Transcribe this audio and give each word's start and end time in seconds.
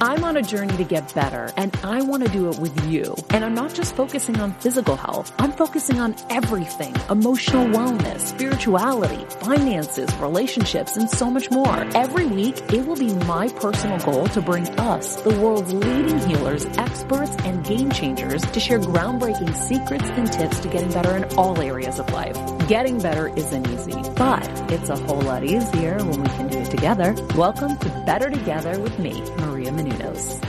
I'm 0.00 0.22
on 0.22 0.36
a 0.36 0.42
journey 0.42 0.76
to 0.76 0.84
get 0.84 1.12
better 1.12 1.52
and 1.56 1.76
I 1.82 2.02
want 2.02 2.24
to 2.24 2.30
do 2.30 2.48
it 2.50 2.58
with 2.58 2.86
you. 2.86 3.16
And 3.30 3.44
I'm 3.44 3.54
not 3.54 3.74
just 3.74 3.96
focusing 3.96 4.38
on 4.40 4.52
physical 4.54 4.94
health. 4.94 5.32
I'm 5.38 5.50
focusing 5.52 5.98
on 5.98 6.14
everything. 6.30 6.94
Emotional 7.10 7.66
wellness, 7.66 8.20
spirituality, 8.20 9.24
finances, 9.44 10.14
relationships, 10.16 10.96
and 10.96 11.10
so 11.10 11.30
much 11.30 11.50
more. 11.50 11.76
Every 11.96 12.26
week, 12.26 12.58
it 12.72 12.86
will 12.86 12.96
be 12.96 13.12
my 13.26 13.48
personal 13.48 13.98
goal 13.98 14.28
to 14.28 14.40
bring 14.40 14.68
us, 14.78 15.16
the 15.22 15.38
world's 15.40 15.72
leading 15.72 16.18
healers, 16.20 16.64
experts, 16.78 17.34
and 17.44 17.64
game 17.64 17.90
changers 17.90 18.42
to 18.42 18.60
share 18.60 18.78
groundbreaking 18.78 19.54
secrets 19.56 20.08
and 20.10 20.30
tips 20.30 20.60
to 20.60 20.68
getting 20.68 20.92
better 20.92 21.16
in 21.16 21.24
all 21.36 21.60
areas 21.60 21.98
of 21.98 22.08
life. 22.12 22.57
Getting 22.68 23.00
better 23.00 23.28
isn't 23.34 23.66
easy, 23.70 23.94
but 24.14 24.46
it's 24.70 24.90
a 24.90 24.96
whole 24.96 25.22
lot 25.22 25.42
easier 25.42 25.96
when 25.96 26.22
we 26.22 26.28
can 26.28 26.48
do 26.48 26.58
it 26.58 26.70
together. 26.70 27.16
Welcome 27.34 27.78
to 27.78 27.88
Better 28.04 28.28
Together 28.28 28.78
with 28.78 28.98
me, 28.98 29.22
Maria 29.38 29.70
Menounos. 29.70 30.44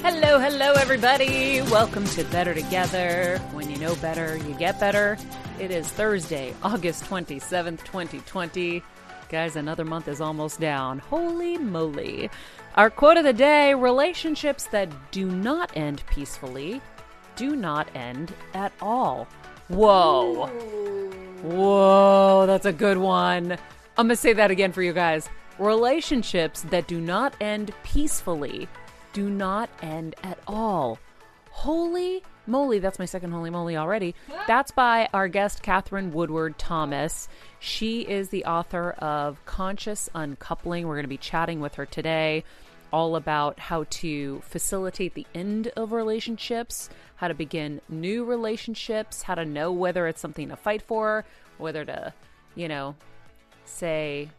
Hello, 0.00 0.38
hello, 0.38 0.72
everybody. 0.72 1.60
Welcome 1.70 2.06
to 2.06 2.24
Better 2.24 2.54
Together. 2.54 3.36
When 3.52 3.68
you 3.70 3.76
know 3.76 3.94
better, 3.96 4.38
you 4.38 4.54
get 4.54 4.80
better. 4.80 5.18
It 5.60 5.70
is 5.70 5.86
Thursday, 5.86 6.54
August 6.62 7.04
27th, 7.04 7.84
2020. 7.84 8.82
Guys, 9.28 9.56
another 9.56 9.84
month 9.84 10.08
is 10.08 10.22
almost 10.22 10.60
down. 10.60 10.98
Holy 10.98 11.58
moly. 11.58 12.30
Our 12.76 12.88
quote 12.88 13.18
of 13.18 13.24
the 13.24 13.34
day 13.34 13.74
relationships 13.74 14.64
that 14.68 14.88
do 15.10 15.26
not 15.26 15.76
end 15.76 16.04
peacefully 16.06 16.80
do 17.36 17.54
not 17.54 17.94
end 17.94 18.32
at 18.54 18.72
all. 18.80 19.28
Whoa. 19.68 20.50
Whoa, 21.44 22.46
that's 22.46 22.64
a 22.64 22.72
good 22.72 22.96
one. 22.96 23.52
I'm 23.52 24.06
going 24.06 24.08
to 24.08 24.16
say 24.16 24.32
that 24.32 24.50
again 24.50 24.72
for 24.72 24.80
you 24.80 24.94
guys. 24.94 25.28
Relationships 25.58 26.62
that 26.62 26.86
do 26.86 27.02
not 27.02 27.34
end 27.38 27.70
peacefully 27.82 28.66
do 29.12 29.28
not 29.28 29.68
end 29.82 30.16
at 30.22 30.38
all. 30.46 30.98
Holy 31.50 32.22
moly, 32.46 32.78
that's 32.78 32.98
my 32.98 33.04
second 33.04 33.32
holy 33.32 33.50
moly 33.50 33.76
already. 33.76 34.14
That's 34.46 34.70
by 34.70 35.08
our 35.12 35.28
guest, 35.28 35.62
Katherine 35.62 36.12
Woodward 36.12 36.58
Thomas. 36.58 37.28
She 37.60 38.00
is 38.00 38.30
the 38.30 38.46
author 38.46 38.92
of 38.92 39.44
Conscious 39.44 40.08
Uncoupling. 40.14 40.86
We're 40.86 40.96
going 40.96 41.04
to 41.04 41.08
be 41.08 41.18
chatting 41.18 41.60
with 41.60 41.74
her 41.74 41.84
today 41.84 42.42
all 42.94 43.16
about 43.16 43.58
how 43.58 43.84
to 43.90 44.40
facilitate 44.44 45.14
the 45.14 45.26
end 45.34 45.66
of 45.76 45.90
relationships, 45.90 46.88
how 47.16 47.26
to 47.26 47.34
begin 47.34 47.80
new 47.88 48.24
relationships, 48.24 49.22
how 49.22 49.34
to 49.34 49.44
know 49.44 49.72
whether 49.72 50.06
it's 50.06 50.20
something 50.20 50.48
to 50.48 50.54
fight 50.54 50.80
for, 50.80 51.24
whether 51.58 51.84
to, 51.84 52.14
you 52.54 52.68
know, 52.68 52.94
say 53.64 54.30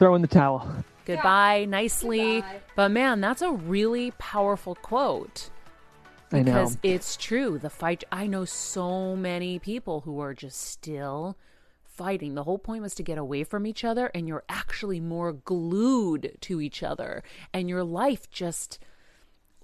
Throw 0.00 0.16
in 0.16 0.22
the 0.22 0.28
towel. 0.28 0.68
goodbye 1.04 1.66
nicely. 1.68 2.40
Goodbye. 2.40 2.60
But 2.74 2.90
man, 2.90 3.20
that's 3.20 3.42
a 3.42 3.52
really 3.52 4.10
powerful 4.18 4.74
quote. 4.74 5.48
I 6.32 6.38
know. 6.38 6.44
Because 6.44 6.78
it's 6.82 7.16
true. 7.16 7.58
The 7.58 7.70
fight 7.70 8.02
I 8.10 8.26
know 8.26 8.44
so 8.44 9.14
many 9.14 9.60
people 9.60 10.00
who 10.00 10.18
are 10.18 10.34
just 10.34 10.60
still 10.60 11.36
fighting. 11.90 12.34
The 12.34 12.44
whole 12.44 12.58
point 12.58 12.82
was 12.82 12.94
to 12.96 13.02
get 13.02 13.18
away 13.18 13.44
from 13.44 13.66
each 13.66 13.84
other 13.84 14.10
and 14.14 14.26
you're 14.26 14.44
actually 14.48 15.00
more 15.00 15.32
glued 15.32 16.36
to 16.40 16.60
each 16.60 16.82
other 16.82 17.22
and 17.52 17.68
your 17.68 17.84
life 17.84 18.30
just 18.30 18.78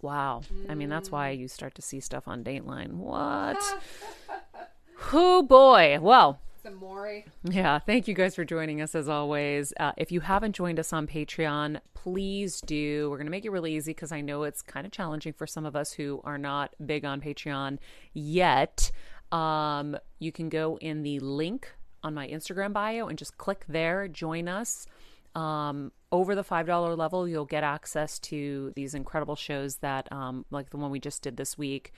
wow. 0.02 0.42
I 0.68 0.74
mean, 0.74 0.88
that's 0.88 1.10
why 1.10 1.30
you 1.30 1.48
start 1.48 1.74
to 1.76 1.82
see 1.82 2.00
stuff 2.00 2.28
on 2.28 2.44
Dateline. 2.44 2.92
What? 2.92 3.62
Oh 5.12 5.42
boy. 5.42 5.98
Well, 6.00 6.40
yeah, 7.44 7.78
thank 7.78 8.08
you 8.08 8.14
guys 8.14 8.34
for 8.34 8.44
joining 8.44 8.80
us 8.80 8.94
as 8.94 9.08
always. 9.08 9.72
Uh, 9.78 9.92
if 9.96 10.10
you 10.10 10.20
haven't 10.20 10.52
joined 10.56 10.80
us 10.80 10.92
on 10.92 11.06
Patreon, 11.06 11.80
please 11.94 12.60
do. 12.62 13.08
We're 13.10 13.18
going 13.18 13.26
to 13.26 13.30
make 13.30 13.44
it 13.44 13.50
really 13.50 13.76
easy 13.76 13.90
because 13.90 14.10
I 14.10 14.20
know 14.20 14.42
it's 14.42 14.62
kind 14.62 14.86
of 14.86 14.90
challenging 14.90 15.32
for 15.32 15.46
some 15.46 15.66
of 15.66 15.76
us 15.76 15.92
who 15.92 16.20
are 16.24 16.38
not 16.38 16.74
big 16.84 17.04
on 17.04 17.20
Patreon 17.20 17.78
yet. 18.14 18.90
Um, 19.30 19.96
you 20.18 20.32
can 20.32 20.48
go 20.48 20.78
in 20.78 21.02
the 21.02 21.20
link 21.20 21.75
on 22.02 22.14
my 22.14 22.28
Instagram 22.28 22.72
bio 22.72 23.06
and 23.08 23.18
just 23.18 23.36
click 23.38 23.64
there, 23.68 24.08
join 24.08 24.48
us. 24.48 24.86
Um, 25.34 25.92
over 26.12 26.34
the 26.34 26.44
$5 26.44 26.96
level, 26.96 27.28
you'll 27.28 27.44
get 27.44 27.62
access 27.62 28.18
to 28.20 28.72
these 28.74 28.94
incredible 28.94 29.36
shows 29.36 29.76
that, 29.76 30.10
um, 30.10 30.46
like 30.50 30.70
the 30.70 30.78
one 30.78 30.90
we 30.90 31.00
just 31.00 31.22
did 31.22 31.36
this 31.36 31.58
week 31.58 31.92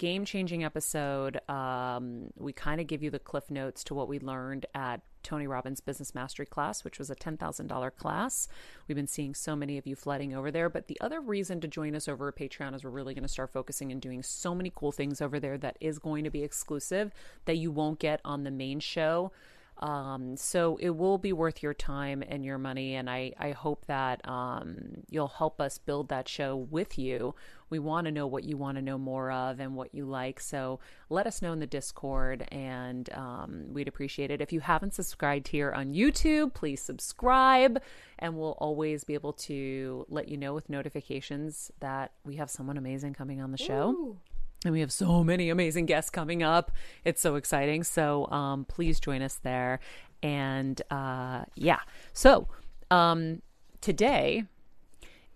game 0.00 0.24
changing 0.24 0.64
episode. 0.64 1.38
Um, 1.48 2.30
we 2.36 2.52
kind 2.52 2.80
of 2.80 2.86
give 2.86 3.02
you 3.02 3.10
the 3.10 3.18
cliff 3.18 3.50
notes 3.50 3.84
to 3.84 3.94
what 3.94 4.08
we 4.08 4.18
learned 4.18 4.66
at 4.74 5.02
Tony 5.22 5.46
Robbins 5.46 5.80
Business 5.80 6.14
Mastery 6.14 6.46
class, 6.46 6.84
which 6.84 6.98
was 6.98 7.10
a 7.10 7.14
$10,000 7.14 7.96
class. 7.96 8.48
We've 8.86 8.96
been 8.96 9.06
seeing 9.06 9.34
so 9.34 9.54
many 9.54 9.78
of 9.78 9.86
you 9.86 9.96
flooding 9.96 10.34
over 10.34 10.50
there. 10.50 10.68
But 10.68 10.88
the 10.88 11.00
other 11.00 11.20
reason 11.20 11.60
to 11.60 11.68
join 11.68 11.94
us 11.94 12.08
over 12.08 12.28
at 12.28 12.36
Patreon 12.36 12.74
is 12.74 12.84
we're 12.84 12.90
really 12.90 13.14
going 13.14 13.22
to 13.22 13.28
start 13.28 13.52
focusing 13.52 13.92
and 13.92 14.00
doing 14.00 14.22
so 14.22 14.54
many 14.54 14.72
cool 14.74 14.92
things 14.92 15.20
over 15.20 15.40
there 15.40 15.58
that 15.58 15.76
is 15.80 15.98
going 15.98 16.24
to 16.24 16.30
be 16.30 16.42
exclusive 16.42 17.12
that 17.44 17.56
you 17.56 17.70
won't 17.70 17.98
get 17.98 18.20
on 18.24 18.44
the 18.44 18.50
main 18.50 18.80
show. 18.80 19.32
Um, 19.80 20.36
so 20.36 20.76
it 20.76 20.90
will 20.90 21.16
be 21.16 21.32
worth 21.32 21.62
your 21.62 21.72
time 21.72 22.22
and 22.26 22.44
your 22.44 22.58
money. 22.58 22.94
And 22.94 23.08
I, 23.08 23.32
I 23.38 23.52
hope 23.52 23.86
that 23.86 24.26
um, 24.28 25.04
you'll 25.08 25.28
help 25.28 25.60
us 25.60 25.78
build 25.78 26.08
that 26.10 26.28
show 26.28 26.54
with 26.54 26.98
you. 26.98 27.34
We 27.70 27.78
want 27.78 28.06
to 28.06 28.10
know 28.10 28.26
what 28.26 28.44
you 28.44 28.56
want 28.56 28.76
to 28.76 28.82
know 28.82 28.98
more 28.98 29.30
of 29.30 29.60
and 29.60 29.74
what 29.74 29.94
you 29.94 30.04
like. 30.04 30.40
So 30.40 30.80
let 31.08 31.26
us 31.26 31.40
know 31.40 31.52
in 31.52 31.60
the 31.60 31.66
Discord, 31.66 32.46
and 32.52 33.08
um, 33.14 33.66
we'd 33.72 33.88
appreciate 33.88 34.30
it. 34.30 34.40
If 34.40 34.52
you 34.52 34.60
haven't 34.60 34.94
subscribed 34.94 35.48
here 35.48 35.72
on 35.72 35.94
YouTube, 35.94 36.52
please 36.52 36.82
subscribe, 36.82 37.80
and 38.18 38.36
we'll 38.36 38.58
always 38.58 39.04
be 39.04 39.14
able 39.14 39.32
to 39.34 40.04
let 40.08 40.28
you 40.28 40.36
know 40.36 40.52
with 40.52 40.68
notifications 40.68 41.70
that 41.80 42.12
we 42.24 42.36
have 42.36 42.50
someone 42.50 42.76
amazing 42.76 43.14
coming 43.14 43.40
on 43.40 43.52
the 43.52 43.58
show. 43.58 43.90
Ooh. 43.90 44.18
And 44.64 44.74
we 44.74 44.80
have 44.80 44.92
so 44.92 45.24
many 45.24 45.48
amazing 45.48 45.86
guests 45.86 46.10
coming 46.10 46.42
up. 46.42 46.70
It's 47.04 47.22
so 47.22 47.36
exciting. 47.36 47.82
So 47.82 48.30
um, 48.30 48.66
please 48.66 49.00
join 49.00 49.22
us 49.22 49.36
there. 49.36 49.80
And 50.22 50.82
uh, 50.90 51.44
yeah, 51.54 51.80
so 52.12 52.46
um, 52.90 53.40
today 53.80 54.44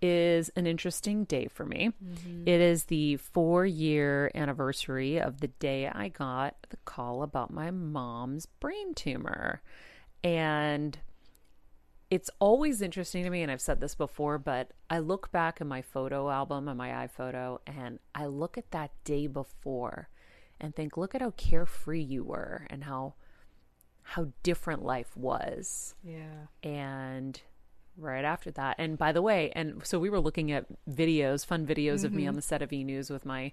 is 0.04 0.50
an 0.50 0.66
interesting 0.66 1.24
day 1.24 1.48
for 1.48 1.64
me. 1.64 1.90
Mm-hmm. 2.04 2.46
It 2.46 2.60
is 2.60 2.84
the 2.84 3.16
four 3.16 3.64
year 3.64 4.30
anniversary 4.34 5.18
of 5.18 5.40
the 5.40 5.48
day 5.48 5.88
I 5.88 6.08
got 6.08 6.56
the 6.68 6.76
call 6.84 7.22
about 7.22 7.50
my 7.50 7.70
mom's 7.70 8.44
brain 8.44 8.92
tumor. 8.92 9.62
And 10.22 10.98
it's 12.10 12.28
always 12.38 12.82
interesting 12.82 13.24
to 13.24 13.30
me, 13.30 13.40
and 13.40 13.50
I've 13.50 13.62
said 13.62 13.80
this 13.80 13.94
before, 13.94 14.38
but 14.38 14.72
I 14.90 14.98
look 14.98 15.32
back 15.32 15.62
in 15.62 15.68
my 15.68 15.80
photo 15.80 16.28
album 16.28 16.68
and 16.68 16.76
my 16.76 16.90
iPhoto, 16.90 17.60
and 17.66 17.98
I 18.14 18.26
look 18.26 18.58
at 18.58 18.70
that 18.72 18.90
day 19.04 19.26
before 19.26 20.10
and 20.60 20.76
think, 20.76 20.98
look 20.98 21.14
at 21.14 21.22
how 21.22 21.30
carefree 21.30 22.02
you 22.02 22.24
were 22.24 22.66
and 22.68 22.84
how 22.84 23.14
how 24.02 24.28
different 24.42 24.84
life 24.84 25.16
was. 25.16 25.94
Yeah. 26.04 26.48
And 26.62 27.40
right 27.96 28.24
after 28.24 28.50
that, 28.52 28.76
and 28.78 28.98
by 28.98 29.12
the 29.12 29.22
way, 29.22 29.50
and 29.54 29.84
so 29.84 29.98
we 29.98 30.10
were 30.10 30.20
looking 30.20 30.50
at 30.52 30.66
videos, 30.90 31.44
fun 31.46 31.66
videos 31.66 32.04
of 32.04 32.12
me 32.12 32.26
on 32.26 32.34
the 32.34 32.42
set 32.42 32.62
of 32.62 32.72
E 32.72 32.84
News 32.84 33.10
with 33.10 33.24
my 33.24 33.52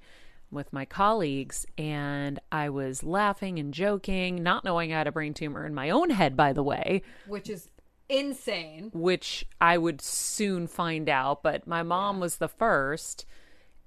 with 0.51 0.73
my 0.73 0.83
colleagues 0.83 1.65
and 1.77 2.37
I 2.51 2.69
was 2.69 3.03
laughing 3.03 3.57
and 3.57 3.73
joking, 3.73 4.43
not 4.43 4.65
knowing 4.65 4.91
I 4.93 4.97
had 4.97 5.07
a 5.07 5.11
brain 5.11 5.33
tumor 5.33 5.65
in 5.65 5.73
my 5.73 5.89
own 5.89 6.09
head, 6.09 6.35
by 6.35 6.51
the 6.51 6.61
way 6.61 7.03
Which 7.25 7.49
is 7.49 7.69
insane. 8.09 8.91
which 8.93 9.45
I 9.61 9.77
would 9.77 10.01
soon 10.01 10.67
find 10.67 11.07
out, 11.07 11.41
but 11.41 11.67
my 11.67 11.83
mom 11.83 12.19
was 12.19 12.35
the 12.35 12.49
first. 12.49 13.25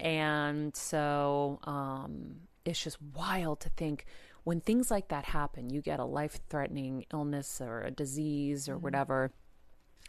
And 0.01 0.75
so 0.75 1.61
um, 1.65 2.37
it's 2.65 2.83
just 2.83 2.97
wild 3.15 3.61
to 3.61 3.69
think 3.69 4.07
when 4.45 4.61
things 4.61 4.91
like 4.91 5.09
that 5.09 5.27
happen, 5.27 5.71
you 5.71 5.83
get 5.83 6.01
a 6.01 6.05
life 6.05 6.41
threatening 6.49 7.05
illness 7.13 7.61
or 7.61 7.83
a 7.83 7.91
disease 7.91 8.69
or 8.69 8.79
whatever. 8.79 9.33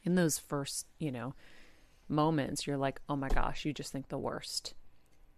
In 0.06 0.16
those 0.16 0.38
first, 0.38 0.88
you 1.00 1.12
know, 1.12 1.34
moments, 2.08 2.66
you're 2.66 2.78
like, 2.78 3.02
oh 3.10 3.16
my 3.16 3.28
gosh, 3.28 3.66
you 3.66 3.74
just 3.74 3.92
think 3.92 4.08
the 4.08 4.18
worst. 4.18 4.74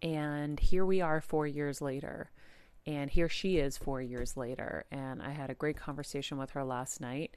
And 0.02 0.60
here 0.60 0.86
we 0.86 1.02
are 1.02 1.22
four 1.22 1.48
years 1.48 1.82
later. 1.82 2.32
And 2.86 3.10
here 3.10 3.30
she 3.30 3.58
is 3.58 3.78
four 3.78 4.02
years 4.02 4.38
later. 4.38 4.86
And 4.92 5.22
I 5.22 5.32
had 5.32 5.50
a 5.50 5.56
great 5.56 5.78
conversation 5.78 6.38
with 6.38 6.52
her 6.52 6.64
last 6.64 7.02
night 7.02 7.36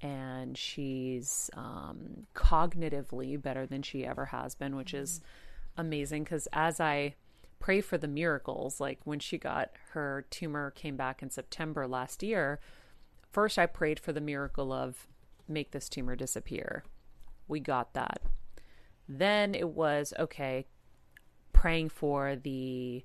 and 0.00 0.58
she's 0.58 1.50
um, 1.54 2.26
cognitively 2.34 3.40
better 3.40 3.66
than 3.66 3.82
she 3.82 4.04
ever 4.04 4.26
has 4.26 4.54
been, 4.54 4.76
which 4.76 4.92
is 4.92 5.20
amazing. 5.76 6.24
Because 6.24 6.46
as 6.52 6.78
I 6.78 7.14
pray 7.58 7.80
for 7.80 7.96
the 7.96 8.08
miracles, 8.08 8.80
like 8.80 9.00
when 9.04 9.18
she 9.18 9.38
got 9.38 9.70
her 9.92 10.26
tumor 10.30 10.72
came 10.72 10.96
back 10.96 11.22
in 11.22 11.30
September 11.30 11.86
last 11.86 12.22
year, 12.22 12.60
first 13.32 13.58
I 13.58 13.66
prayed 13.66 13.98
for 13.98 14.12
the 14.12 14.20
miracle 14.20 14.72
of 14.72 15.06
make 15.48 15.70
this 15.70 15.88
tumor 15.88 16.16
disappear. 16.16 16.84
We 17.48 17.60
got 17.60 17.94
that. 17.94 18.22
Then 19.08 19.54
it 19.54 19.68
was 19.68 20.14
okay, 20.18 20.66
praying 21.52 21.90
for 21.90 22.36
the 22.36 23.04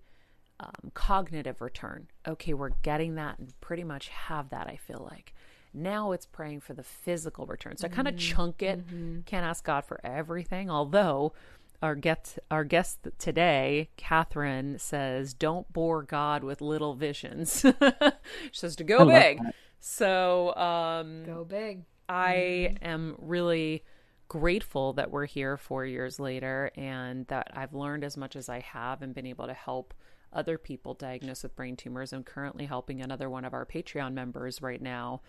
um, 0.60 0.92
cognitive 0.94 1.62
return. 1.62 2.08
Okay, 2.28 2.54
we're 2.54 2.72
getting 2.82 3.16
that 3.16 3.40
and 3.40 3.54
pretty 3.62 3.84
much 3.84 4.10
have 4.10 4.50
that, 4.50 4.68
I 4.68 4.78
feel 4.78 5.08
like. 5.10 5.34
Now 5.74 6.12
it's 6.14 6.26
praying 6.26 6.62
for 6.62 6.74
the 6.74 6.84
physical 6.84 7.46
return. 7.46 7.78
So 7.78 7.88
I 7.88 7.90
kind 7.90 8.08
of 8.08 8.18
chunk 8.18 8.64
it. 8.64 8.82
Can't 9.26 9.46
ask 9.46 9.64
God 9.64 9.86
for 9.86 10.00
everything. 10.04 10.70
Although 10.70 11.34
our 11.82 11.96
guest, 11.96 12.40
our 12.50 12.64
guest 12.64 13.08
today, 13.20 13.90
Katherine, 13.96 14.80
says, 14.80 15.34
"Don't 15.34 15.72
bore 15.72 16.02
God 16.02 16.44
with 16.44 16.60
little 16.60 16.96
visions." 16.96 17.62
she 18.52 18.60
says 18.60 18.76
to 18.78 18.84
go 18.84 18.98
love 19.00 19.10
big. 19.10 19.40
So 19.80 20.56
um, 20.56 21.24
Go 21.26 21.46
big. 21.46 21.84
I 22.10 22.74
mm-hmm. 22.74 22.86
am 22.86 23.16
really 23.20 23.84
grateful 24.28 24.94
that 24.94 25.12
we're 25.12 25.26
here 25.26 25.58
four 25.58 25.86
years 25.86 26.20
later 26.20 26.72
and 26.76 27.26
that 27.28 27.52
I've 27.54 27.74
learned 27.74 28.04
as 28.04 28.18
much 28.18 28.36
as 28.36 28.50
I 28.50 28.60
have 28.60 29.02
and 29.02 29.14
been 29.14 29.26
able 29.26 29.48
to 29.48 29.54
help 29.54 29.94
other 30.32 30.58
people 30.58 30.94
diagnosed 30.94 31.44
with 31.44 31.56
brain 31.56 31.76
tumors. 31.76 32.14
I'm 32.14 32.24
currently 32.24 32.66
helping 32.66 33.02
another 33.02 33.30
one 33.30 33.46
of 33.46 33.54
our 33.54 33.66
Patreon 33.66 34.14
members 34.14 34.62
right 34.62 34.82
now 34.82 35.22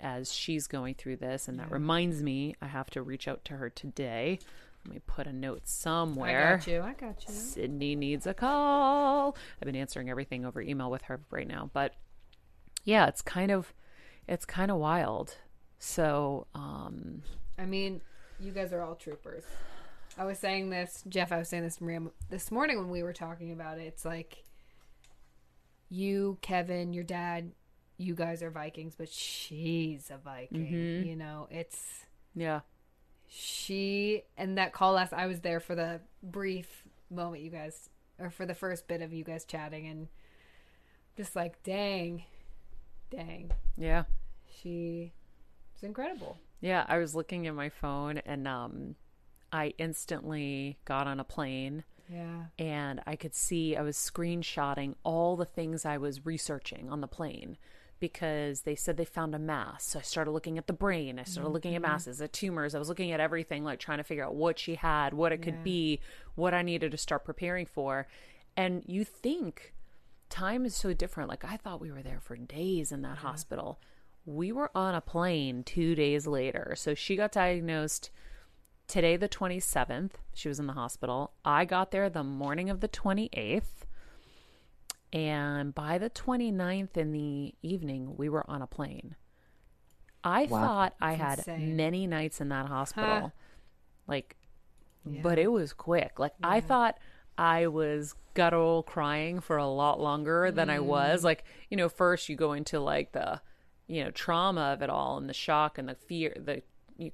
as 0.00 0.32
she's 0.32 0.66
going 0.66 0.94
through 0.94 1.16
this. 1.16 1.48
And 1.48 1.58
that 1.58 1.70
reminds 1.70 2.22
me, 2.22 2.54
I 2.62 2.66
have 2.66 2.88
to 2.90 3.02
reach 3.02 3.28
out 3.28 3.44
to 3.46 3.54
her 3.54 3.68
today. 3.68 4.38
Let 4.86 4.94
me 4.94 5.00
put 5.06 5.26
a 5.26 5.32
note 5.32 5.68
somewhere. 5.68 6.54
I 6.54 6.56
got 6.56 6.66
you. 6.66 6.80
I 6.80 6.92
got 6.94 7.28
you. 7.28 7.34
Sydney 7.34 7.96
needs 7.96 8.26
a 8.26 8.32
call. 8.32 9.36
I've 9.60 9.66
been 9.66 9.76
answering 9.76 10.08
everything 10.08 10.46
over 10.46 10.62
email 10.62 10.90
with 10.90 11.02
her 11.02 11.20
right 11.30 11.46
now, 11.46 11.68
but 11.74 11.94
yeah, 12.84 13.06
it's 13.06 13.20
kind 13.20 13.50
of 13.50 13.74
it's 14.26 14.46
kind 14.46 14.70
of 14.70 14.78
wild. 14.78 15.36
So, 15.80 16.46
um 16.54 17.22
I 17.58 17.64
mean, 17.66 18.00
you 18.38 18.52
guys 18.52 18.72
are 18.72 18.80
all 18.82 18.94
troopers. 18.94 19.44
I 20.16 20.24
was 20.24 20.38
saying 20.38 20.70
this, 20.70 21.02
Jeff. 21.08 21.32
I 21.32 21.38
was 21.38 21.48
saying 21.48 21.62
this 21.64 21.80
Maria 21.80 22.00
this 22.28 22.50
morning 22.50 22.78
when 22.78 22.90
we 22.90 23.02
were 23.02 23.12
talking 23.12 23.50
about 23.52 23.78
it. 23.78 23.82
It's 23.84 24.04
like 24.04 24.44
you, 25.88 26.38
Kevin, 26.42 26.92
your 26.92 27.04
dad, 27.04 27.52
you 27.96 28.14
guys 28.14 28.42
are 28.42 28.50
Vikings, 28.50 28.94
but 28.96 29.08
she's 29.08 30.10
a 30.10 30.18
Viking. 30.18 31.04
You 31.06 31.16
know, 31.16 31.48
it's 31.50 32.06
yeah. 32.34 32.60
she 33.26 34.22
and 34.36 34.56
that 34.58 34.72
call 34.72 34.92
last. 34.92 35.12
I 35.12 35.26
was 35.26 35.40
there 35.40 35.60
for 35.60 35.74
the 35.74 36.00
brief 36.22 36.84
moment 37.10 37.42
you 37.42 37.50
guys, 37.50 37.88
or 38.18 38.30
for 38.30 38.46
the 38.46 38.54
first 38.54 38.86
bit 38.88 39.02
of 39.02 39.12
you 39.12 39.24
guys 39.24 39.44
chatting, 39.44 39.86
and 39.86 40.08
just 41.16 41.34
like, 41.36 41.62
dang, 41.62 42.24
dang, 43.10 43.50
Yeah. 43.76 44.04
she 44.62 45.12
was 45.80 45.86
incredible. 45.88 46.38
Yeah, 46.60 46.84
I 46.88 46.98
was 46.98 47.14
looking 47.14 47.46
at 47.46 47.54
my 47.54 47.68
phone 47.68 48.18
and 48.18 48.46
um 48.46 48.96
I 49.52 49.74
instantly 49.78 50.78
got 50.84 51.06
on 51.08 51.18
a 51.18 51.24
plane 51.24 51.82
Yeah. 52.08 52.44
and 52.58 53.00
I 53.06 53.16
could 53.16 53.34
see 53.34 53.74
I 53.76 53.82
was 53.82 53.96
screenshotting 53.96 54.94
all 55.02 55.36
the 55.36 55.44
things 55.44 55.84
I 55.84 55.98
was 55.98 56.24
researching 56.24 56.88
on 56.88 57.00
the 57.00 57.08
plane 57.08 57.56
because 57.98 58.62
they 58.62 58.74
said 58.76 58.96
they 58.96 59.04
found 59.04 59.34
a 59.34 59.38
mass. 59.38 59.84
So 59.84 59.98
I 59.98 60.02
started 60.02 60.30
looking 60.30 60.56
at 60.56 60.66
the 60.66 60.72
brain. 60.72 61.18
I 61.18 61.24
started 61.24 61.50
looking 61.50 61.74
at 61.74 61.82
masses, 61.82 62.20
at 62.22 62.32
tumors. 62.32 62.74
I 62.74 62.78
was 62.78 62.88
looking 62.88 63.10
at 63.12 63.20
everything, 63.20 63.62
like 63.64 63.78
trying 63.78 63.98
to 63.98 64.04
figure 64.04 64.24
out 64.24 64.34
what 64.34 64.58
she 64.58 64.76
had, 64.76 65.12
what 65.12 65.32
it 65.32 65.42
could 65.42 65.62
be, 65.64 66.00
what 66.34 66.54
I 66.54 66.62
needed 66.62 66.92
to 66.92 66.96
start 66.96 67.24
preparing 67.26 67.66
for. 67.66 68.06
And 68.56 68.82
you 68.86 69.04
think 69.04 69.74
time 70.30 70.64
is 70.64 70.74
so 70.74 70.94
different. 70.94 71.28
Like 71.28 71.44
I 71.44 71.56
thought 71.58 71.80
we 71.80 71.90
were 71.92 72.02
there 72.02 72.20
for 72.20 72.36
days 72.36 72.90
in 72.92 73.02
that 73.02 73.18
hospital. 73.18 73.80
We 74.26 74.52
were 74.52 74.70
on 74.76 74.94
a 74.94 75.00
plane 75.00 75.62
two 75.64 75.94
days 75.94 76.26
later. 76.26 76.74
So 76.76 76.94
she 76.94 77.16
got 77.16 77.32
diagnosed 77.32 78.10
today 78.86 79.16
the 79.16 79.28
27th 79.28 80.12
she 80.34 80.48
was 80.48 80.58
in 80.58 80.66
the 80.66 80.72
hospital 80.72 81.30
i 81.44 81.64
got 81.64 81.92
there 81.92 82.10
the 82.10 82.24
morning 82.24 82.68
of 82.68 82.80
the 82.80 82.88
28th 82.88 83.84
and 85.12 85.72
by 85.74 85.96
the 85.96 86.10
29th 86.10 86.96
in 86.96 87.12
the 87.12 87.54
evening 87.62 88.16
we 88.16 88.28
were 88.28 88.48
on 88.50 88.62
a 88.62 88.66
plane 88.66 89.14
i 90.24 90.44
Wow. 90.46 90.60
thought 90.60 90.94
i 91.00 91.12
had 91.12 91.38
insane. 91.38 91.76
many 91.76 92.06
nights 92.08 92.40
in 92.40 92.48
that 92.48 92.66
hospital 92.66 93.20
Huh. 93.20 93.28
like 94.08 94.36
but 95.04 95.38
it 95.38 95.52
was 95.52 95.72
quick 95.72 96.18
like 96.18 96.34
i 96.42 96.58
thought 96.60 96.98
i 97.38 97.68
was 97.68 98.16
guttural 98.34 98.82
crying 98.82 99.38
for 99.40 99.56
a 99.56 99.66
lot 99.68 100.00
longer 100.00 100.50
than 100.50 100.68
i 100.68 100.78
Mm. 100.78 100.84
was 100.84 101.22
like 101.22 101.44
you 101.70 101.76
know 101.76 101.88
first 101.88 102.28
you 102.28 102.34
go 102.34 102.52
into 102.54 102.80
like 102.80 103.12
the 103.12 103.40
you 103.90 104.04
know 104.04 104.10
trauma 104.12 104.72
of 104.72 104.82
it 104.82 104.88
all 104.88 105.18
and 105.18 105.28
the 105.28 105.34
shock 105.34 105.76
and 105.76 105.88
the 105.88 105.94
fear 105.94 106.34
the 106.36 106.62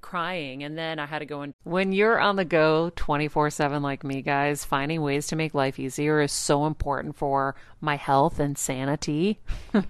crying. 0.01 0.65
And 0.65 0.77
then 0.77 0.99
i 0.99 1.07
had 1.07 1.21
to 1.21 1.27
go 1.27 1.43
in 1.43 1.55
when 1.63 1.93
you're 1.93 2.19
on 2.19 2.35
the 2.35 2.45
go 2.45 2.91
24/7 2.97 3.83
like 3.83 4.03
me 4.03 4.21
guys 4.21 4.65
finding 4.65 5.01
ways 5.01 5.29
to 5.29 5.37
make 5.37 5.55
life 5.55 5.79
easier 5.79 6.21
is 6.21 6.33
so 6.33 6.67
important 6.67 7.15
for 7.15 7.55
my 7.81 7.95
health 7.95 8.41
and 8.41 8.59
sanity. 8.59 9.39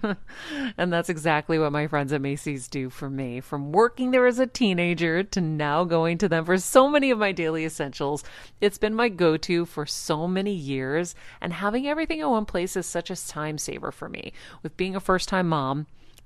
And 0.77 0.93
that's 0.93 1.09
exactly 1.09 1.57
what 1.57 1.71
my 1.71 1.87
friends 1.87 2.13
at 2.13 2.21
Macy's 2.21 2.67
do 2.67 2.89
for 2.89 3.09
me. 3.09 3.39
From 3.39 3.71
working 3.71 4.11
there 4.11 4.27
as 4.27 4.37
a 4.37 4.45
teenager 4.45 5.23
to 5.23 5.41
now 5.41 5.83
going 5.83 6.17
to 6.19 6.29
them 6.29 6.45
for 6.45 6.57
so 6.57 6.89
many 6.89 7.09
of 7.09 7.17
my 7.17 7.31
daily 7.31 7.65
essentials 7.65 8.23
it's 8.61 8.77
been 8.77 8.93
my 8.93 9.09
go-to 9.09 9.65
for 9.65 9.85
so 9.85 10.27
many 10.27 10.53
years. 10.53 11.15
And 11.41 11.53
having 11.53 11.87
everything 11.87 12.19
in 12.19 12.29
one 12.29 12.45
place 12.45 12.75
is 12.75 12.85
such 12.85 13.09
a 13.09 13.27
time 13.27 13.57
saver 13.57 13.91
for 13.91 14.09
me. 14.09 14.33
With 14.61 14.77
being 14.77 14.95
a 14.95 14.99
first 14.99 15.29
time 15.29 15.49
mom 15.49 15.87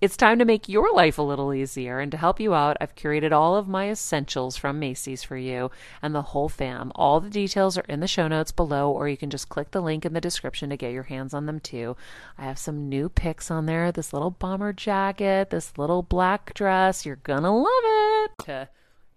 it's 0.00 0.16
time 0.16 0.38
to 0.38 0.44
make 0.44 0.68
your 0.68 0.92
life 0.94 1.16
a 1.18 1.22
little 1.22 1.54
easier. 1.54 2.00
And 2.00 2.10
to 2.12 2.18
help 2.18 2.38
you 2.38 2.54
out, 2.54 2.76
I've 2.80 2.94
curated 2.94 3.32
all 3.32 3.56
of 3.56 3.66
my 3.66 3.88
essentials 3.88 4.56
from 4.56 4.78
Macy's 4.78 5.22
for 5.22 5.36
you 5.38 5.70
and 6.02 6.14
the 6.14 6.20
whole 6.22 6.50
fam. 6.50 6.92
All 6.94 7.18
the 7.18 7.30
details 7.30 7.78
are 7.78 7.84
in 7.88 8.00
the 8.00 8.06
show 8.06 8.28
notes 8.28 8.52
below, 8.52 8.90
or 8.90 9.08
you 9.08 9.16
can 9.16 9.30
just 9.30 9.48
click 9.48 9.70
the 9.70 9.80
link 9.80 10.04
in 10.04 10.12
the 10.12 10.20
description 10.20 10.68
to 10.70 10.76
get 10.76 10.92
your 10.92 11.04
hands 11.04 11.32
on 11.32 11.46
them 11.46 11.60
too. 11.60 11.96
I 12.36 12.44
have 12.44 12.58
some 12.58 12.88
new 12.90 13.08
picks 13.08 13.50
on 13.50 13.64
there 13.66 13.90
this 13.90 14.12
little 14.12 14.30
bomber 14.30 14.72
jacket, 14.74 15.48
this 15.50 15.78
little 15.78 16.02
black 16.02 16.52
dress. 16.52 17.06
You're 17.06 17.16
gonna 17.16 17.56
love 17.56 17.66
it. 17.84 18.30
To 18.44 18.68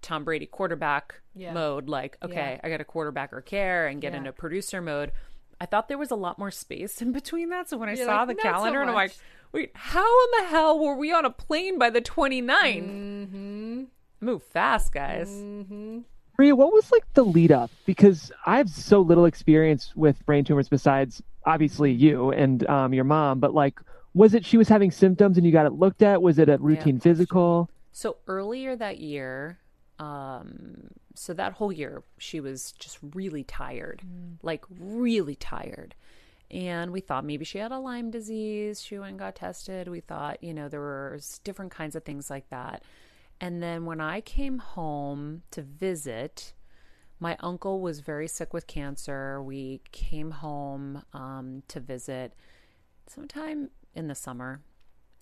Tom 0.02 0.24
Brady 0.24 0.46
quarterback 0.46 1.20
Yeah. 1.36 1.52
mode, 1.52 1.90
like, 1.90 2.18
okay, 2.24 2.58
I 2.64 2.70
got 2.70 2.80
a 2.80 2.86
quarterbacker 2.86 3.44
care 3.44 3.88
and 3.88 4.00
get 4.02 4.14
Yeah. 4.14 4.20
into 4.20 4.32
producer 4.32 4.82
mode. 4.82 5.12
I 5.60 5.66
thought 5.66 5.90
there 5.90 5.98
was 5.98 6.10
a 6.12 6.16
lot 6.16 6.40
more 6.40 6.52
space 6.52 7.02
in 7.02 7.12
between 7.12 7.50
that. 7.50 7.68
So 7.70 7.76
when 7.78 7.90
I 7.90 7.96
You're 7.96 8.06
saw 8.06 8.20
like, 8.20 8.28
the 8.30 8.34
"Not 8.36 8.44
so 8.44 8.50
calendar 8.50 8.80
and 8.82 8.90
I'm 8.92 8.96
like, 8.96 9.10
much." 9.12 9.18
Wait, 9.51 9.72
how 9.74 10.06
in 10.06 10.44
the 10.44 10.50
hell 10.50 10.79
were 10.79 10.96
we 10.96 11.12
on 11.12 11.25
a 11.25 11.29
plane 11.29 11.77
by 11.77 11.89
the 11.89 12.01
29th? 12.01 12.89
Mm-hmm. 12.89 13.84
Move 14.22 14.44
fast, 14.44 14.91
guys. 14.91 15.29
Maria, 16.38 16.56
what 16.56 16.72
was 16.72 16.91
like 16.91 17.06
the 17.13 17.24
lead 17.24 17.51
up? 17.51 17.72
Because 17.86 18.32
I 18.46 18.58
have 18.58 18.70
so 18.70 19.01
little 19.01 19.25
experience 19.25 19.94
with 19.96 20.25
brain 20.25 20.44
tumors 20.44 20.70
besides 20.70 21.22
obviously 21.46 21.91
you 21.91 22.32
and 22.32 22.68
um, 22.70 22.94
your 22.94 23.03
mom, 23.03 23.39
but 23.39 23.53
like, 23.53 23.79
was 24.13 24.34
it 24.34 24.46
she 24.46 24.58
was 24.58 24.68
having 24.68 24.91
symptoms 24.91 25.38
and 25.38 25.46
you 25.46 25.51
got 25.51 25.65
it 25.65 25.74
looked 25.74 26.01
at? 26.01 26.22
Was 26.22 26.39
it 26.39 26.50
a 26.50 26.58
routine 26.58 27.00
physical? 27.00 27.70
So 27.91 28.18
earlier 28.27 28.75
that 28.75 29.00
year, 29.00 29.60
um, 30.00 30.89
so 31.15 31.34
that 31.34 31.53
whole 31.53 31.72
year, 31.72 32.03
she 32.18 32.39
was 32.39 32.72
just 32.74 32.98
really 33.13 33.44
tired, 33.44 34.01
like 34.41 34.63
really 34.70 35.36
tired. 35.36 35.96
And 36.51 36.91
we 36.91 37.00
thought 37.00 37.25
maybe 37.25 37.46
she 37.46 37.60
had 37.60 37.72
a 37.72 37.79
Lyme 37.79 38.10
disease. 38.10 38.82
She 38.82 38.98
went 38.98 39.12
and 39.12 39.20
got 39.20 39.36
tested. 39.36 39.88
We 39.88 40.00
thought, 40.00 40.44
you 40.44 40.53
know, 40.53 40.68
there 40.68 40.79
were 40.79 41.20
different 41.44 41.72
kinds 41.72 41.96
of 41.96 42.03
things 42.03 42.29
like 42.29 42.50
that. 42.50 42.84
And 43.41 43.62
then 43.62 43.86
when 43.86 44.01
I 44.01 44.22
came 44.22 44.58
home 44.58 45.44
to 45.51 45.62
visit, 45.62 46.53
my 47.20 47.38
uncle 47.39 47.82
was 47.82 48.00
very 48.00 48.27
sick 48.27 48.53
with 48.53 48.68
cancer. 48.68 49.41
We 49.41 49.82
came 49.91 50.32
home 50.32 51.03
um, 51.13 51.63
to 51.68 51.79
visit 51.79 52.34
sometime 53.08 53.70
in 53.94 54.08
the 54.08 54.15
summer. 54.15 54.62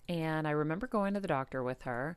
And 0.08 0.48
I 0.48 0.52
remember 0.52 0.86
going 0.86 1.14
to 1.14 1.20
the 1.20 1.28
doctor 1.28 1.62
with 1.62 1.82
her. 1.82 2.16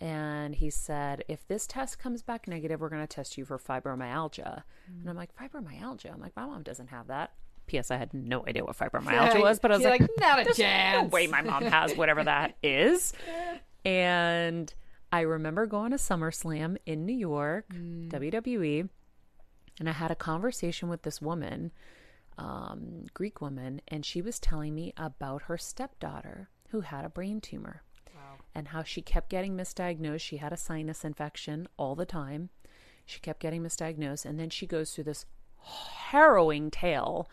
And 0.00 0.54
he 0.54 0.70
said, 0.70 1.24
if 1.28 1.46
this 1.46 1.66
test 1.66 1.98
comes 1.98 2.22
back 2.22 2.48
negative, 2.48 2.80
we're 2.80 2.88
going 2.88 3.06
to 3.06 3.06
test 3.06 3.36
you 3.36 3.44
for 3.44 3.58
fibromyalgia. 3.58 4.62
And 4.88 5.08
I'm 5.08 5.16
like, 5.16 5.36
fibromyalgia? 5.36 6.12
I'm 6.12 6.20
like, 6.20 6.34
my 6.34 6.46
mom 6.46 6.62
doesn't 6.62 6.88
have 6.88 7.06
that. 7.08 7.32
P.S. 7.70 7.90
I 7.90 7.96
had 7.96 8.12
no 8.12 8.44
idea 8.46 8.64
what 8.64 8.76
fibromyalgia 8.76 9.40
was, 9.40 9.58
but 9.60 9.70
I 9.70 9.76
was 9.76 9.84
like, 9.84 10.00
like, 10.00 10.10
not 10.18 10.40
a 10.40 10.44
"There's 10.44 10.56
chance." 10.56 11.04
No 11.04 11.08
way 11.08 11.26
my 11.26 11.42
mom 11.42 11.64
has 11.64 11.94
whatever 11.96 12.24
that 12.24 12.56
is. 12.62 13.12
And 13.84 14.72
I 15.12 15.20
remember 15.20 15.66
going 15.66 15.92
to 15.92 15.96
SummerSlam 15.96 16.76
in 16.84 17.06
New 17.06 17.16
York, 17.16 17.66
WWE, 17.72 18.88
and 19.78 19.88
I 19.88 19.92
had 19.92 20.10
a 20.10 20.16
conversation 20.16 20.88
with 20.88 21.02
this 21.02 21.22
woman, 21.22 21.72
um, 22.38 23.06
Greek 23.14 23.40
woman, 23.40 23.80
and 23.88 24.04
she 24.04 24.20
was 24.20 24.38
telling 24.38 24.74
me 24.74 24.92
about 24.96 25.42
her 25.42 25.56
stepdaughter 25.56 26.48
who 26.70 26.80
had 26.80 27.04
a 27.04 27.08
brain 27.08 27.40
tumor 27.40 27.82
and 28.54 28.68
how 28.68 28.82
she 28.82 29.00
kept 29.00 29.30
getting 29.30 29.56
misdiagnosed. 29.56 30.20
She 30.20 30.38
had 30.38 30.52
a 30.52 30.56
sinus 30.56 31.04
infection 31.04 31.68
all 31.76 31.94
the 31.94 32.06
time. 32.06 32.50
She 33.06 33.20
kept 33.20 33.40
getting 33.40 33.62
misdiagnosed. 33.62 34.24
And 34.24 34.38
then 34.38 34.50
she 34.50 34.66
goes 34.66 34.92
through 34.92 35.04
this 35.04 35.24
harrowing 36.10 36.70
tale 36.70 37.28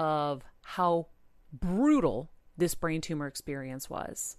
of 0.00 0.42
how 0.62 1.06
brutal 1.52 2.30
this 2.56 2.74
brain 2.74 3.02
tumor 3.02 3.26
experience 3.26 3.90
was. 3.90 4.36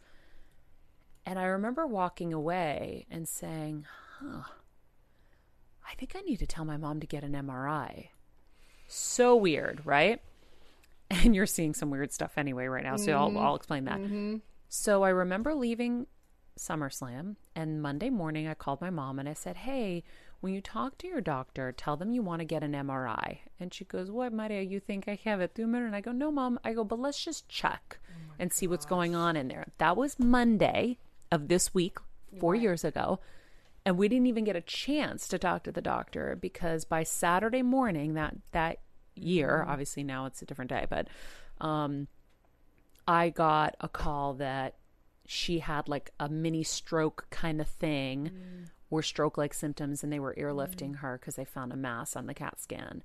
And 1.23 1.37
I 1.37 1.43
remember 1.43 1.85
walking 1.85 2.33
away 2.33 3.05
and 3.11 3.29
saying, 3.29 3.85
huh, 4.19 4.43
I 5.87 5.93
think 5.95 6.15
I 6.15 6.21
need 6.21 6.39
to 6.39 6.47
tell 6.47 6.65
my 6.65 6.77
mom 6.77 6.99
to 6.99 7.07
get 7.07 7.23
an 7.23 7.33
MRI. 7.33 8.07
So 8.87 9.35
weird, 9.35 9.85
right? 9.85 10.19
And 11.13 11.35
you're 11.35 11.45
seeing 11.45 11.73
some 11.73 11.89
weird 11.89 12.13
stuff 12.13 12.37
anyway 12.37 12.67
right 12.67 12.85
now, 12.85 12.95
so 12.95 13.11
I'll, 13.11 13.27
mm-hmm. 13.27 13.37
I'll 13.37 13.55
explain 13.55 13.83
that. 13.83 13.99
Mm-hmm. 13.99 14.37
So 14.69 15.03
I 15.03 15.09
remember 15.09 15.53
leaving 15.53 16.07
SummerSlam, 16.57 17.35
and 17.53 17.81
Monday 17.81 18.09
morning 18.09 18.47
I 18.47 18.53
called 18.53 18.79
my 18.79 18.91
mom 18.91 19.19
and 19.19 19.27
I 19.27 19.33
said, 19.33 19.57
Hey, 19.57 20.05
when 20.41 20.53
you 20.53 20.61
talk 20.61 20.97
to 20.97 21.07
your 21.07 21.21
doctor, 21.21 21.71
tell 21.71 21.95
them 21.95 22.11
you 22.11 22.21
want 22.21 22.39
to 22.39 22.45
get 22.45 22.63
an 22.63 22.73
MRI. 22.73 23.37
And 23.59 23.73
she 23.73 23.85
goes, 23.85 24.11
What, 24.11 24.33
Maria, 24.33 24.61
you 24.61 24.79
think 24.79 25.07
I 25.07 25.19
have 25.23 25.39
a 25.39 25.47
tumor? 25.47 25.85
And 25.85 25.95
I 25.95 26.01
go, 26.01 26.11
No, 26.11 26.31
mom. 26.31 26.59
I 26.63 26.73
go, 26.73 26.83
But 26.83 26.99
let's 26.99 27.23
just 27.23 27.47
check 27.47 27.99
and 28.39 28.51
see 28.51 28.67
what's 28.67 28.85
going 28.85 29.15
on 29.15 29.35
in 29.35 29.47
there. 29.47 29.67
That 29.77 29.95
was 29.95 30.19
Monday 30.19 30.97
of 31.31 31.47
this 31.47 31.73
week, 31.73 31.97
four 32.39 32.55
years 32.55 32.83
ago. 32.83 33.19
And 33.85 33.97
we 33.97 34.07
didn't 34.07 34.27
even 34.27 34.43
get 34.43 34.55
a 34.55 34.61
chance 34.61 35.27
to 35.29 35.39
talk 35.39 35.63
to 35.63 35.71
the 35.71 35.81
doctor 35.81 36.37
because 36.39 36.85
by 36.85 37.03
Saturday 37.03 37.61
morning 37.61 38.15
that 38.15 38.35
that 38.51 38.79
year, 39.15 39.65
obviously 39.67 40.03
now 40.03 40.25
it's 40.25 40.41
a 40.41 40.45
different 40.45 40.69
day, 40.69 40.85
but 40.89 41.07
um, 41.59 42.07
I 43.07 43.29
got 43.29 43.75
a 43.79 43.87
call 43.89 44.35
that 44.35 44.75
she 45.25 45.59
had 45.59 45.87
like 45.87 46.11
a 46.19 46.29
mini 46.29 46.63
stroke 46.63 47.27
kind 47.29 47.61
of 47.61 47.67
thing 47.67 48.31
or 48.91 49.01
stroke 49.01 49.37
like 49.37 49.53
symptoms 49.53 50.03
and 50.03 50.13
they 50.13 50.19
were 50.19 50.35
airlifting 50.37 50.91
mm. 50.91 50.97
her 50.97 51.17
because 51.17 51.35
they 51.35 51.45
found 51.45 51.73
a 51.73 51.77
mass 51.77 52.15
on 52.15 52.27
the 52.27 52.33
CAT 52.33 52.59
scan. 52.59 53.01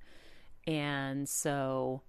And 0.67 1.27
so 1.27 2.01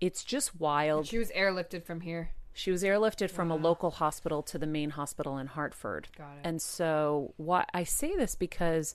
it's 0.00 0.24
just 0.24 0.58
wild. 0.58 1.06
She 1.06 1.18
was 1.18 1.30
airlifted 1.30 1.84
from 1.84 2.00
here. 2.00 2.30
She 2.54 2.70
was 2.70 2.82
airlifted 2.82 3.30
from 3.30 3.50
a 3.50 3.56
local 3.56 3.92
hospital 3.92 4.42
to 4.42 4.58
the 4.58 4.66
main 4.66 4.90
hospital 4.90 5.38
in 5.38 5.46
Hartford. 5.46 6.08
Got 6.18 6.38
it. 6.38 6.40
And 6.44 6.60
so, 6.60 7.32
why 7.36 7.64
I 7.72 7.84
say 7.84 8.14
this 8.14 8.34
because 8.34 8.94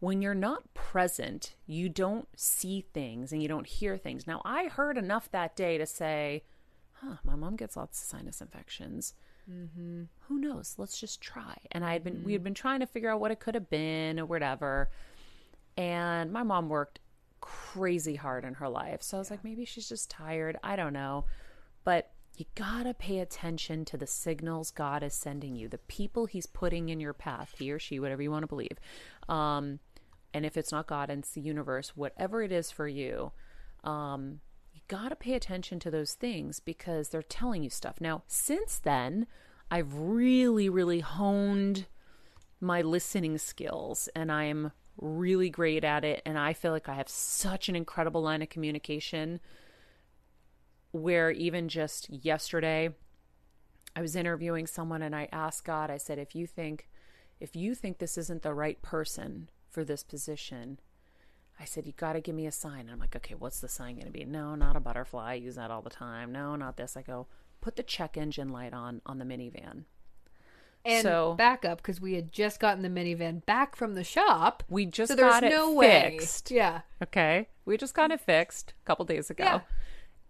when 0.00 0.22
you're 0.22 0.34
not 0.34 0.72
present, 0.74 1.54
you 1.66 1.88
don't 1.88 2.28
see 2.34 2.86
things 2.94 3.32
and 3.32 3.42
you 3.42 3.48
don't 3.48 3.66
hear 3.66 3.98
things. 3.98 4.26
Now, 4.26 4.40
I 4.44 4.68
heard 4.68 4.96
enough 4.96 5.30
that 5.32 5.54
day 5.54 5.76
to 5.76 5.84
say, 5.84 6.44
"Huh, 6.92 7.16
my 7.24 7.34
mom 7.34 7.56
gets 7.56 7.76
lots 7.76 8.00
of 8.00 8.06
sinus 8.06 8.40
infections. 8.40 9.12
Mm-hmm. 9.50 10.02
Who 10.20 10.38
knows? 10.38 10.74
Let's 10.78 10.98
just 10.98 11.20
try." 11.20 11.56
And 11.72 11.84
I 11.84 11.92
had 11.92 12.04
been, 12.04 12.22
we 12.24 12.32
had 12.32 12.44
been 12.44 12.54
trying 12.54 12.80
to 12.80 12.86
figure 12.86 13.10
out 13.10 13.20
what 13.20 13.30
it 13.30 13.40
could 13.40 13.54
have 13.54 13.70
been 13.70 14.20
or 14.20 14.26
whatever. 14.26 14.90
And 15.76 16.32
my 16.32 16.42
mom 16.42 16.68
worked 16.68 17.00
crazy 17.40 18.16
hard 18.16 18.44
in 18.44 18.54
her 18.54 18.68
life, 18.68 19.02
so 19.02 19.16
I 19.16 19.20
was 19.20 19.30
like, 19.30 19.44
maybe 19.44 19.64
she's 19.64 19.88
just 19.88 20.10
tired. 20.10 20.58
I 20.62 20.76
don't 20.76 20.92
know, 20.92 21.24
but 21.84 22.10
you 22.36 22.44
gotta 22.54 22.94
pay 22.94 23.18
attention 23.18 23.84
to 23.86 23.96
the 23.96 24.06
signals 24.06 24.70
God 24.70 25.02
is 25.02 25.14
sending 25.14 25.56
you, 25.56 25.68
the 25.68 25.78
people 25.78 26.26
He's 26.26 26.46
putting 26.46 26.88
in 26.88 27.00
your 27.00 27.12
path, 27.12 27.54
he 27.58 27.72
or 27.72 27.78
she, 27.78 27.98
whatever 27.98 28.22
you 28.22 28.30
want 28.30 28.44
to 28.44 28.48
believe. 28.48 28.78
Um, 29.28 29.80
and 30.32 30.46
if 30.46 30.56
it's 30.56 30.70
not 30.70 30.86
God 30.86 31.10
and 31.10 31.22
it's 31.22 31.32
the 31.32 31.40
universe, 31.40 31.96
whatever 31.96 32.42
it 32.42 32.52
is 32.52 32.70
for 32.70 32.86
you, 32.86 33.32
um, 33.82 34.40
you 34.90 34.96
gotta 34.96 35.16
pay 35.16 35.34
attention 35.34 35.78
to 35.80 35.90
those 35.90 36.14
things 36.14 36.60
because 36.60 37.08
they're 37.08 37.22
telling 37.22 37.62
you 37.62 37.70
stuff. 37.70 38.00
Now, 38.00 38.22
since 38.26 38.78
then, 38.78 39.26
I've 39.70 39.94
really, 39.94 40.68
really 40.68 41.00
honed 41.00 41.86
my 42.60 42.82
listening 42.82 43.38
skills 43.38 44.08
and 44.14 44.32
I'm 44.32 44.72
really 44.96 45.50
great 45.50 45.84
at 45.84 46.04
it. 46.04 46.22
And 46.24 46.38
I 46.38 46.52
feel 46.52 46.72
like 46.72 46.88
I 46.88 46.94
have 46.94 47.08
such 47.08 47.68
an 47.68 47.76
incredible 47.76 48.22
line 48.22 48.42
of 48.42 48.48
communication 48.48 49.40
where 50.90 51.30
even 51.30 51.68
just 51.68 52.08
yesterday 52.10 52.90
I 53.94 54.00
was 54.00 54.16
interviewing 54.16 54.66
someone 54.66 55.02
and 55.02 55.14
I 55.14 55.28
asked 55.32 55.64
God, 55.64 55.90
I 55.90 55.98
said, 55.98 56.18
if 56.18 56.34
you 56.34 56.46
think 56.46 56.88
if 57.40 57.54
you 57.54 57.74
think 57.74 57.98
this 57.98 58.18
isn't 58.18 58.42
the 58.42 58.54
right 58.54 58.82
person 58.82 59.48
for 59.70 59.84
this 59.84 60.02
position, 60.02 60.80
I 61.60 61.64
said, 61.64 61.86
you 61.86 61.92
got 61.96 62.12
to 62.12 62.20
give 62.20 62.34
me 62.34 62.46
a 62.46 62.52
sign. 62.52 62.80
And 62.80 62.90
I'm 62.92 62.98
like, 63.00 63.16
okay, 63.16 63.34
what's 63.34 63.60
the 63.60 63.68
sign 63.68 63.94
going 63.96 64.06
to 64.06 64.12
be? 64.12 64.24
No, 64.24 64.54
not 64.54 64.76
a 64.76 64.80
butterfly. 64.80 65.32
I 65.32 65.34
use 65.34 65.56
that 65.56 65.70
all 65.70 65.82
the 65.82 65.90
time. 65.90 66.30
No, 66.32 66.54
not 66.56 66.76
this. 66.76 66.96
I 66.96 67.02
go, 67.02 67.26
put 67.60 67.76
the 67.76 67.82
check 67.82 68.16
engine 68.16 68.48
light 68.50 68.72
on 68.72 69.00
on 69.06 69.18
the 69.18 69.24
minivan. 69.24 69.84
And 70.84 71.02
So- 71.02 71.34
back 71.34 71.64
up 71.64 71.78
because 71.78 72.00
we 72.00 72.14
had 72.14 72.30
just 72.32 72.60
gotten 72.60 72.82
the 72.82 72.88
minivan 72.88 73.44
back 73.44 73.74
from 73.74 73.94
the 73.94 74.04
shop. 74.04 74.62
We 74.68 74.86
just 74.86 75.10
so 75.10 75.16
there's 75.16 75.32
got 75.32 75.44
it 75.44 75.50
no 75.50 75.72
way. 75.72 76.20
Yeah. 76.48 76.82
Okay. 77.02 77.48
We 77.64 77.76
just 77.76 77.94
got 77.94 78.10
it 78.12 78.20
fixed 78.20 78.74
a 78.82 78.86
couple 78.86 79.04
days 79.04 79.28
ago. 79.28 79.44
Yeah. 79.44 79.60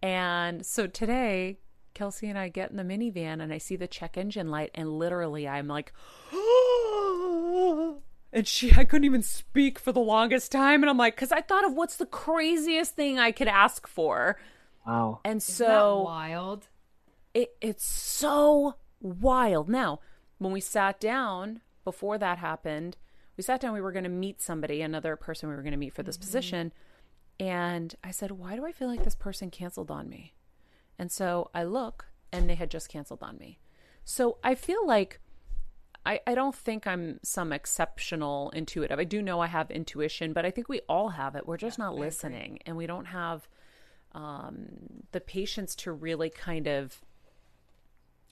And 0.02 0.64
so 0.64 0.86
today, 0.86 1.58
Kelsey 1.92 2.28
and 2.28 2.38
I 2.38 2.48
get 2.48 2.70
in 2.70 2.76
the 2.76 2.82
minivan 2.84 3.42
and 3.42 3.52
I 3.52 3.58
see 3.58 3.76
the 3.76 3.86
check 3.88 4.16
engine 4.16 4.50
light, 4.50 4.70
and 4.74 4.98
literally 4.98 5.46
I'm 5.46 5.68
like, 5.68 5.92
and 8.32 8.46
she, 8.46 8.72
I 8.76 8.84
couldn't 8.84 9.04
even 9.04 9.22
speak 9.22 9.78
for 9.78 9.92
the 9.92 10.00
longest 10.00 10.52
time. 10.52 10.82
And 10.82 10.90
I'm 10.90 10.98
like, 10.98 11.16
because 11.16 11.32
I 11.32 11.40
thought 11.40 11.64
of 11.64 11.74
what's 11.74 11.96
the 11.96 12.06
craziest 12.06 12.94
thing 12.94 13.18
I 13.18 13.32
could 13.32 13.48
ask 13.48 13.86
for. 13.86 14.38
Wow. 14.86 15.20
And 15.24 15.38
Isn't 15.38 15.66
that 15.66 15.72
so 15.72 16.02
wild. 16.02 16.68
it, 17.34 17.54
it's 17.60 17.86
so 17.86 18.76
wild. 19.00 19.68
Now, 19.68 20.00
when 20.38 20.52
we 20.52 20.60
sat 20.60 21.00
down 21.00 21.60
before 21.84 22.18
that 22.18 22.38
happened, 22.38 22.96
we 23.36 23.42
sat 23.42 23.60
down, 23.60 23.72
we 23.72 23.80
were 23.80 23.92
going 23.92 24.04
to 24.04 24.10
meet 24.10 24.42
somebody, 24.42 24.82
another 24.82 25.16
person 25.16 25.48
we 25.48 25.54
were 25.54 25.62
going 25.62 25.72
to 25.72 25.78
meet 25.78 25.94
for 25.94 26.02
this 26.02 26.16
mm-hmm. 26.16 26.24
position. 26.24 26.72
And 27.40 27.94
I 28.02 28.10
said, 28.10 28.32
Why 28.32 28.56
do 28.56 28.66
I 28.66 28.72
feel 28.72 28.88
like 28.88 29.04
this 29.04 29.14
person 29.14 29.50
canceled 29.50 29.90
on 29.90 30.08
me? 30.08 30.34
And 30.98 31.12
so 31.12 31.50
I 31.54 31.64
look 31.64 32.06
and 32.32 32.50
they 32.50 32.56
had 32.56 32.70
just 32.70 32.88
canceled 32.88 33.22
on 33.22 33.38
me. 33.38 33.58
So 34.04 34.38
I 34.42 34.54
feel 34.54 34.86
like 34.86 35.20
I, 36.08 36.20
I 36.26 36.34
don't 36.34 36.54
think 36.54 36.86
I'm 36.86 37.20
some 37.22 37.52
exceptional 37.52 38.48
intuitive. 38.50 38.98
I 38.98 39.04
do 39.04 39.20
know 39.20 39.40
I 39.40 39.46
have 39.46 39.70
intuition, 39.70 40.32
but 40.32 40.46
I 40.46 40.50
think 40.50 40.66
we 40.70 40.80
all 40.88 41.10
have 41.10 41.34
it. 41.36 41.46
We're 41.46 41.58
just 41.58 41.78
not 41.78 41.96
listening 41.96 42.60
and 42.64 42.78
we 42.78 42.86
don't 42.86 43.04
have 43.04 43.46
um, 44.12 45.04
the 45.12 45.20
patience 45.20 45.74
to 45.76 45.92
really 45.92 46.30
kind 46.30 46.66
of 46.66 47.02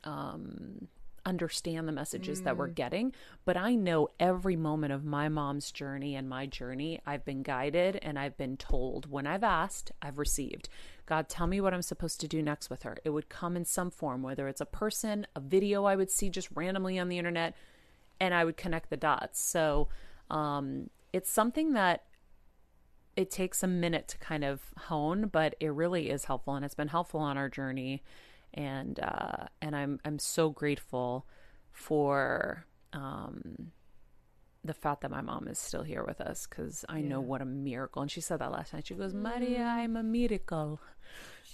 um, 0.05 0.89
understand 1.27 1.87
the 1.87 1.93
messages 1.93 2.43
that 2.43 2.57
we're 2.57 2.69
getting. 2.69 3.13
But 3.45 3.57
I 3.57 3.75
know 3.75 4.09
every 4.19 4.57
moment 4.57 4.93
of 4.93 5.05
my 5.05 5.29
mom's 5.29 5.71
journey 5.71 6.15
and 6.15 6.29
my 6.29 6.47
journey, 6.47 7.01
I've 7.05 7.25
been 7.25 7.43
guided 7.43 7.99
and 8.01 8.19
I've 8.19 8.39
been 8.39 8.57
told. 8.57 9.11
When 9.11 9.27
I've 9.27 9.45
asked, 9.45 9.93
I've 10.01 10.19
received. 10.19 10.69
God, 11.05 11.29
tell 11.29 11.47
me 11.47 11.61
what 11.61 11.75
I'm 11.75 11.83
supposed 11.83 12.21
to 12.21 12.29
do 12.29 12.41
next 12.43 12.71
with 12.71 12.85
her. 12.85 12.97
It 13.05 13.11
would 13.11 13.29
come 13.29 13.57
in 13.57 13.65
some 13.65 13.91
form, 13.91 14.23
whether 14.23 14.49
it's 14.49 14.61
a 14.61 14.67
person, 14.67 15.27
a 15.37 15.41
video 15.41 15.85
I 15.85 15.97
would 15.97 16.11
see 16.11 16.31
just 16.31 16.49
randomly 16.55 16.99
on 16.99 17.09
the 17.09 17.19
internet, 17.19 17.55
and 18.19 18.33
I 18.33 18.45
would 18.45 18.57
connect 18.57 18.89
the 18.91 18.97
dots. 18.97 19.41
So 19.41 19.89
um, 20.31 20.91
it's 21.13 21.31
something 21.31 21.75
that 21.75 22.05
it 23.17 23.31
takes 23.31 23.63
a 23.63 23.67
minute 23.67 24.09
to 24.09 24.19
kind 24.19 24.45
of 24.45 24.61
hone, 24.77 25.29
but 25.29 25.55
it 25.59 25.73
really 25.73 26.11
is 26.11 26.27
helpful, 26.27 26.55
and 26.55 26.65
it's 26.65 26.75
been 26.75 26.89
helpful 26.89 27.21
on 27.21 27.39
our 27.39 27.49
journey. 27.49 28.03
And 28.57 28.99
uh, 29.01 29.47
and 29.61 29.77
I'm 29.77 30.01
I'm 30.05 30.19
so 30.19 30.51
grateful 30.51 31.27
for 31.73 32.65
um, 32.93 33.73
the 34.65 34.75
fact 34.75 35.03
that 35.03 35.11
my 35.11 35.21
mom 35.21 35.47
is 35.49 35.59
still 35.59 35.83
here 35.83 36.05
with 36.05 36.21
us 36.21 36.47
because 36.47 36.85
I 36.89 37.01
know 37.01 37.21
what 37.21 37.43
a 37.43 37.45
miracle. 37.45 38.03
And 38.03 38.11
she 38.11 38.21
said 38.21 38.39
that 38.41 38.51
last 38.51 38.73
night. 38.73 38.87
She 38.87 38.95
goes, 38.95 39.15
Maria, 39.15 39.63
I'm 39.65 39.97
a 39.97 40.03
miracle. 40.03 40.81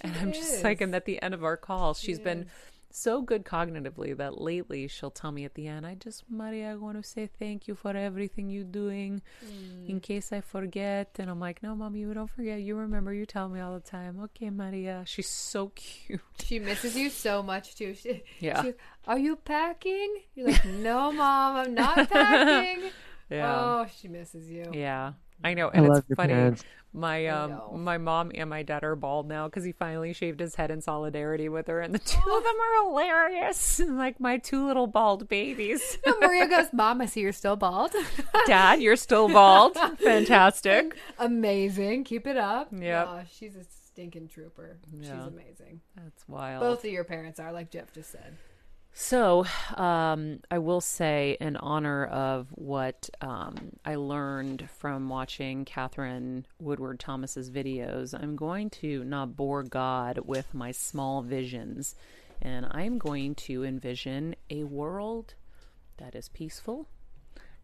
and 0.01 0.15
I'm 0.21 0.31
just 0.31 0.63
like, 0.63 0.81
and 0.81 0.95
at 0.95 1.05
the 1.05 1.21
end 1.21 1.33
of 1.33 1.43
our 1.43 1.57
call, 1.57 1.93
she's 1.93 2.19
been 2.19 2.47
so 2.95 3.21
good 3.23 3.43
cognitively 3.43 4.15
that 4.15 4.39
lately 4.39 4.87
she'll 4.87 5.09
tell 5.09 5.31
me 5.31 5.45
at 5.45 5.55
the 5.55 5.67
end, 5.67 5.83
I 5.85 5.95
just, 5.95 6.23
Maria, 6.29 6.71
I 6.71 6.75
want 6.75 7.01
to 7.01 7.07
say 7.07 7.27
thank 7.39 7.67
you 7.67 7.73
for 7.73 7.89
everything 7.97 8.49
you're 8.51 8.63
doing 8.63 9.21
mm. 9.43 9.89
in 9.89 9.99
case 9.99 10.31
I 10.31 10.41
forget. 10.41 11.09
And 11.17 11.27
I'm 11.29 11.39
like, 11.39 11.63
no, 11.63 11.75
mommy, 11.75 11.99
you 12.01 12.13
don't 12.13 12.29
forget. 12.29 12.61
You 12.61 12.75
remember. 12.75 13.11
You 13.11 13.25
tell 13.25 13.49
me 13.49 13.59
all 13.61 13.73
the 13.73 13.79
time. 13.79 14.19
Okay, 14.25 14.51
Maria. 14.51 15.03
She's 15.07 15.27
so 15.27 15.69
cute. 15.75 16.21
She 16.43 16.59
misses 16.59 16.95
you 16.95 17.09
so 17.09 17.41
much 17.41 17.75
too. 17.75 17.95
She, 17.95 18.23
Yeah. 18.39 18.61
she- 18.61 18.73
Are 19.07 19.17
you 19.17 19.37
packing? 19.37 20.21
You're 20.35 20.49
like, 20.51 20.65
no, 20.65 21.11
mom, 21.11 21.55
I'm 21.57 21.73
not 21.73 22.09
packing. 22.09 22.91
Yeah. 23.29 23.55
Oh, 23.57 23.87
she 23.99 24.09
misses 24.09 24.47
you. 24.47 24.65
Yeah, 24.73 25.13
I 25.43 25.55
know, 25.55 25.69
I 25.69 25.77
and 25.77 25.87
love 25.87 25.97
it's 25.99 26.09
your 26.09 26.15
funny. 26.17 26.33
parents. 26.33 26.63
My 26.95 27.25
um, 27.25 27.59
my 27.83 27.97
mom 27.97 28.31
and 28.35 28.49
my 28.51 28.61
dad 28.61 28.83
are 28.83 28.95
bald 28.95 29.27
now 29.27 29.47
because 29.47 29.63
he 29.63 29.71
finally 29.71 30.13
shaved 30.13 30.39
his 30.39 30.53
head 30.55 30.69
in 30.69 30.79
solidarity 30.79 31.49
with 31.49 31.65
her, 31.67 31.79
and 31.81 31.93
the 31.93 31.97
two 31.99 32.19
of 32.19 32.43
them 32.43 32.53
are 32.55 32.83
hilarious, 32.87 33.79
like 33.87 34.19
my 34.19 34.37
two 34.37 34.65
little 34.67 34.85
bald 34.85 35.27
babies. 35.27 35.97
Maria 36.21 36.47
goes, 36.47 36.67
Mom, 36.73 37.01
I 37.01 37.07
see 37.07 37.21
you're 37.21 37.31
still 37.31 37.55
bald. 37.55 37.91
dad, 38.45 38.79
you're 38.81 38.95
still 38.95 39.27
bald. 39.27 39.75
Fantastic. 39.99 40.95
Amazing. 41.17 42.03
Keep 42.03 42.27
it 42.27 42.37
up. 42.37 42.69
Yeah, 42.71 43.05
Oh, 43.07 43.21
she's 43.31 43.55
a 43.55 43.63
stinking 43.63 44.27
trooper. 44.27 44.77
She's 45.01 45.09
amazing. 45.09 45.81
That's 45.95 46.27
wild. 46.27 46.61
Both 46.61 46.85
of 46.85 46.91
your 46.91 47.03
parents 47.03 47.39
are, 47.39 47.51
like 47.51 47.71
Jeff 47.71 47.91
just 47.93 48.11
said. 48.11 48.37
So, 48.95 49.45
um, 49.75 50.41
I 50.51 50.59
will 50.59 50.79
say, 50.79 51.35
in 51.41 51.57
honor 51.57 52.05
of 52.05 52.47
what 52.51 53.09
um, 53.21 53.71
I 53.83 53.95
learned 53.95 54.69
from 54.77 55.09
watching 55.09 55.65
Katherine 55.65 56.45
Woodward 56.59 56.99
Thomas's 56.99 57.49
videos, 57.49 58.13
I'm 58.13 58.35
going 58.35 58.69
to 58.69 59.03
not 59.03 59.35
bore 59.35 59.63
God 59.63 60.19
with 60.25 60.53
my 60.53 60.71
small 60.71 61.23
visions, 61.23 61.95
and 62.39 62.67
I'm 62.69 62.99
going 62.99 63.33
to 63.35 63.63
envision 63.63 64.35
a 64.51 64.63
world 64.63 65.33
that 65.97 66.13
is 66.13 66.29
peaceful, 66.29 66.87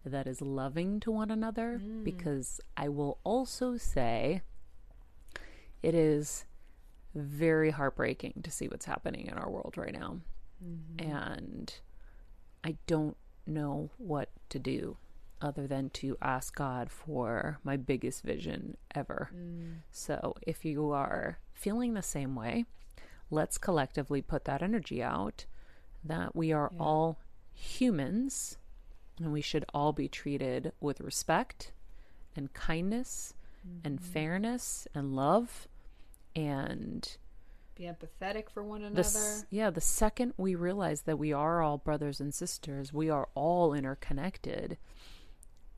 that 0.03 0.25
is 0.25 0.41
loving 0.41 1.00
to 1.01 1.12
one 1.12 1.29
another, 1.29 1.79
because 2.03 2.59
I 2.75 2.89
will 2.89 3.19
also 3.23 3.77
say 3.77 4.41
it 5.84 5.93
is 5.93 6.45
very 7.13 7.69
heartbreaking 7.69 8.41
to 8.43 8.49
see 8.49 8.67
what's 8.67 8.86
happening 8.86 9.27
in 9.27 9.36
our 9.36 9.49
world 9.49 9.75
right 9.77 9.93
now 9.93 10.17
Mm-hmm. 10.63 11.10
and 11.12 11.74
I 12.63 12.76
don't 12.86 13.15
know 13.48 13.91
what 13.98 14.30
to 14.50 14.60
do 14.60 14.98
other 15.41 15.67
than 15.67 15.89
to 15.91 16.17
ask 16.22 16.56
God 16.56 16.91
for 16.91 17.60
my 17.63 17.78
biggest 17.78 18.24
vision 18.24 18.76
ever. 18.93 19.32
Mm. 19.34 19.78
So 19.91 20.36
if 20.41 20.65
you 20.65 20.91
are 20.91 21.39
feeling 21.54 21.93
the 21.93 22.02
same 22.02 22.36
way, 22.36 22.65
let's 23.32 23.58
collectively 23.58 24.22
put 24.22 24.45
that 24.45 24.62
energy 24.62 25.02
out 25.02 25.45
that 26.04 26.36
we 26.36 26.52
are 26.52 26.72
all 26.80 27.19
humans 27.54 28.58
and 29.17 29.32
we 29.32 29.41
should 29.41 29.65
all 29.74 29.93
be 29.93 30.08
treated 30.08 30.72
with 30.80 31.02
respect 31.02 31.72
and 32.36 32.54
kindness 32.54 33.34
and 33.84 34.00
mm-hmm. 34.00 34.12
fairness 34.13 34.88
and 34.93 35.15
love 35.15 35.67
and 36.36 37.17
Be 37.79 37.85
empathetic 37.85 38.49
for 38.49 38.61
one 38.61 38.83
another. 38.83 38.99
s- 38.99 39.45
yeah 39.49 39.69
the 39.69 39.79
second 39.79 40.33
we 40.35 40.53
realize 40.53 41.03
that 41.03 41.17
we 41.17 41.31
are 41.31 41.61
all 41.61 41.77
brothers 41.77 42.19
and 42.19 42.33
sisters 42.33 42.91
we 42.91 43.09
are 43.09 43.29
all 43.35 43.73
interconnected. 43.73 44.77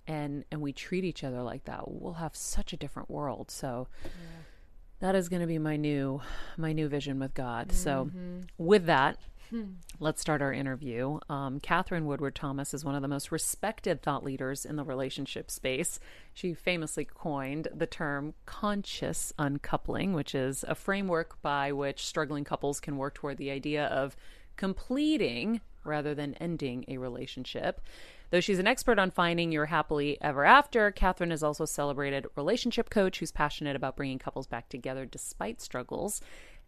And 0.08 0.44
and 0.52 0.62
we 0.62 0.74
treat 0.74 1.04
each 1.06 1.24
other 1.24 1.44
like 1.44 1.66
that. 1.66 1.84
We'll 1.90 2.14
have 2.14 2.36
such 2.36 2.74
a 2.74 2.78
different 2.78 3.10
world. 3.10 3.52
So 3.52 3.88
that 5.00 5.14
is 5.16 5.30
going 5.30 5.42
to 5.42 5.48
be 5.48 5.60
my 5.60 5.78
new 5.78 6.22
my 6.58 6.74
new 6.74 6.88
vision 6.88 7.20
with 7.20 7.36
god. 7.36 7.72
So 7.72 8.06
mm-hmm. 8.06 8.40
with 8.58 8.88
that 8.88 9.18
Let's 10.00 10.22
start 10.22 10.42
our 10.42 10.54
interview. 10.54 11.20
Um, 11.30 11.60
Katherine 11.60 12.06
Woodward 12.06 12.36
Thomas 12.36 12.74
is 12.74 12.86
one 12.86 12.96
of 12.96 13.02
the 13.02 13.08
most 13.08 13.32
respected 13.32 14.02
thought 14.02 14.24
leaders 14.24 14.66
in 14.66 14.78
the 14.78 14.84
relationship 14.84 15.52
space. 15.52 16.00
She 16.34 16.54
famously 16.54 17.06
coined 17.06 17.68
the 17.74 17.86
term 17.86 18.34
conscious 18.46 19.34
uncoupling, 19.38 20.14
which 20.14 20.34
is 20.34 20.64
a 20.68 20.76
framework 20.76 21.42
by 21.42 21.72
which 21.72 22.06
struggling 22.06 22.46
couples 22.46 22.80
can 22.80 22.98
work 22.98 23.16
toward 23.16 23.38
the 23.38 23.52
idea 23.52 23.86
of 23.88 24.16
completing 24.56 25.62
rather 25.84 26.16
than 26.16 26.36
ending 26.36 26.86
a 26.88 26.98
relationship. 26.98 27.82
Though 28.30 28.40
she's 28.40 28.60
an 28.60 28.68
expert 28.68 28.98
on 28.98 29.12
finding 29.12 29.52
your 29.52 29.66
happily 29.66 30.18
ever 30.22 30.46
after, 30.46 30.90
Katherine 30.92 31.34
is 31.34 31.44
also 31.44 31.66
a 31.66 31.68
celebrated 31.68 32.28
relationship 32.38 32.90
coach 32.90 33.20
who's 33.20 33.32
passionate 33.32 33.76
about 33.76 33.98
bringing 33.98 34.20
couples 34.20 34.48
back 34.48 34.70
together 34.70 35.06
despite 35.06 35.60
struggles. 35.60 36.22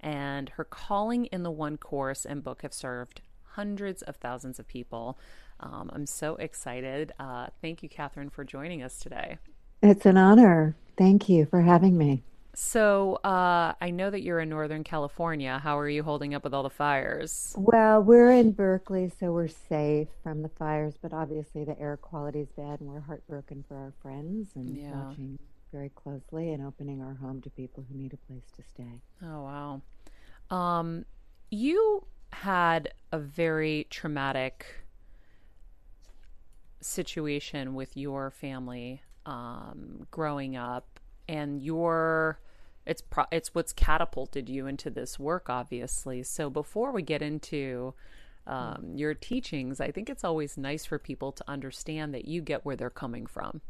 And 0.03 0.49
her 0.49 0.65
calling 0.65 1.25
in 1.27 1.43
the 1.43 1.51
One 1.51 1.77
course 1.77 2.25
and 2.25 2.43
book 2.43 2.61
have 2.63 2.73
served 2.73 3.21
hundreds 3.53 4.01
of 4.01 4.17
thousands 4.17 4.59
of 4.59 4.67
people. 4.67 5.17
Um, 5.59 5.89
I'm 5.93 6.05
so 6.05 6.35
excited. 6.35 7.13
Uh, 7.19 7.47
thank 7.61 7.81
you, 7.83 7.89
Katherine, 7.89 8.29
for 8.29 8.43
joining 8.43 8.83
us 8.83 8.99
today. 8.99 9.37
It's 9.81 10.05
an 10.05 10.17
honor. 10.17 10.75
Thank 10.97 11.29
you 11.29 11.45
for 11.45 11.61
having 11.61 11.97
me. 11.97 12.23
So, 12.55 13.15
uh, 13.23 13.73
I 13.81 13.89
know 13.89 14.11
that 14.11 14.21
you're 14.21 14.39
in 14.39 14.49
Northern 14.49 14.83
California. 14.83 15.59
How 15.63 15.79
are 15.79 15.89
you 15.89 16.03
holding 16.03 16.35
up 16.35 16.43
with 16.43 16.53
all 16.53 16.61
the 16.61 16.69
fires? 16.69 17.55
Well, 17.57 18.01
we're 18.03 18.31
in 18.31 18.51
Berkeley, 18.51 19.11
so 19.19 19.31
we're 19.31 19.47
safe 19.47 20.07
from 20.21 20.43
the 20.43 20.49
fires, 20.49 20.93
but 21.01 21.13
obviously 21.13 21.63
the 21.63 21.79
air 21.79 21.97
quality 21.97 22.41
is 22.41 22.49
bad, 22.55 22.79
and 22.79 22.89
we're 22.89 22.99
heartbroken 22.99 23.63
for 23.67 23.75
our 23.75 23.93
friends 24.03 24.49
and 24.55 24.77
Yeah. 24.77 24.91
watching 25.07 25.39
very 25.73 25.89
closely 25.89 26.51
and 26.51 26.65
opening 26.65 27.01
our 27.01 27.15
home 27.15 27.41
to 27.41 27.49
people 27.49 27.83
who 27.89 27.97
need 27.97 28.13
a 28.13 28.17
place 28.31 28.45
to 28.55 28.63
stay. 28.63 29.01
Oh, 29.23 29.41
wow. 29.41 30.55
Um, 30.55 31.05
you 31.49 32.05
had 32.31 32.93
a 33.12 33.19
very 33.19 33.88
traumatic 33.89 34.65
situation 36.79 37.73
with 37.73 37.97
your 37.97 38.29
family 38.29 39.01
um, 39.25 40.07
growing 40.12 40.55
up, 40.55 40.99
and 41.27 41.62
your 41.62 42.39
it's 42.86 43.01
pro- 43.01 43.25
it's 43.31 43.55
what's 43.55 43.71
catapulted 43.73 44.49
you 44.49 44.67
into 44.67 44.89
this 44.89 45.17
work, 45.17 45.49
obviously. 45.49 46.21
So 46.23 46.49
before 46.49 46.91
we 46.91 47.01
get 47.01 47.21
into 47.21 47.93
um, 48.45 48.91
your 48.95 49.13
teachings, 49.13 49.79
I 49.79 49.91
think 49.91 50.09
it's 50.09 50.23
always 50.23 50.57
nice 50.57 50.86
for 50.86 50.99
people 50.99 51.31
to 51.31 51.43
understand 51.47 52.13
that 52.13 52.25
you 52.25 52.41
get 52.41 52.65
where 52.65 52.75
they're 52.75 52.89
coming 52.89 53.25
from. 53.25 53.62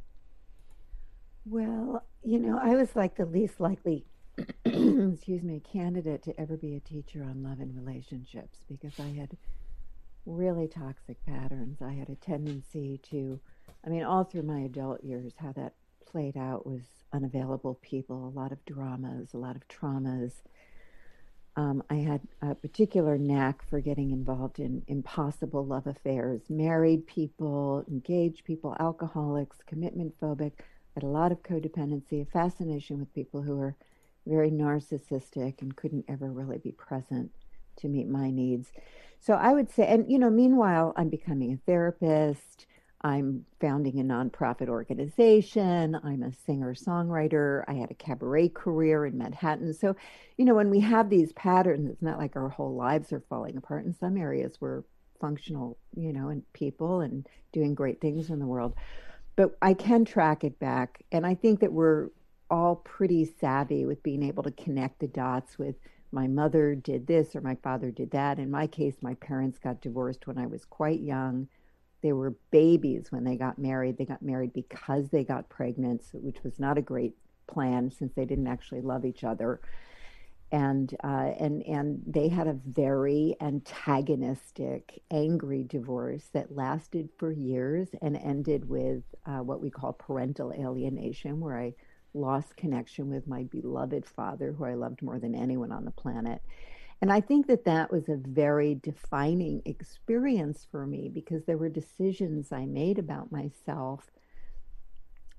Well, 1.45 2.03
you 2.23 2.39
know, 2.39 2.57
I 2.61 2.75
was 2.75 2.95
like 2.95 3.15
the 3.15 3.25
least 3.25 3.59
likely, 3.59 4.05
excuse 4.65 5.43
me, 5.43 5.59
candidate 5.59 6.23
to 6.23 6.39
ever 6.39 6.55
be 6.55 6.75
a 6.75 6.79
teacher 6.79 7.23
on 7.23 7.43
love 7.43 7.59
and 7.59 7.75
relationships 7.75 8.59
because 8.67 8.97
I 8.99 9.09
had 9.09 9.37
really 10.25 10.67
toxic 10.67 11.23
patterns. 11.25 11.81
I 11.81 11.93
had 11.93 12.09
a 12.09 12.15
tendency 12.15 12.99
to, 13.09 13.39
I 13.85 13.89
mean, 13.89 14.03
all 14.03 14.23
through 14.23 14.43
my 14.43 14.61
adult 14.61 15.03
years, 15.03 15.33
how 15.37 15.51
that 15.53 15.73
played 16.05 16.37
out 16.37 16.65
was 16.65 16.81
unavailable 17.11 17.75
people, 17.81 18.27
a 18.27 18.39
lot 18.39 18.51
of 18.51 18.63
dramas, 18.65 19.33
a 19.33 19.37
lot 19.37 19.57
of 19.57 19.67
traumas. 19.67 20.31
Um, 21.55 21.83
I 21.89 21.95
had 21.95 22.21
a 22.41 22.55
particular 22.55 23.17
knack 23.17 23.67
for 23.69 23.79
getting 23.79 24.11
involved 24.11 24.59
in 24.59 24.83
impossible 24.87 25.65
love 25.65 25.87
affairs, 25.87 26.41
married 26.49 27.05
people, 27.05 27.83
engaged 27.87 28.43
people, 28.45 28.75
alcoholics, 28.79 29.57
commitment 29.67 30.19
phobic. 30.19 30.53
A 31.01 31.05
lot 31.05 31.31
of 31.31 31.41
codependency, 31.41 32.21
a 32.21 32.25
fascination 32.25 32.99
with 32.99 33.13
people 33.13 33.41
who 33.41 33.59
are 33.59 33.75
very 34.27 34.51
narcissistic 34.51 35.61
and 35.61 35.75
couldn't 35.75 36.05
ever 36.07 36.31
really 36.31 36.59
be 36.59 36.71
present 36.71 37.31
to 37.77 37.87
meet 37.87 38.07
my 38.07 38.29
needs. 38.29 38.71
So 39.19 39.33
I 39.33 39.53
would 39.53 39.71
say, 39.71 39.87
and 39.87 40.09
you 40.11 40.19
know, 40.19 40.29
meanwhile, 40.29 40.93
I'm 40.95 41.09
becoming 41.09 41.53
a 41.53 41.57
therapist. 41.65 42.67
I'm 43.01 43.45
founding 43.59 43.99
a 43.99 44.03
nonprofit 44.03 44.69
organization. 44.69 45.99
I'm 46.03 46.23
a 46.23 46.33
singer 46.33 46.73
songwriter. 46.73 47.63
I 47.67 47.73
had 47.73 47.91
a 47.91 47.95
cabaret 47.95 48.49
career 48.49 49.05
in 49.05 49.17
Manhattan. 49.17 49.73
So, 49.73 49.95
you 50.37 50.45
know, 50.45 50.55
when 50.55 50.69
we 50.69 50.79
have 50.79 51.09
these 51.09 51.33
patterns, 51.33 51.89
it's 51.89 52.01
not 52.01 52.17
like 52.17 52.37
our 52.37 52.47
whole 52.49 52.75
lives 52.75 53.11
are 53.11 53.23
falling 53.29 53.57
apart. 53.57 53.85
In 53.85 53.93
some 53.93 54.15
areas, 54.15 54.57
we're 54.61 54.83
functional, 55.19 55.77
you 55.95 56.13
know, 56.13 56.29
and 56.29 56.43
people 56.53 57.01
and 57.01 57.27
doing 57.51 57.75
great 57.75 57.99
things 57.99 58.29
in 58.29 58.39
the 58.39 58.47
world. 58.47 58.73
But 59.35 59.57
I 59.61 59.73
can 59.73 60.05
track 60.05 60.43
it 60.43 60.59
back. 60.59 61.03
And 61.11 61.25
I 61.25 61.35
think 61.35 61.59
that 61.61 61.73
we're 61.73 62.09
all 62.49 62.75
pretty 62.77 63.25
savvy 63.25 63.85
with 63.85 64.03
being 64.03 64.23
able 64.23 64.43
to 64.43 64.51
connect 64.51 64.99
the 64.99 65.07
dots 65.07 65.57
with 65.57 65.75
my 66.11 66.27
mother 66.27 66.75
did 66.75 67.07
this 67.07 67.35
or 67.35 67.41
my 67.41 67.55
father 67.55 67.89
did 67.89 68.11
that. 68.11 68.37
In 68.37 68.51
my 68.51 68.67
case, 68.67 68.95
my 69.01 69.15
parents 69.15 69.57
got 69.57 69.81
divorced 69.81 70.27
when 70.27 70.37
I 70.37 70.45
was 70.45 70.63
quite 70.63 70.99
young. 70.99 71.47
They 72.03 72.13
were 72.13 72.35
babies 72.51 73.11
when 73.11 73.23
they 73.23 73.35
got 73.35 73.57
married. 73.57 73.97
They 73.97 74.05
got 74.05 74.21
married 74.21 74.53
because 74.53 75.09
they 75.09 75.23
got 75.23 75.49
pregnant, 75.49 76.03
which 76.13 76.43
was 76.43 76.59
not 76.59 76.77
a 76.77 76.81
great 76.81 77.15
plan 77.47 77.89
since 77.89 78.13
they 78.13 78.25
didn't 78.25 78.47
actually 78.47 78.81
love 78.81 79.05
each 79.05 79.23
other. 79.23 79.59
And 80.53 80.95
uh, 81.03 81.33
and 81.39 81.63
and 81.63 82.03
they 82.07 82.29
had 82.29 82.47
a 82.47 82.53
very 82.53 83.35
antagonistic, 83.41 85.01
angry 85.11 85.63
divorce 85.63 86.29
that 86.33 86.55
lasted 86.55 87.09
for 87.17 87.31
years 87.31 87.89
and 88.03 88.15
ended 88.15 88.69
with 88.69 89.03
uh, 89.25 89.39
what 89.39 89.61
we 89.61 89.71
call 89.71 89.93
parental 89.93 90.53
alienation, 90.53 91.41
where 91.41 91.59
I 91.59 91.73
lost 92.13 92.55
connection 92.55 93.09
with 93.09 93.27
my 93.27 93.43
beloved 93.45 94.05
father, 94.05 94.53
who 94.53 94.65
I 94.65 94.75
loved 94.75 95.01
more 95.01 95.19
than 95.19 95.35
anyone 95.35 95.71
on 95.71 95.85
the 95.85 95.91
planet. 95.91 96.41
And 97.01 97.11
I 97.11 97.21
think 97.21 97.47
that 97.47 97.65
that 97.65 97.91
was 97.91 98.07
a 98.07 98.15
very 98.15 98.75
defining 98.75 99.63
experience 99.65 100.67
for 100.71 100.85
me 100.87 101.09
because 101.09 101.45
there 101.45 101.57
were 101.57 101.69
decisions 101.69 102.51
I 102.51 102.65
made 102.67 102.99
about 102.99 103.31
myself 103.31 104.11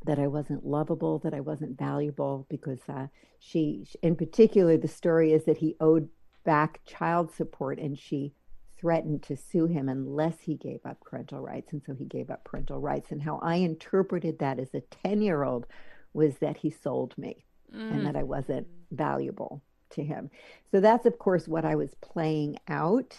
that 0.04 0.18
I 0.18 0.26
wasn't 0.26 0.66
lovable, 0.66 1.18
that 1.20 1.34
I 1.34 1.40
wasn't 1.40 1.78
valuable, 1.78 2.46
because 2.48 2.80
uh, 2.88 3.06
she, 3.38 3.86
in 4.02 4.16
particular, 4.16 4.76
the 4.76 4.88
story 4.88 5.32
is 5.32 5.44
that 5.44 5.58
he 5.58 5.76
owed 5.80 6.08
back 6.44 6.80
child 6.84 7.32
support 7.32 7.78
and 7.78 7.98
she 7.98 8.34
threatened 8.78 9.22
to 9.22 9.36
sue 9.36 9.66
him 9.66 9.88
unless 9.88 10.40
he 10.40 10.54
gave 10.54 10.80
up 10.84 11.00
parental 11.00 11.40
rights. 11.40 11.72
And 11.72 11.82
so 11.86 11.94
he 11.94 12.04
gave 12.04 12.30
up 12.30 12.44
parental 12.44 12.80
rights. 12.80 13.10
And 13.10 13.22
how 13.22 13.38
I 13.42 13.56
interpreted 13.56 14.38
that 14.40 14.58
as 14.58 14.74
a 14.74 14.82
10 15.02 15.22
year 15.22 15.42
old 15.42 15.66
was 16.12 16.36
that 16.38 16.58
he 16.58 16.70
sold 16.70 17.16
me 17.16 17.44
mm. 17.74 17.90
and 17.90 18.06
that 18.06 18.16
I 18.16 18.22
wasn't 18.22 18.66
valuable 18.90 19.62
to 19.90 20.02
him. 20.02 20.30
So 20.70 20.80
that's, 20.80 21.06
of 21.06 21.18
course, 21.18 21.48
what 21.48 21.64
I 21.64 21.76
was 21.76 21.94
playing 22.02 22.58
out 22.68 23.16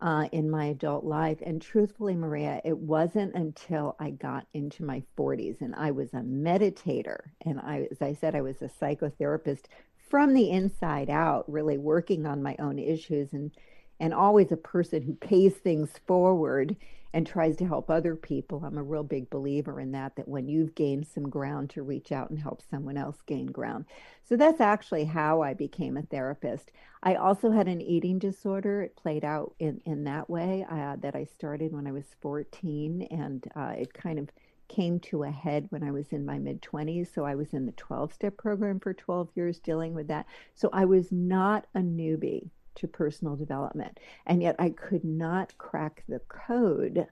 uh, 0.00 0.28
in 0.32 0.50
my 0.50 0.66
adult 0.66 1.04
life. 1.04 1.38
And 1.44 1.60
truthfully, 1.60 2.14
Maria, 2.14 2.60
it 2.64 2.76
wasn't 2.76 3.34
until 3.34 3.96
I 4.00 4.10
got 4.10 4.46
into 4.54 4.84
my 4.84 5.02
40s 5.16 5.60
and 5.60 5.74
I 5.74 5.90
was 5.90 6.12
a 6.14 6.20
meditator. 6.20 7.18
And 7.42 7.60
I, 7.60 7.88
as 7.90 8.00
I 8.00 8.14
said, 8.14 8.34
I 8.34 8.40
was 8.40 8.62
a 8.62 8.70
psychotherapist 8.80 9.64
from 10.08 10.34
the 10.34 10.50
inside 10.50 11.10
out, 11.10 11.50
really 11.50 11.78
working 11.78 12.26
on 12.26 12.42
my 12.42 12.56
own 12.58 12.78
issues 12.78 13.32
and 13.32 13.52
and 14.00 14.14
always 14.14 14.50
a 14.50 14.56
person 14.56 15.02
who 15.02 15.14
pays 15.14 15.54
things 15.54 15.90
forward 16.06 16.74
and 17.12 17.26
tries 17.26 17.56
to 17.56 17.66
help 17.66 17.90
other 17.90 18.14
people. 18.14 18.62
I'm 18.64 18.78
a 18.78 18.82
real 18.82 19.02
big 19.02 19.30
believer 19.30 19.80
in 19.80 19.92
that, 19.92 20.16
that 20.16 20.28
when 20.28 20.48
you've 20.48 20.74
gained 20.74 21.06
some 21.06 21.28
ground 21.28 21.70
to 21.70 21.82
reach 21.82 22.12
out 22.12 22.30
and 22.30 22.38
help 22.38 22.62
someone 22.70 22.96
else 22.96 23.16
gain 23.26 23.46
ground. 23.46 23.86
So 24.22 24.36
that's 24.36 24.60
actually 24.60 25.04
how 25.04 25.42
I 25.42 25.54
became 25.54 25.96
a 25.96 26.02
therapist. 26.02 26.70
I 27.02 27.16
also 27.16 27.50
had 27.50 27.66
an 27.66 27.80
eating 27.80 28.18
disorder. 28.18 28.82
It 28.82 28.96
played 28.96 29.24
out 29.24 29.54
in, 29.58 29.80
in 29.86 30.04
that 30.04 30.30
way 30.30 30.64
uh, 30.70 30.96
that 31.00 31.16
I 31.16 31.24
started 31.24 31.72
when 31.72 31.86
I 31.86 31.92
was 31.92 32.04
14, 32.20 33.08
and 33.10 33.44
uh, 33.56 33.74
it 33.76 33.92
kind 33.92 34.18
of 34.18 34.28
came 34.68 35.00
to 35.00 35.24
a 35.24 35.30
head 35.30 35.66
when 35.70 35.82
I 35.82 35.90
was 35.90 36.12
in 36.12 36.24
my 36.24 36.38
mid 36.38 36.62
20s. 36.62 37.12
So 37.12 37.24
I 37.24 37.34
was 37.34 37.52
in 37.52 37.66
the 37.66 37.72
12 37.72 38.12
step 38.12 38.36
program 38.36 38.78
for 38.78 38.94
12 38.94 39.30
years 39.34 39.58
dealing 39.58 39.94
with 39.94 40.06
that. 40.08 40.26
So 40.54 40.70
I 40.72 40.84
was 40.84 41.10
not 41.10 41.66
a 41.74 41.80
newbie 41.80 42.50
to 42.76 42.86
personal 42.86 43.36
development. 43.36 43.98
And 44.26 44.42
yet 44.42 44.56
I 44.58 44.70
could 44.70 45.04
not 45.04 45.56
crack 45.58 46.04
the 46.08 46.20
code 46.28 47.06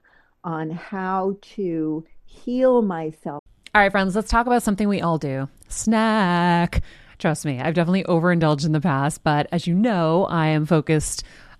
on 0.45 0.71
how 0.71 1.37
to 1.57 2.05
heal 2.25 2.83
myself. 2.83 3.43
All 3.75 3.83
right, 3.83 3.93
friends, 3.93 4.17
let's 4.17 4.31
talk 4.31 4.47
about 4.47 4.63
something 4.63 4.89
we 4.89 5.01
all 5.01 5.19
do 5.19 5.49
snack. 5.69 6.83
Trust 7.19 7.45
me, 7.45 7.61
I've 7.61 7.75
definitely 7.75 8.05
overindulged 8.05 8.65
in 8.65 8.73
the 8.73 8.81
past, 8.81 9.25
but 9.25 9.49
as 9.51 9.67
you 9.67 9.75
know, 9.75 10.27
I 10.27 10.49
am 10.49 10.67
focused 10.67 11.25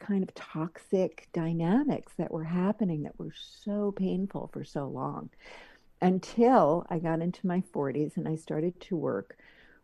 kind 0.00 0.22
of 0.22 0.34
toxic 0.34 1.28
dynamics 1.32 2.12
that 2.18 2.32
were 2.32 2.44
happening 2.44 3.02
that 3.02 3.18
were 3.18 3.34
so 3.36 3.92
painful 3.92 4.50
for 4.52 4.64
so 4.64 4.88
long 4.88 5.30
until 6.00 6.86
I 6.88 6.98
got 6.98 7.20
into 7.20 7.46
my 7.46 7.62
40s 7.72 8.16
and 8.16 8.26
I 8.26 8.36
started 8.36 8.80
to 8.80 8.96
work 8.96 9.36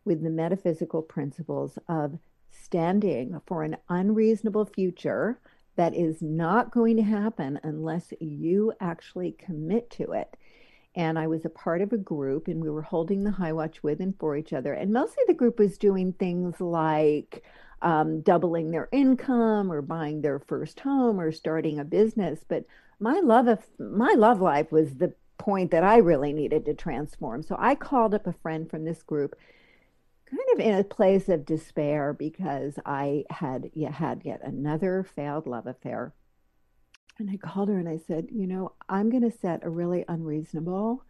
with 0.05 0.22
the 0.22 0.31
metaphysical 0.31 1.02
principles 1.02 1.79
of 1.88 2.18
standing 2.50 3.40
for 3.46 3.62
an 3.62 3.76
unreasonable 3.88 4.64
future 4.64 5.38
that 5.76 5.94
is 5.94 6.22
not 6.22 6.72
going 6.72 6.96
to 6.96 7.02
happen 7.02 7.61
unless 7.62 8.12
you 8.18 8.72
actually 8.81 9.33
commit 9.33 9.90
to 9.90 10.12
it. 10.12 10.37
And 10.94 11.18
I 11.18 11.26
was 11.26 11.44
a 11.44 11.50
part 11.50 11.83
of 11.83 11.92
a 11.92 11.98
group 11.98 12.48
and 12.48 12.62
we 12.62 12.70
were 12.70 12.83
holding 12.83 13.22
the 13.22 13.31
high 13.31 13.52
watch 13.52 13.83
with 13.83 14.00
and 14.00 14.18
for 14.18 14.37
each 14.37 14.55
other. 14.55 14.72
And 14.72 14.92
mostly 14.92 15.22
the 15.26 15.35
group 15.35 15.59
was 15.59 15.76
doing 15.76 16.14
things 16.14 16.59
like 16.61 17.44
um, 17.82 18.20
doubling 18.20 18.70
their 18.70 18.88
income 18.92 19.70
or 19.70 19.82
buying 19.82 20.22
their 20.22 20.38
first 20.38 20.80
home 20.80 21.20
or 21.20 21.32
starting 21.32 21.78
a 21.78 21.84
business. 21.84 22.40
But 22.48 22.64
my 22.98 23.20
love 23.20 23.46
of 23.46 23.60
my 23.78 24.14
love 24.14 24.40
life 24.40 24.72
was 24.72 24.94
the 24.94 25.14
point 25.38 25.70
that 25.70 25.84
I 25.84 25.98
really 25.98 26.32
needed 26.32 26.64
to 26.64 26.74
transform. 26.74 27.42
So 27.42 27.56
I 27.58 27.74
called 27.74 28.14
up 28.14 28.26
a 28.26 28.32
friend 28.32 28.68
from 28.68 28.84
this 28.84 29.02
group, 29.02 29.36
kind 30.28 30.42
of 30.54 30.60
in 30.60 30.74
a 30.74 30.84
place 30.84 31.28
of 31.28 31.44
despair 31.44 32.12
because 32.12 32.78
I 32.86 33.24
had 33.30 33.70
had 33.92 34.22
yet 34.24 34.40
another 34.42 35.06
failed 35.14 35.46
love 35.46 35.66
affair. 35.66 36.14
And 37.18 37.30
I 37.30 37.36
called 37.36 37.68
her 37.68 37.78
and 37.78 37.88
I 37.88 37.98
said, 37.98 38.28
you 38.30 38.46
know, 38.46 38.72
I'm 38.88 39.10
going 39.10 39.22
to 39.28 39.36
set 39.36 39.64
a 39.64 39.70
really 39.70 40.04
unreasonable, 40.08 41.04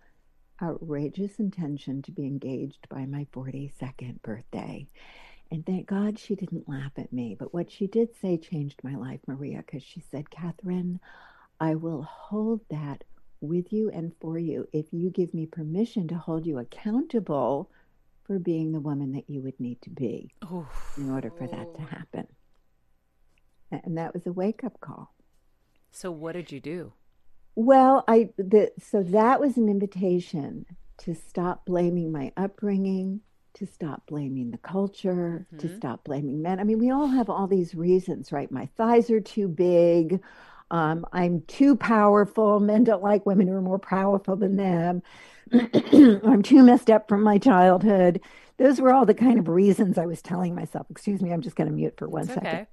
outrageous 0.62 1.38
intention 1.38 2.02
to 2.02 2.12
be 2.12 2.26
engaged 2.26 2.88
by 2.88 3.06
my 3.06 3.26
42nd 3.32 4.22
birthday. 4.22 4.86
And 5.50 5.64
thank 5.64 5.86
God 5.86 6.18
she 6.18 6.34
didn't 6.34 6.68
laugh 6.68 6.92
at 6.96 7.12
me. 7.12 7.36
But 7.38 7.54
what 7.54 7.70
she 7.70 7.86
did 7.86 8.08
say 8.20 8.36
changed 8.36 8.80
my 8.82 8.96
life, 8.96 9.20
Maria, 9.26 9.62
because 9.64 9.82
she 9.82 10.02
said, 10.10 10.30
Katherine, 10.30 11.00
I 11.60 11.76
will 11.76 12.02
hold 12.02 12.60
that 12.70 13.04
with 13.40 13.72
you 13.72 13.90
and 13.90 14.12
for 14.20 14.38
you 14.38 14.66
if 14.72 14.86
you 14.92 15.10
give 15.10 15.32
me 15.34 15.46
permission 15.46 16.08
to 16.08 16.16
hold 16.16 16.46
you 16.46 16.58
accountable 16.58 17.70
for 18.24 18.38
being 18.38 18.72
the 18.72 18.80
woman 18.80 19.12
that 19.12 19.30
you 19.30 19.40
would 19.42 19.58
need 19.60 19.80
to 19.82 19.90
be 19.90 20.32
in 20.96 21.10
order 21.10 21.30
for 21.30 21.46
that 21.46 21.74
to 21.74 21.82
oh. 21.82 21.86
happen. 21.86 22.26
And 23.70 23.98
that 23.98 24.14
was 24.14 24.26
a 24.26 24.32
wake 24.32 24.64
up 24.64 24.80
call. 24.80 25.14
So, 25.90 26.10
what 26.10 26.32
did 26.32 26.52
you 26.52 26.60
do? 26.60 26.92
Well, 27.54 28.04
I 28.06 28.30
the 28.36 28.72
so 28.78 29.02
that 29.02 29.40
was 29.40 29.56
an 29.56 29.68
invitation 29.68 30.66
to 30.98 31.14
stop 31.14 31.64
blaming 31.64 32.12
my 32.12 32.32
upbringing, 32.36 33.20
to 33.56 33.66
stop 33.66 34.06
blaming 34.06 34.50
the 34.50 34.58
culture, 34.58 35.46
to 35.58 35.68
Mhm. 35.68 35.76
stop 35.76 36.04
blaming 36.04 36.42
men. 36.42 36.60
I 36.60 36.64
mean, 36.64 36.78
we 36.78 36.90
all 36.90 37.06
have 37.08 37.30
all 37.30 37.46
these 37.46 37.74
reasons, 37.74 38.32
right? 38.32 38.50
My 38.50 38.66
thighs 38.76 39.10
are 39.10 39.20
too 39.20 39.48
big. 39.48 40.22
Um, 40.70 41.06
I'm 41.12 41.42
too 41.42 41.76
powerful. 41.76 42.60
Men 42.60 42.84
don't 42.84 43.02
like 43.02 43.24
women 43.26 43.46
who 43.48 43.54
are 43.54 43.62
more 43.62 43.78
powerful 43.78 44.36
than 44.36 44.56
them. 44.56 45.02
I'm 45.52 46.42
too 46.42 46.62
messed 46.62 46.90
up 46.90 47.08
from 47.08 47.22
my 47.22 47.38
childhood. 47.38 48.20
Those 48.58 48.80
were 48.80 48.92
all 48.92 49.06
the 49.06 49.14
kind 49.14 49.38
of 49.38 49.48
reasons 49.48 49.96
I 49.98 50.06
was 50.06 50.22
telling 50.22 50.54
myself. 50.54 50.86
Excuse 50.90 51.22
me, 51.22 51.32
I'm 51.32 51.42
just 51.42 51.56
going 51.56 51.68
to 51.68 51.74
mute 51.74 51.94
for 51.96 52.08
one 52.08 52.22
It's 52.22 52.30
second. 52.30 52.46
okay. 52.46 52.66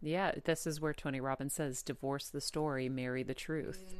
Yeah, 0.00 0.32
this 0.44 0.66
is 0.66 0.80
where 0.80 0.94
Tony 0.94 1.20
Robbins 1.20 1.54
says, 1.54 1.82
"Divorce 1.82 2.28
the 2.30 2.40
story, 2.40 2.88
marry 2.88 3.24
the 3.24 3.34
truth." 3.34 3.94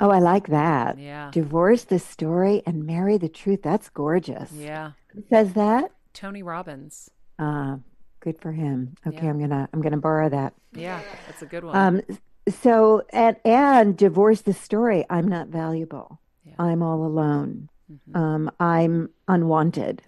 Oh, 0.00 0.10
I 0.10 0.18
like 0.18 0.48
that. 0.48 0.98
Yeah, 0.98 1.30
Divorce 1.32 1.84
the 1.84 1.98
story 1.98 2.62
and 2.66 2.84
marry 2.86 3.18
the 3.18 3.28
truth. 3.28 3.60
That's 3.62 3.88
gorgeous. 3.88 4.52
yeah. 4.52 4.92
Who 5.08 5.22
says 5.30 5.54
that? 5.54 5.90
Tony 6.14 6.42
Robbins. 6.42 7.10
Uh, 7.38 7.76
good 8.20 8.38
for 8.40 8.52
him. 8.52 8.94
Okay, 9.06 9.24
Yeah. 9.24 9.30
I'm 9.30 9.38
gonna 9.40 9.68
I'm 9.72 9.80
gonna 9.82 9.96
borrow 9.98 10.28
that. 10.28 10.54
Yeah, 10.72 11.00
that's 11.26 11.42
a 11.42 11.46
good 11.46 11.64
one. 11.64 11.76
Um, 11.76 12.00
so 12.48 13.02
and 13.10 13.36
and 13.44 13.96
divorce 13.96 14.42
the 14.42 14.52
story. 14.52 15.04
I'm 15.10 15.28
not 15.28 15.48
valuable. 15.48 16.20
Yeah. 16.44 16.54
I'm 16.58 16.82
all 16.82 17.04
alone. 17.04 17.68
Mhm. 17.90 18.16
Um, 18.16 18.50
I'm 18.60 19.10
unwanted. 19.28 20.02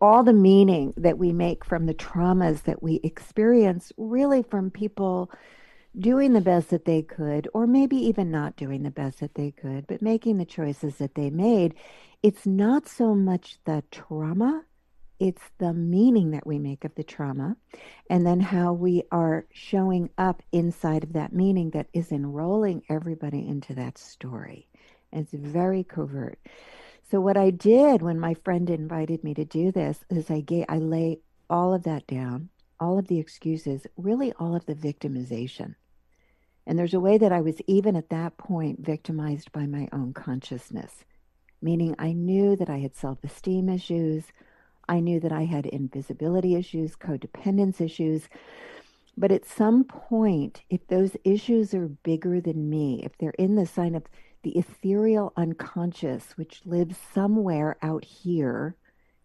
All 0.00 0.22
the 0.22 0.32
meaning 0.32 0.94
that 0.96 1.18
we 1.18 1.32
make 1.32 1.64
from 1.64 1.86
the 1.86 1.94
traumas 1.94 2.62
that 2.62 2.82
we 2.82 3.00
experience, 3.02 3.92
really 3.96 4.42
from 4.42 4.70
people 4.70 5.30
doing 5.98 6.32
the 6.32 6.40
best 6.40 6.70
that 6.70 6.84
they 6.84 7.02
could, 7.02 7.48
or 7.52 7.66
maybe 7.66 7.96
even 7.96 8.30
not 8.30 8.56
doing 8.56 8.82
the 8.82 8.90
best 8.90 9.20
that 9.20 9.34
they 9.34 9.50
could, 9.50 9.86
but 9.86 10.02
making 10.02 10.38
the 10.38 10.44
choices 10.44 10.96
that 10.96 11.14
they 11.14 11.30
made. 11.30 11.74
It's 12.22 12.46
not 12.46 12.88
so 12.88 13.14
much 13.14 13.58
the 13.64 13.82
trauma, 13.90 14.64
it's 15.18 15.42
the 15.58 15.74
meaning 15.74 16.30
that 16.30 16.46
we 16.46 16.58
make 16.58 16.84
of 16.84 16.94
the 16.94 17.02
trauma, 17.02 17.56
and 18.08 18.26
then 18.26 18.40
how 18.40 18.72
we 18.72 19.02
are 19.10 19.46
showing 19.52 20.10
up 20.16 20.42
inside 20.52 21.04
of 21.04 21.12
that 21.12 21.32
meaning 21.32 21.70
that 21.70 21.88
is 21.92 22.12
enrolling 22.12 22.82
everybody 22.88 23.46
into 23.46 23.74
that 23.74 23.98
story. 23.98 24.68
And 25.12 25.26
it's 25.30 25.34
very 25.34 25.84
covert. 25.84 26.38
So 27.10 27.20
what 27.20 27.36
I 27.36 27.50
did 27.50 28.00
when 28.00 28.20
my 28.20 28.34
friend 28.34 28.70
invited 28.70 29.24
me 29.24 29.34
to 29.34 29.44
do 29.44 29.72
this 29.72 30.04
is 30.08 30.30
I 30.30 30.40
gave 30.40 30.66
I 30.68 30.78
lay 30.78 31.18
all 31.50 31.74
of 31.74 31.82
that 31.82 32.06
down, 32.06 32.48
all 32.78 32.98
of 32.98 33.08
the 33.08 33.18
excuses, 33.18 33.86
really 33.96 34.32
all 34.38 34.54
of 34.54 34.64
the 34.66 34.74
victimization. 34.74 35.74
And 36.66 36.78
there's 36.78 36.94
a 36.94 37.00
way 37.00 37.18
that 37.18 37.32
I 37.32 37.40
was 37.40 37.60
even 37.66 37.96
at 37.96 38.10
that 38.10 38.36
point 38.36 38.84
victimized 38.84 39.50
by 39.52 39.66
my 39.66 39.88
own 39.92 40.12
consciousness, 40.12 41.04
meaning 41.60 41.94
I 41.98 42.12
knew 42.12 42.56
that 42.56 42.70
I 42.70 42.78
had 42.78 42.94
self-esteem 42.94 43.68
issues, 43.68 44.24
I 44.88 45.00
knew 45.00 45.20
that 45.20 45.32
I 45.32 45.44
had 45.44 45.66
invisibility 45.66 46.56
issues, 46.56 46.96
codependence 46.96 47.80
issues. 47.80 48.28
But 49.16 49.32
at 49.32 49.44
some 49.44 49.84
point, 49.84 50.62
if 50.68 50.86
those 50.88 51.16
issues 51.24 51.74
are 51.74 51.88
bigger 51.88 52.40
than 52.40 52.70
me, 52.70 53.00
if 53.04 53.16
they're 53.18 53.30
in 53.38 53.54
the 53.54 53.66
sign 53.66 53.94
of 53.94 54.04
the 54.42 54.56
ethereal 54.58 55.32
unconscious, 55.36 56.36
which 56.36 56.62
lives 56.64 56.96
somewhere 57.14 57.76
out 57.82 58.04
here 58.04 58.74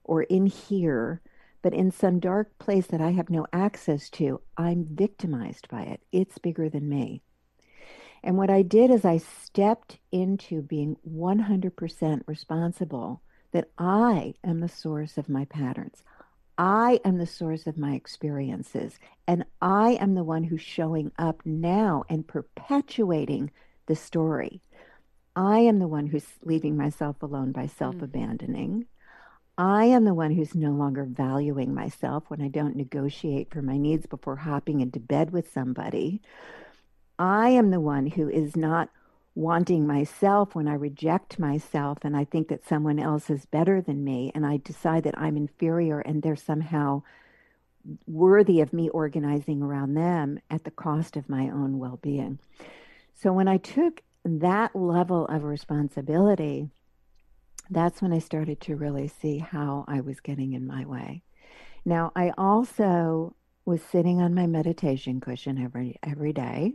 or 0.03 0.23
in 0.23 0.45
here, 0.45 1.21
but 1.65 1.73
in 1.73 1.89
some 1.89 2.19
dark 2.19 2.55
place 2.59 2.85
that 2.85 3.01
I 3.01 3.09
have 3.13 3.31
no 3.31 3.47
access 3.51 4.11
to, 4.11 4.39
I'm 4.55 4.85
victimized 4.85 5.67
by 5.67 5.81
it. 5.81 5.99
It's 6.11 6.37
bigger 6.37 6.69
than 6.69 6.87
me. 6.87 7.23
And 8.23 8.37
what 8.37 8.51
I 8.51 8.61
did 8.61 8.91
is 8.91 9.03
I 9.03 9.17
stepped 9.17 9.97
into 10.11 10.61
being 10.61 10.95
100% 11.11 12.21
responsible 12.27 13.19
that 13.51 13.71
I 13.79 14.35
am 14.43 14.59
the 14.59 14.69
source 14.69 15.17
of 15.17 15.27
my 15.27 15.45
patterns. 15.45 16.03
I 16.55 16.99
am 17.03 17.17
the 17.17 17.25
source 17.25 17.65
of 17.65 17.79
my 17.79 17.95
experiences. 17.95 18.99
And 19.27 19.43
I 19.59 19.93
am 19.93 20.13
the 20.13 20.23
one 20.23 20.43
who's 20.43 20.61
showing 20.61 21.11
up 21.17 21.41
now 21.45 22.03
and 22.07 22.27
perpetuating 22.27 23.49
the 23.87 23.95
story. 23.95 24.61
I 25.35 25.61
am 25.61 25.79
the 25.79 25.87
one 25.87 26.05
who's 26.05 26.27
leaving 26.43 26.77
myself 26.77 27.23
alone 27.23 27.53
by 27.53 27.63
mm. 27.63 27.75
self 27.75 28.03
abandoning. 28.03 28.85
I 29.57 29.85
am 29.85 30.03
the 30.03 30.13
one 30.13 30.31
who's 30.31 30.53
no 30.53 30.71
longer 30.71 31.05
valuing 31.05 31.73
myself 31.73 32.25
when 32.27 32.41
I 32.41 32.49
don't 32.49 32.75
negotiate 32.75 33.51
for 33.51 33.61
my 33.61 33.77
needs 33.77 34.05
before 34.05 34.35
hopping 34.35 34.81
into 34.81 34.99
bed 34.99 35.31
with 35.31 35.51
somebody. 35.53 36.21
I 37.17 37.49
am 37.49 37.71
the 37.71 37.79
one 37.79 38.07
who 38.07 38.27
is 38.27 38.57
not 38.57 38.89
wanting 39.33 39.87
myself 39.87 40.55
when 40.55 40.67
I 40.67 40.73
reject 40.73 41.39
myself 41.39 41.99
and 42.03 42.17
I 42.17 42.25
think 42.25 42.49
that 42.49 42.67
someone 42.67 42.99
else 42.99 43.29
is 43.29 43.45
better 43.45 43.81
than 43.81 44.03
me 44.03 44.31
and 44.35 44.45
I 44.45 44.57
decide 44.57 45.03
that 45.03 45.17
I'm 45.17 45.37
inferior 45.37 45.99
and 45.99 46.21
they're 46.21 46.35
somehow 46.35 47.03
worthy 48.07 48.59
of 48.59 48.73
me 48.73 48.89
organizing 48.89 49.61
around 49.61 49.93
them 49.93 50.39
at 50.49 50.63
the 50.65 50.71
cost 50.71 51.15
of 51.15 51.29
my 51.29 51.49
own 51.49 51.79
well 51.79 51.99
being. 52.01 52.39
So 53.13 53.31
when 53.31 53.47
I 53.47 53.57
took 53.57 54.01
that 54.25 54.75
level 54.75 55.27
of 55.27 55.43
responsibility, 55.43 56.69
that's 57.69 58.01
when 58.01 58.13
I 58.13 58.19
started 58.19 58.61
to 58.61 58.75
really 58.75 59.07
see 59.07 59.39
how 59.39 59.85
I 59.87 60.01
was 60.01 60.19
getting 60.19 60.53
in 60.53 60.67
my 60.67 60.85
way. 60.85 61.23
Now, 61.85 62.11
I 62.15 62.31
also 62.37 63.35
was 63.65 63.81
sitting 63.81 64.21
on 64.21 64.33
my 64.33 64.47
meditation 64.47 65.19
cushion 65.19 65.61
every 65.63 65.97
every 66.03 66.33
day 66.33 66.73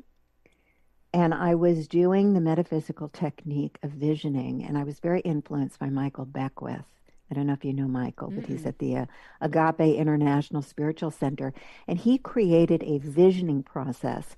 and 1.12 1.34
I 1.34 1.54
was 1.54 1.88
doing 1.88 2.32
the 2.32 2.40
metaphysical 2.40 3.08
technique 3.08 3.78
of 3.82 3.90
visioning 3.90 4.64
and 4.64 4.76
I 4.76 4.84
was 4.84 5.00
very 5.00 5.20
influenced 5.20 5.78
by 5.78 5.88
Michael 5.90 6.24
Beckwith. 6.24 6.84
I 7.30 7.34
don't 7.34 7.46
know 7.46 7.52
if 7.52 7.64
you 7.64 7.72
know 7.72 7.86
Michael, 7.86 8.30
but 8.30 8.46
he's 8.46 8.62
Mm-mm. 8.62 8.66
at 8.66 8.78
the 8.80 8.96
uh, 8.96 9.06
Agape 9.40 9.96
International 9.96 10.62
Spiritual 10.62 11.12
Center 11.12 11.52
and 11.86 11.98
he 11.98 12.18
created 12.18 12.82
a 12.82 12.98
visioning 12.98 13.62
process 13.62 14.36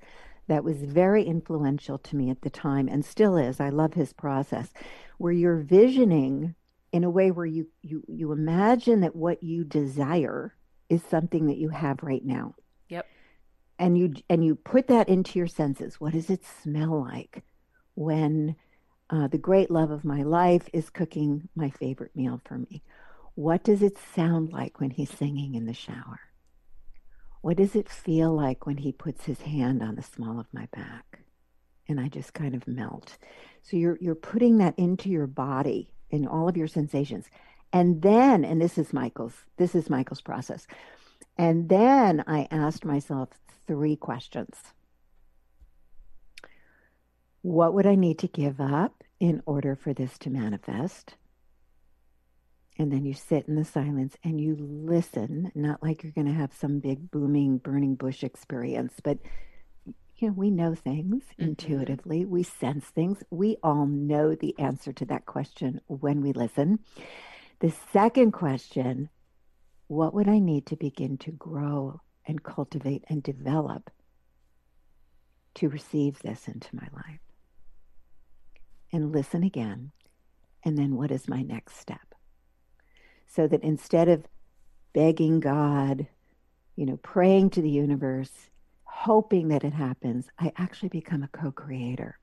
that 0.48 0.64
was 0.64 0.82
very 0.82 1.24
influential 1.24 1.98
to 1.98 2.16
me 2.16 2.30
at 2.30 2.42
the 2.42 2.50
time 2.50 2.88
and 2.88 3.04
still 3.04 3.36
is. 3.36 3.60
I 3.60 3.68
love 3.70 3.94
his 3.94 4.12
process 4.12 4.68
where 5.18 5.32
you're 5.32 5.58
visioning 5.60 6.54
in 6.92 7.04
a 7.04 7.10
way 7.10 7.30
where 7.30 7.46
you 7.46 7.68
you 7.82 8.02
you 8.06 8.32
imagine 8.32 9.00
that 9.00 9.16
what 9.16 9.42
you 9.42 9.64
desire 9.64 10.54
is 10.88 11.02
something 11.02 11.46
that 11.46 11.56
you 11.56 11.70
have 11.70 12.02
right 12.02 12.24
now 12.24 12.54
Yep. 12.90 13.06
and 13.78 13.96
you 13.96 14.12
and 14.28 14.44
you 14.44 14.54
put 14.56 14.88
that 14.88 15.08
into 15.08 15.38
your 15.38 15.48
senses 15.48 15.98
what 16.00 16.12
does 16.12 16.28
it 16.28 16.44
smell 16.44 17.00
like 17.02 17.44
when 17.94 18.56
uh, 19.08 19.26
the 19.28 19.38
great 19.38 19.70
love 19.70 19.90
of 19.90 20.04
my 20.04 20.22
life 20.22 20.68
is 20.74 20.90
cooking 20.90 21.48
my 21.54 21.70
favorite 21.70 22.14
meal 22.14 22.40
for 22.44 22.58
me 22.58 22.82
what 23.34 23.64
does 23.64 23.82
it 23.82 23.96
sound 24.14 24.52
like 24.52 24.78
when 24.80 24.90
he's 24.90 25.10
singing 25.10 25.54
in 25.54 25.64
the 25.64 25.72
shower 25.72 26.20
what 27.42 27.56
does 27.58 27.76
it 27.76 27.88
feel 27.88 28.34
like 28.34 28.66
when 28.66 28.78
he 28.78 28.92
puts 28.92 29.24
his 29.26 29.42
hand 29.42 29.82
on 29.82 29.94
the 29.94 30.02
small 30.02 30.40
of 30.40 30.46
my 30.52 30.66
back 30.74 31.20
and 31.88 32.00
i 32.00 32.08
just 32.08 32.32
kind 32.32 32.54
of 32.54 32.66
melt 32.66 33.18
so 33.62 33.76
you're 33.76 33.98
you're 34.00 34.14
putting 34.14 34.58
that 34.58 34.78
into 34.78 35.08
your 35.08 35.26
body 35.26 35.92
and 36.10 36.26
all 36.26 36.48
of 36.48 36.56
your 36.56 36.68
sensations 36.68 37.26
and 37.72 38.02
then 38.02 38.44
and 38.44 38.60
this 38.60 38.78
is 38.78 38.92
michael's 38.92 39.44
this 39.58 39.74
is 39.74 39.90
michael's 39.90 40.20
process 40.20 40.66
and 41.38 41.68
then 41.68 42.22
I 42.26 42.46
asked 42.50 42.84
myself 42.84 43.30
three 43.66 43.96
questions. 43.96 44.56
What 47.40 47.74
would 47.74 47.86
I 47.86 47.94
need 47.94 48.18
to 48.20 48.28
give 48.28 48.60
up 48.60 49.02
in 49.18 49.42
order 49.46 49.74
for 49.74 49.92
this 49.92 50.18
to 50.18 50.30
manifest? 50.30 51.16
And 52.78 52.90
then 52.90 53.04
you 53.04 53.14
sit 53.14 53.46
in 53.48 53.54
the 53.54 53.64
silence 53.64 54.16
and 54.24 54.40
you 54.40 54.56
listen, 54.58 55.52
not 55.54 55.82
like 55.82 56.02
you're 56.02 56.12
going 56.12 56.26
to 56.26 56.32
have 56.32 56.54
some 56.54 56.80
big 56.80 57.10
booming 57.10 57.58
burning 57.58 57.94
bush 57.96 58.24
experience, 58.24 58.94
but 59.02 59.18
you 60.16 60.28
know, 60.28 60.34
we 60.34 60.50
know 60.50 60.74
things 60.74 61.24
Mhm. 61.38 61.48
intuitively. 61.48 62.24
We 62.24 62.42
sense 62.44 62.86
things. 62.86 63.22
We 63.30 63.56
all 63.62 63.86
know 63.86 64.34
the 64.34 64.58
answer 64.58 64.92
to 64.92 65.04
that 65.06 65.26
question 65.26 65.80
when 65.86 66.22
we 66.22 66.32
listen. 66.32 66.78
The 67.60 67.70
second 67.70 68.32
question 68.32 69.10
what 69.88 70.14
would 70.14 70.28
I 70.28 70.38
need 70.38 70.64
to 70.66 70.76
begin 70.76 71.18
to 71.18 71.32
grow 71.32 72.00
and 72.24 72.42
cultivate 72.42 73.04
and 73.08 73.22
develop 73.22 73.90
to 75.56 75.68
receive 75.68 76.18
this 76.20 76.48
into 76.48 76.74
my 76.74 76.88
life? 76.94 77.20
And 78.90 79.12
listen 79.12 79.42
again. 79.42 79.92
And 80.64 80.78
then 80.78 80.96
what 80.96 81.10
is 81.10 81.28
my 81.28 81.42
next 81.42 81.76
step? 81.76 82.11
So 83.34 83.46
that 83.48 83.62
instead 83.62 84.08
of 84.08 84.26
begging 84.92 85.40
God, 85.40 86.06
you 86.76 86.84
know, 86.84 86.98
praying 86.98 87.50
to 87.50 87.62
the 87.62 87.70
universe, 87.70 88.50
hoping 88.84 89.48
that 89.48 89.64
it 89.64 89.72
happens, 89.72 90.28
I 90.38 90.52
actually 90.56 90.90
become 90.90 91.22
a 91.22 91.28
co 91.28 91.50
creator. 91.50 92.18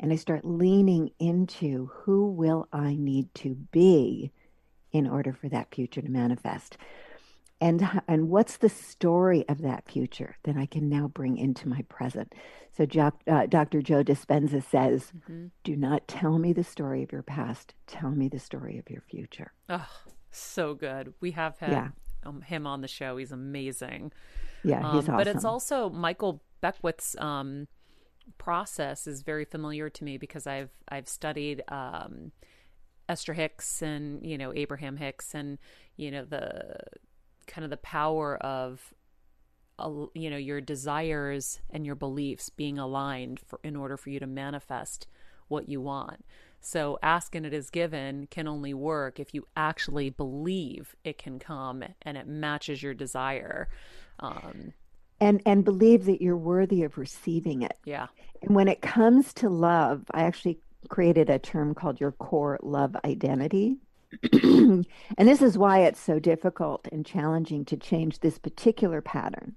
And 0.00 0.12
I 0.12 0.16
start 0.16 0.44
leaning 0.44 1.10
into 1.18 1.90
who 1.92 2.30
will 2.30 2.66
I 2.72 2.96
need 2.96 3.32
to 3.36 3.54
be 3.54 4.32
in 4.90 5.06
order 5.06 5.32
for 5.32 5.48
that 5.50 5.74
future 5.74 6.02
to 6.02 6.08
manifest. 6.10 6.76
and 7.60 7.88
and 8.08 8.28
what's 8.28 8.56
the 8.56 8.68
story 8.68 9.44
of 9.48 9.62
that 9.62 9.88
future 9.88 10.36
that 10.42 10.56
I 10.56 10.66
can 10.66 10.88
now 10.88 11.06
bring 11.08 11.36
into 11.36 11.68
my 11.68 11.82
present. 11.88 12.34
So 12.76 12.84
uh, 13.28 13.46
Dr. 13.46 13.82
Joe 13.82 14.02
Dispenza 14.02 14.62
says, 14.62 15.12
mm-hmm. 15.16 15.46
"Do 15.62 15.76
not 15.76 16.08
tell 16.08 16.38
me 16.38 16.52
the 16.52 16.64
story 16.64 17.02
of 17.04 17.12
your 17.12 17.22
past. 17.22 17.74
Tell 17.86 18.10
me 18.10 18.28
the 18.28 18.40
story 18.40 18.78
of 18.78 18.90
your 18.90 19.02
future." 19.02 19.52
Oh, 19.68 19.86
so 20.36 20.74
good. 20.74 21.14
We 21.20 21.32
have 21.32 21.58
had 21.58 21.70
yeah. 21.70 21.88
um, 22.24 22.42
him 22.42 22.66
on 22.66 22.80
the 22.80 22.88
show. 22.88 23.16
He's 23.16 23.32
amazing. 23.32 24.12
Yeah, 24.64 24.78
he's 24.92 25.08
um, 25.08 25.14
awesome. 25.14 25.16
But 25.16 25.28
it's 25.28 25.44
also 25.44 25.90
Michael 25.90 26.42
Beckwith's 26.60 27.16
um, 27.18 27.68
process 28.38 29.06
is 29.06 29.22
very 29.22 29.44
familiar 29.44 29.90
to 29.90 30.04
me 30.04 30.18
because 30.18 30.46
I've 30.46 30.70
I've 30.88 31.08
studied 31.08 31.62
um, 31.68 32.32
Esther 33.08 33.34
Hicks 33.34 33.82
and 33.82 34.24
you 34.24 34.38
know 34.38 34.52
Abraham 34.54 34.96
Hicks 34.96 35.34
and 35.34 35.58
you 35.96 36.10
know 36.10 36.24
the 36.24 36.76
kind 37.46 37.64
of 37.64 37.70
the 37.70 37.76
power 37.76 38.36
of 38.38 38.94
you 40.14 40.30
know 40.30 40.36
your 40.36 40.60
desires 40.60 41.60
and 41.70 41.84
your 41.84 41.96
beliefs 41.96 42.48
being 42.48 42.78
aligned 42.78 43.40
for, 43.40 43.58
in 43.64 43.74
order 43.74 43.96
for 43.96 44.10
you 44.10 44.20
to 44.20 44.26
manifest 44.26 45.06
what 45.48 45.68
you 45.68 45.80
want. 45.80 46.24
So 46.62 46.98
ask 47.02 47.34
and 47.34 47.44
it 47.44 47.52
is 47.52 47.70
given 47.70 48.28
can 48.30 48.46
only 48.46 48.72
work 48.72 49.18
if 49.18 49.34
you 49.34 49.46
actually 49.56 50.10
believe 50.10 50.94
it 51.04 51.18
can 51.18 51.38
come 51.38 51.84
and 52.02 52.16
it 52.16 52.26
matches 52.26 52.82
your 52.82 52.94
desire. 52.94 53.68
Um, 54.20 54.72
and 55.20 55.42
and 55.44 55.64
believe 55.64 56.04
that 56.06 56.22
you're 56.22 56.36
worthy 56.36 56.84
of 56.84 56.98
receiving 56.98 57.62
it. 57.62 57.76
Yeah. 57.84 58.06
And 58.42 58.54
when 58.54 58.68
it 58.68 58.80
comes 58.80 59.32
to 59.34 59.48
love, 59.48 60.04
I 60.12 60.22
actually 60.22 60.58
created 60.88 61.30
a 61.30 61.38
term 61.38 61.74
called 61.74 62.00
your 62.00 62.12
core 62.12 62.58
love 62.62 62.96
identity. 63.04 63.76
and 64.32 64.84
this 65.18 65.42
is 65.42 65.58
why 65.58 65.80
it's 65.80 66.00
so 66.00 66.18
difficult 66.18 66.86
and 66.92 67.04
challenging 67.04 67.64
to 67.64 67.76
change 67.76 68.20
this 68.20 68.38
particular 68.38 69.00
pattern. 69.00 69.56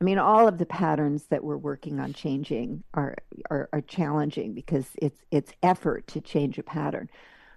I 0.00 0.04
mean, 0.04 0.18
all 0.18 0.48
of 0.48 0.58
the 0.58 0.66
patterns 0.66 1.24
that 1.26 1.44
we're 1.44 1.58
working 1.58 2.00
on 2.00 2.14
changing 2.14 2.82
are, 2.94 3.16
are, 3.50 3.68
are 3.72 3.82
challenging 3.82 4.54
because 4.54 4.86
it's 5.00 5.20
it's 5.30 5.52
effort 5.62 6.06
to 6.08 6.20
change 6.20 6.58
a 6.58 6.62
pattern. 6.62 7.10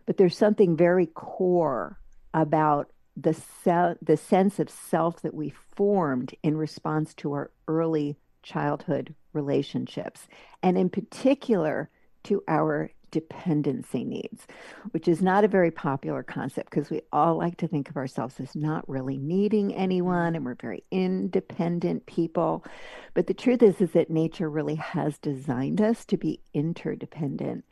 But 0.06 0.18
there's 0.18 0.38
something 0.38 0.76
very 0.76 1.06
core 1.06 1.98
about 2.34 2.92
the 3.16 3.34
se- 3.34 3.96
the 4.02 4.18
sense 4.18 4.60
of 4.60 4.70
self 4.70 5.22
that 5.22 5.34
we 5.34 5.54
formed 5.76 6.36
in 6.44 6.58
response 6.58 7.14
to 7.16 7.32
our 7.34 7.52
early 7.70 8.18
childhood 8.42 9.16
relationships, 9.32 10.28
and 10.62 10.78
in 10.78 10.90
particular 10.90 11.90
to 12.24 12.44
our 12.50 12.92
dependency 13.14 14.04
needs, 14.04 14.48
which 14.90 15.08
is 15.08 15.22
not 15.22 15.44
a 15.44 15.48
very 15.48 15.70
popular 15.70 16.24
concept 16.24 16.72
because 16.72 16.90
we 16.90 17.00
all 17.14 17.38
like 17.38 17.58
to 17.58 17.68
think 17.68 17.90
of 17.90 17.96
ourselves 17.96 18.40
as 18.40 18.56
not 18.56 18.90
really 18.90 19.20
needing 19.20 19.70
mm-hmm. 19.70 19.80
anyone 19.80 20.36
and 20.36 20.44
we're 20.44 20.56
very 20.56 20.84
independent 20.90 22.08
people. 22.08 22.66
But 23.14 23.28
the 23.28 23.36
truth 23.36 23.62
is 23.62 23.80
is 23.80 23.92
that 23.92 24.10
nature 24.10 24.50
really 24.50 24.76
has 24.76 25.20
designed 25.20 25.80
us 25.80 26.06
to 26.06 26.18
be 26.18 26.42
interdependent. 26.56 27.66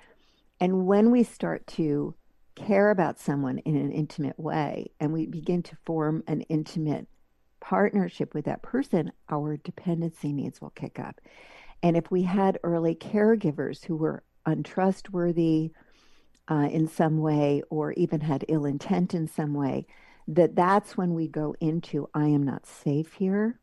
And 0.60 0.86
when 0.86 1.10
we 1.10 1.24
start 1.24 1.66
to 1.68 2.14
care 2.56 2.92
about 2.92 3.20
someone 3.20 3.58
in 3.60 3.76
an 3.76 3.92
intimate 3.92 4.40
way 4.40 4.92
and 5.00 5.12
we 5.12 5.26
begin 5.26 5.64
to 5.64 5.78
form 5.88 6.24
an 6.28 6.42
intimate 6.42 7.08
partnership 7.62 8.36
with 8.36 8.46
that 8.46 8.62
person, 8.62 9.12
our 9.28 9.58
dependency 9.58 10.32
needs 10.32 10.62
will 10.62 10.70
kick 10.70 11.00
up. 11.00 11.20
And 11.82 11.98
if 11.98 12.12
we 12.12 12.22
had 12.22 12.60
early 12.64 12.94
caregivers 12.94 13.84
who 13.84 13.96
were 13.96 14.24
untrustworthy 14.46 15.72
uh, 16.50 16.68
in 16.72 16.88
some 16.88 17.20
way 17.20 17.62
or 17.70 17.94
even 17.94 18.22
had 18.22 18.46
ill 18.48 18.66
intent 18.66 19.14
in 19.14 19.28
some 19.28 19.54
way, 19.54 19.86
that 20.28 20.56
that's 20.56 20.98
when 20.98 21.14
we 21.14 21.28
go 21.28 21.56
into 21.60 22.10
I 22.14 22.28
am 22.28 22.44
not 22.44 22.66
safe 22.66 23.14
here 23.14 23.60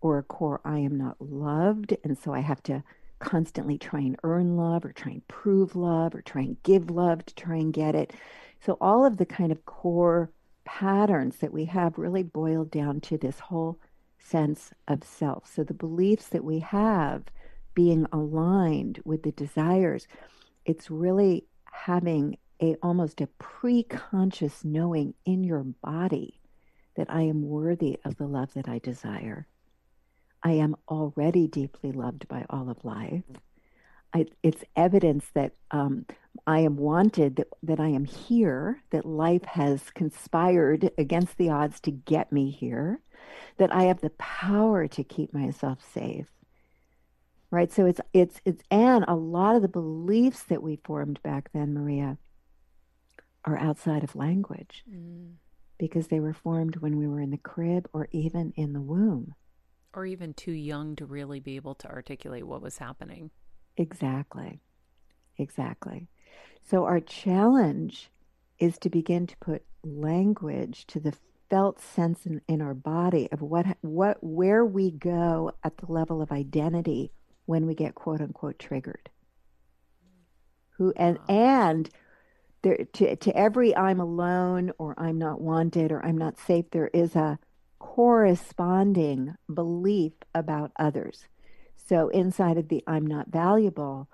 or 0.00 0.18
a 0.18 0.22
core 0.22 0.60
I 0.64 0.78
am 0.78 0.96
not 0.96 1.20
loved. 1.20 1.96
And 2.04 2.16
so 2.16 2.32
I 2.32 2.40
have 2.40 2.62
to 2.64 2.82
constantly 3.18 3.78
try 3.78 4.00
and 4.00 4.16
earn 4.24 4.56
love 4.56 4.84
or 4.84 4.92
try 4.92 5.12
and 5.12 5.28
prove 5.28 5.76
love 5.76 6.14
or 6.14 6.22
try 6.22 6.42
and 6.42 6.62
give 6.62 6.90
love 6.90 7.24
to 7.26 7.34
try 7.34 7.56
and 7.56 7.72
get 7.72 7.94
it. 7.94 8.12
So 8.60 8.76
all 8.80 9.04
of 9.04 9.18
the 9.18 9.26
kind 9.26 9.52
of 9.52 9.64
core 9.66 10.30
patterns 10.64 11.36
that 11.38 11.52
we 11.52 11.66
have 11.66 11.98
really 11.98 12.22
boil 12.22 12.64
down 12.64 13.00
to 13.00 13.18
this 13.18 13.38
whole 13.38 13.78
sense 14.18 14.72
of 14.88 15.04
self. 15.04 15.52
So 15.52 15.64
the 15.64 15.74
beliefs 15.74 16.28
that 16.28 16.44
we 16.44 16.60
have 16.60 17.24
being 17.74 18.06
aligned 18.12 19.00
with 19.04 19.22
the 19.22 19.32
desires, 19.32 20.06
it's 20.64 20.90
really 20.90 21.46
having 21.72 22.36
a 22.62 22.76
almost 22.82 23.20
a 23.20 23.26
pre-conscious 23.38 24.64
knowing 24.64 25.14
in 25.24 25.44
your 25.44 25.64
body 25.82 26.40
that 26.96 27.10
I 27.10 27.22
am 27.22 27.42
worthy 27.42 27.98
of 28.04 28.16
the 28.16 28.26
love 28.26 28.52
that 28.54 28.68
I 28.68 28.78
desire. 28.78 29.46
I 30.42 30.52
am 30.52 30.76
already 30.88 31.46
deeply 31.46 31.92
loved 31.92 32.28
by 32.28 32.44
all 32.50 32.70
of 32.70 32.84
life. 32.84 33.24
I, 34.12 34.26
it's 34.42 34.64
evidence 34.74 35.26
that 35.34 35.52
um, 35.70 36.06
I 36.46 36.60
am 36.60 36.76
wanted, 36.76 37.36
that, 37.36 37.48
that 37.62 37.78
I 37.80 37.88
am 37.88 38.04
here, 38.04 38.82
that 38.90 39.04
life 39.04 39.44
has 39.44 39.90
conspired 39.90 40.90
against 40.98 41.36
the 41.38 41.50
odds 41.50 41.80
to 41.80 41.90
get 41.90 42.32
me 42.32 42.50
here, 42.50 43.00
that 43.58 43.72
I 43.72 43.84
have 43.84 44.00
the 44.00 44.10
power 44.10 44.88
to 44.88 45.04
keep 45.04 45.32
myself 45.32 45.78
safe, 45.94 46.26
right? 47.50 47.72
So 47.72 47.86
it's 47.86 48.00
it's 48.12 48.40
it's 48.44 48.62
and 48.70 49.04
a 49.08 49.14
lot 49.14 49.56
of 49.56 49.62
the 49.62 49.68
beliefs 49.68 50.42
that 50.44 50.62
we 50.62 50.80
formed 50.84 51.22
back 51.22 51.50
then 51.52 51.74
maria 51.74 52.18
are 53.44 53.58
outside 53.58 54.04
of 54.04 54.16
language 54.16 54.84
mm. 54.90 55.32
because 55.78 56.08
they 56.08 56.20
were 56.20 56.34
formed 56.34 56.76
when 56.76 56.96
we 56.96 57.06
were 57.06 57.20
in 57.20 57.30
the 57.30 57.38
crib 57.38 57.88
or 57.92 58.08
even 58.12 58.52
in 58.56 58.72
the 58.72 58.80
womb. 58.80 59.34
Or 59.94 60.06
even 60.06 60.34
too 60.34 60.52
young 60.52 60.94
to 60.96 61.06
really 61.06 61.40
be 61.40 61.56
able 61.56 61.74
to 61.76 61.88
articulate 61.88 62.46
what 62.46 62.62
was 62.62 62.78
happening. 62.78 63.30
Exactly. 63.76 64.60
Exactly. 65.38 66.06
So 66.62 66.84
our 66.84 67.00
challenge 67.00 68.10
is 68.58 68.78
to 68.78 68.90
begin 68.90 69.26
to 69.26 69.36
put 69.38 69.62
language 69.82 70.86
to 70.88 71.00
the 71.00 71.14
felt 71.48 71.80
sense 71.80 72.26
in, 72.26 72.40
in 72.46 72.60
our 72.62 72.74
body 72.74 73.28
of 73.32 73.42
what 73.42 73.66
what 73.80 74.18
where 74.20 74.64
we 74.64 74.90
go 74.90 75.50
at 75.64 75.76
the 75.78 75.90
level 75.90 76.22
of 76.22 76.30
identity 76.30 77.10
when 77.50 77.66
we 77.66 77.74
get 77.74 77.96
quote 77.96 78.20
unquote 78.20 78.60
triggered. 78.60 79.10
Who 80.76 80.92
and 80.96 81.18
and 81.28 81.90
there 82.62 82.86
to 82.92 83.16
to 83.16 83.36
every 83.36 83.76
I'm 83.76 83.98
alone 83.98 84.70
or 84.78 84.94
I'm 84.96 85.18
not 85.18 85.40
wanted 85.40 85.90
or 85.90 86.04
I'm 86.06 86.16
not 86.16 86.38
safe, 86.38 86.66
there 86.70 86.90
is 86.94 87.16
a 87.16 87.40
corresponding 87.80 89.34
belief 89.52 90.12
about 90.32 90.70
others. 90.78 91.26
So 91.74 92.08
inside 92.10 92.56
of 92.56 92.68
the 92.68 92.84
I'm 92.86 93.04
not 93.04 93.32
valuable, 93.32 94.08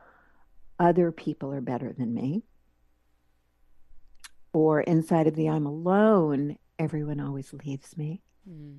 other 0.79 1.13
people 1.13 1.53
are 1.53 1.61
better 1.61 1.93
than 1.93 2.15
me. 2.15 2.43
Or 4.55 4.81
inside 4.81 5.27
of 5.27 5.37
the 5.37 5.51
I'm 5.51 5.67
alone, 5.67 6.57
everyone 6.79 7.21
always 7.21 7.53
leaves 7.53 7.99
me. 7.99 8.23
Mm. 8.49 8.79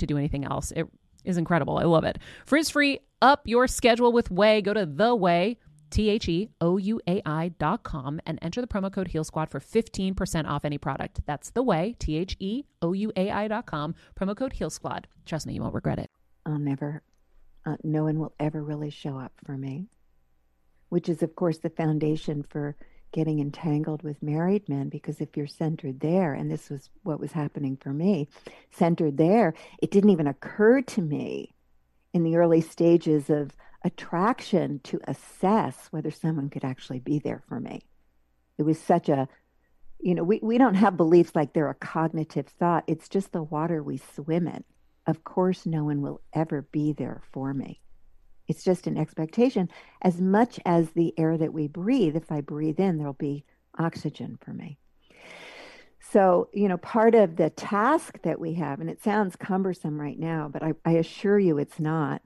to 0.00 0.06
do 0.06 0.18
anything 0.18 0.44
else. 0.44 0.72
It 0.72 0.86
is 1.24 1.36
incredible. 1.36 1.78
I 1.78 1.84
love 1.84 2.04
it. 2.04 2.18
Frizz 2.46 2.70
free, 2.70 3.00
up 3.22 3.42
your 3.44 3.66
schedule 3.66 4.12
with 4.12 4.30
Ouai. 4.30 4.62
Go 4.62 4.74
to 4.74 4.86
the 4.86 5.16
Ouai. 5.16 5.56
T 5.90 6.10
H 6.10 6.28
E 6.28 6.48
O 6.60 6.76
U 6.76 7.00
A 7.06 7.22
I 7.24 7.50
dot 7.50 7.84
com 7.84 8.20
and 8.26 8.36
enter 8.42 8.60
the 8.60 8.66
promo 8.66 8.92
code 8.92 9.06
Heal 9.06 9.22
Squad 9.22 9.48
for 9.48 9.60
15% 9.60 10.48
off 10.48 10.64
any 10.64 10.76
product. 10.76 11.20
That's 11.24 11.50
the 11.50 11.62
Ouai, 11.62 11.96
T 12.00 12.16
H 12.16 12.36
E 12.40 12.64
O 12.82 12.92
U 12.92 13.12
A 13.14 13.30
I 13.30 13.46
dot 13.46 13.66
com, 13.66 13.94
promo 14.18 14.36
code 14.36 14.54
Heal 14.54 14.70
Squad. 14.70 15.06
Trust 15.24 15.46
me, 15.46 15.54
you 15.54 15.62
won't 15.62 15.74
regret 15.74 16.00
it. 16.00 16.10
I'll 16.44 16.58
never 16.58 17.02
uh, 17.66 17.76
no 17.82 18.04
one 18.04 18.18
will 18.18 18.34
ever 18.38 18.62
really 18.62 18.90
show 18.90 19.18
up 19.18 19.32
for 19.44 19.56
me, 19.56 19.88
which 20.88 21.08
is, 21.08 21.22
of 21.22 21.34
course, 21.34 21.58
the 21.58 21.70
foundation 21.70 22.44
for 22.48 22.76
getting 23.14 23.38
entangled 23.38 24.02
with 24.02 24.20
married 24.20 24.68
men 24.68 24.88
because 24.88 25.20
if 25.20 25.36
you're 25.36 25.46
centered 25.46 26.00
there, 26.00 26.34
and 26.34 26.50
this 26.50 26.68
was 26.68 26.90
what 27.04 27.20
was 27.20 27.30
happening 27.30 27.76
for 27.76 27.92
me, 27.92 28.28
centered 28.72 29.16
there, 29.16 29.54
it 29.80 29.92
didn't 29.92 30.10
even 30.10 30.26
occur 30.26 30.82
to 30.82 31.00
me 31.00 31.54
in 32.12 32.24
the 32.24 32.36
early 32.36 32.60
stages 32.60 33.30
of 33.30 33.52
attraction 33.84 34.80
to 34.82 35.00
assess 35.06 35.86
whether 35.92 36.10
someone 36.10 36.50
could 36.50 36.64
actually 36.64 36.98
be 36.98 37.20
there 37.20 37.40
for 37.48 37.60
me. 37.60 37.82
It 38.58 38.64
was 38.64 38.80
such 38.80 39.08
a, 39.08 39.28
you 40.00 40.16
know, 40.16 40.24
we, 40.24 40.40
we 40.42 40.58
don't 40.58 40.74
have 40.74 40.96
beliefs 40.96 41.36
like 41.36 41.52
they're 41.52 41.70
a 41.70 41.74
cognitive 41.74 42.48
thought. 42.48 42.82
It's 42.88 43.08
just 43.08 43.30
the 43.30 43.44
water 43.44 43.80
we 43.80 43.98
swim 44.16 44.48
in. 44.48 44.64
Of 45.06 45.22
course, 45.22 45.66
no 45.66 45.84
one 45.84 46.02
will 46.02 46.20
ever 46.32 46.62
be 46.62 46.92
there 46.92 47.22
for 47.30 47.54
me. 47.54 47.80
It's 48.48 48.64
just 48.64 48.86
an 48.86 48.98
expectation. 48.98 49.68
As 50.02 50.20
much 50.20 50.60
as 50.66 50.90
the 50.90 51.14
air 51.18 51.36
that 51.38 51.52
we 51.52 51.68
breathe, 51.68 52.16
if 52.16 52.30
I 52.30 52.40
breathe 52.40 52.80
in, 52.80 52.98
there'll 52.98 53.14
be 53.14 53.44
oxygen 53.78 54.38
for 54.40 54.52
me. 54.52 54.78
So, 56.00 56.48
you 56.52 56.68
know, 56.68 56.76
part 56.76 57.14
of 57.14 57.36
the 57.36 57.50
task 57.50 58.20
that 58.22 58.38
we 58.38 58.54
have, 58.54 58.80
and 58.80 58.88
it 58.88 59.02
sounds 59.02 59.36
cumbersome 59.36 60.00
right 60.00 60.18
now, 60.18 60.48
but 60.52 60.62
I, 60.62 60.74
I 60.84 60.92
assure 60.92 61.38
you 61.38 61.58
it's 61.58 61.80
not, 61.80 62.22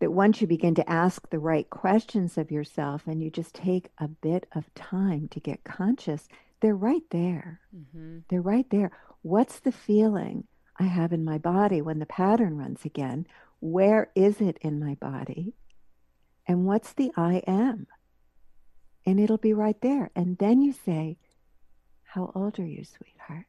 that 0.00 0.10
once 0.10 0.40
you 0.40 0.46
begin 0.46 0.74
to 0.74 0.90
ask 0.90 1.30
the 1.30 1.38
right 1.38 1.70
questions 1.70 2.36
of 2.36 2.50
yourself 2.50 3.06
and 3.06 3.22
you 3.22 3.30
just 3.30 3.54
take 3.54 3.88
a 3.98 4.08
bit 4.08 4.46
of 4.54 4.74
time 4.74 5.28
to 5.28 5.40
get 5.40 5.64
conscious, 5.64 6.28
they're 6.60 6.74
right 6.74 7.04
there. 7.10 7.60
Mm-hmm. 7.74 8.18
They're 8.28 8.42
right 8.42 8.68
there. 8.70 8.90
What's 9.22 9.60
the 9.60 9.72
feeling 9.72 10.44
I 10.78 10.84
have 10.84 11.12
in 11.12 11.24
my 11.24 11.38
body 11.38 11.80
when 11.80 12.00
the 12.00 12.06
pattern 12.06 12.58
runs 12.58 12.84
again? 12.84 13.26
Where 13.64 14.10
is 14.14 14.42
it 14.42 14.58
in 14.60 14.78
my 14.78 14.94
body? 14.96 15.54
And 16.46 16.66
what's 16.66 16.92
the 16.92 17.10
I 17.16 17.42
am? 17.46 17.86
And 19.06 19.18
it'll 19.18 19.38
be 19.38 19.54
right 19.54 19.80
there. 19.80 20.10
And 20.14 20.36
then 20.36 20.60
you 20.60 20.74
say, 20.74 21.16
How 22.02 22.30
old 22.34 22.58
are 22.58 22.66
you, 22.66 22.84
sweetheart? 22.84 23.46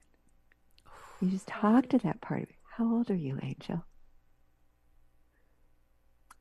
You 1.20 1.30
just 1.30 1.48
talk 1.48 1.90
to 1.90 1.98
that 1.98 2.22
part 2.22 2.44
of 2.44 2.50
it. 2.50 2.56
How 2.78 2.90
old 2.90 3.12
are 3.12 3.16
you, 3.16 3.38
angel? 3.44 3.84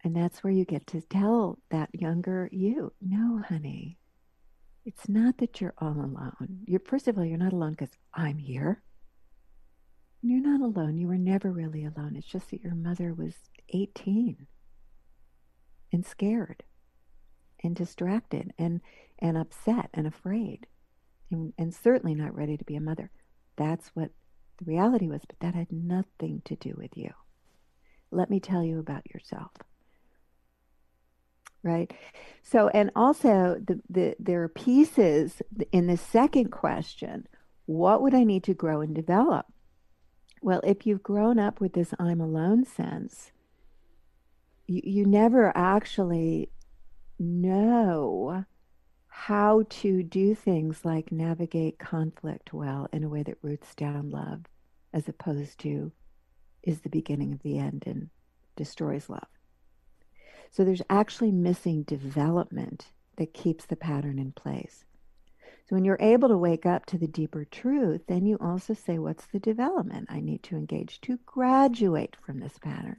And 0.05 0.15
that's 0.15 0.45
where 0.45 0.53
you 0.53 0.65
get 0.65 0.87
to 0.89 1.01
tell 1.01 1.59
that 1.71 1.89
younger 1.93 2.49
you, 2.53 2.93
no, 3.01 3.43
honey, 3.49 3.99
it's 4.85 5.09
not 5.09 5.39
that 5.39 5.61
you're 5.61 5.75
all 5.79 5.99
alone. 5.99 6.61
You're 6.65 6.79
first 6.79 7.09
of 7.09 7.19
all, 7.19 7.25
you're 7.25 7.39
not 7.39 7.53
alone 7.53 7.73
because 7.73 7.97
I'm 8.15 8.39
here. 8.39 8.85
You're 10.23 10.47
not 10.47 10.61
alone. 10.61 10.97
You 10.97 11.09
were 11.09 11.19
never 11.19 11.51
really 11.51 11.85
alone. 11.85 12.15
It's 12.15 12.29
just 12.29 12.51
that 12.53 12.63
your 12.63 12.77
mother 12.77 13.13
was 13.13 13.35
18 13.71 14.47
and 15.93 16.05
scared 16.05 16.63
and 17.63 17.75
distracted 17.75 18.53
and, 18.59 18.81
and 19.19 19.37
upset 19.37 19.91
and 19.95 20.07
afraid 20.07 20.67
and, 21.31 21.53
and 21.59 21.75
certainly 21.75 22.15
not 22.15 22.35
ready 22.35 22.57
to 22.57 22.65
be 22.65 22.77
a 22.77 22.81
mother. 22.81 23.11
That's 23.57 23.89
what 23.95 24.11
the 24.59 24.65
reality 24.65 25.09
was, 25.09 25.23
but 25.27 25.41
that 25.41 25.55
had 25.55 25.73
nothing 25.73 26.43
to 26.45 26.57
do 26.57 26.75
with 26.77 26.97
you. 26.97 27.11
Let 28.11 28.31
me 28.31 28.41
tell 28.41 28.63
you 28.63 28.79
about 28.79 29.11
yourself. 29.13 29.51
Right. 31.63 31.93
So, 32.43 32.69
and 32.69 32.91
also 32.95 33.57
the, 33.67 33.81
the, 33.89 34.15
there 34.19 34.43
are 34.43 34.49
pieces 34.49 35.41
in 35.73 35.87
the 35.87 35.97
second 35.97 36.51
question. 36.51 37.27
What 37.65 38.03
would 38.03 38.15
I 38.15 38.25
need 38.25 38.45
to 38.45 38.55
grow 38.55 38.83
and 38.83 38.95
develop? 38.95 39.47
Well, 40.43 40.61
if 40.63 40.87
you've 40.87 41.03
grown 41.03 41.39
up 41.39 41.61
with 41.61 41.73
this 41.73 41.95
I'm 41.99 42.21
alone 42.21 42.67
sense, 42.67 43.33
you, 44.67 44.81
you 44.85 45.07
never 45.07 45.53
actually 45.57 46.51
know 47.19 48.45
how 49.09 49.65
to 49.69 50.03
do 50.03 50.35
things 50.35 50.85
like 50.85 51.13
navigate 51.13 51.79
conflict 51.79 52.53
well 52.53 52.89
in 52.93 53.05
a 53.05 53.09
way 53.09 53.23
that 53.23 53.39
roots 53.43 53.75
down 53.75 54.11
love 54.11 54.41
as 54.93 55.09
opposed 55.09 55.59
to 55.61 55.93
is 56.63 56.81
the 56.81 56.89
beginning 56.89 57.33
of 57.33 57.43
the 57.43 57.59
end 57.59 57.85
and 57.87 58.11
destroys 58.57 59.09
love. 59.09 59.27
So 60.51 60.65
there's 60.65 60.83
actually 60.89 61.33
missing 61.33 61.83
development 61.83 62.89
that 63.17 63.35
keeps 63.35 63.67
the 63.67 63.77
pattern 63.77 64.19
in 64.19 64.33
place. 64.33 64.85
So 65.69 65.75
when 65.75 65.85
you're 65.85 65.97
able 66.01 66.29
to 66.29 66.37
wake 66.37 66.67
up 66.67 66.85
to 66.87 66.99
the 66.99 67.07
deeper 67.07 67.45
truth, 67.45 68.03
then 68.07 68.27
you 68.27 68.37
also 68.41 68.75
say, 68.75 68.99
what's 68.99 69.27
the 69.27 69.41
development 69.41 70.09
I 70.11 70.21
need 70.21 70.43
to 70.45 70.57
engage 70.57 71.01
to 71.03 71.19
graduate 71.25 72.17
from 72.25 72.41
this 72.41 72.59
pattern? 72.59 72.99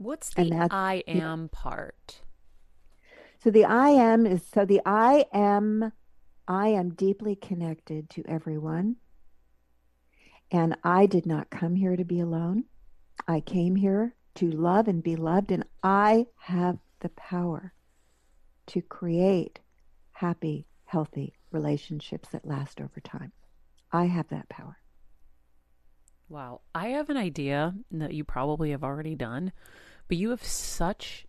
What's 0.00 0.32
the 0.32 0.66
I 0.70 1.02
am 1.06 1.50
part? 1.50 2.22
So 3.44 3.50
the 3.50 3.66
I 3.66 3.90
am 3.90 4.24
is 4.24 4.40
so 4.42 4.64
the 4.64 4.80
I 4.86 5.26
am 5.30 5.92
I 6.48 6.68
am 6.68 6.94
deeply 6.94 7.36
connected 7.36 8.08
to 8.10 8.24
everyone. 8.26 8.96
And 10.50 10.74
I 10.82 11.04
did 11.04 11.26
not 11.26 11.50
come 11.50 11.74
here 11.74 11.96
to 11.96 12.04
be 12.06 12.18
alone. 12.18 12.64
I 13.28 13.40
came 13.40 13.76
here 13.76 14.16
to 14.36 14.50
love 14.50 14.88
and 14.88 15.02
be 15.02 15.16
loved 15.16 15.52
and 15.52 15.64
I 15.82 16.28
have 16.38 16.78
the 17.00 17.10
power 17.10 17.74
to 18.68 18.80
create 18.80 19.60
happy, 20.12 20.66
healthy 20.86 21.34
relationships 21.50 22.30
that 22.30 22.46
last 22.46 22.80
over 22.80 23.00
time. 23.00 23.32
I 23.92 24.06
have 24.06 24.28
that 24.28 24.48
power. 24.48 24.78
Wow. 26.30 26.62
I 26.74 26.88
have 26.88 27.10
an 27.10 27.18
idea 27.18 27.74
that 27.90 28.14
you 28.14 28.24
probably 28.24 28.70
have 28.70 28.84
already 28.84 29.16
done, 29.16 29.52
but 30.10 30.18
you 30.18 30.30
have 30.30 30.42
such 30.42 31.24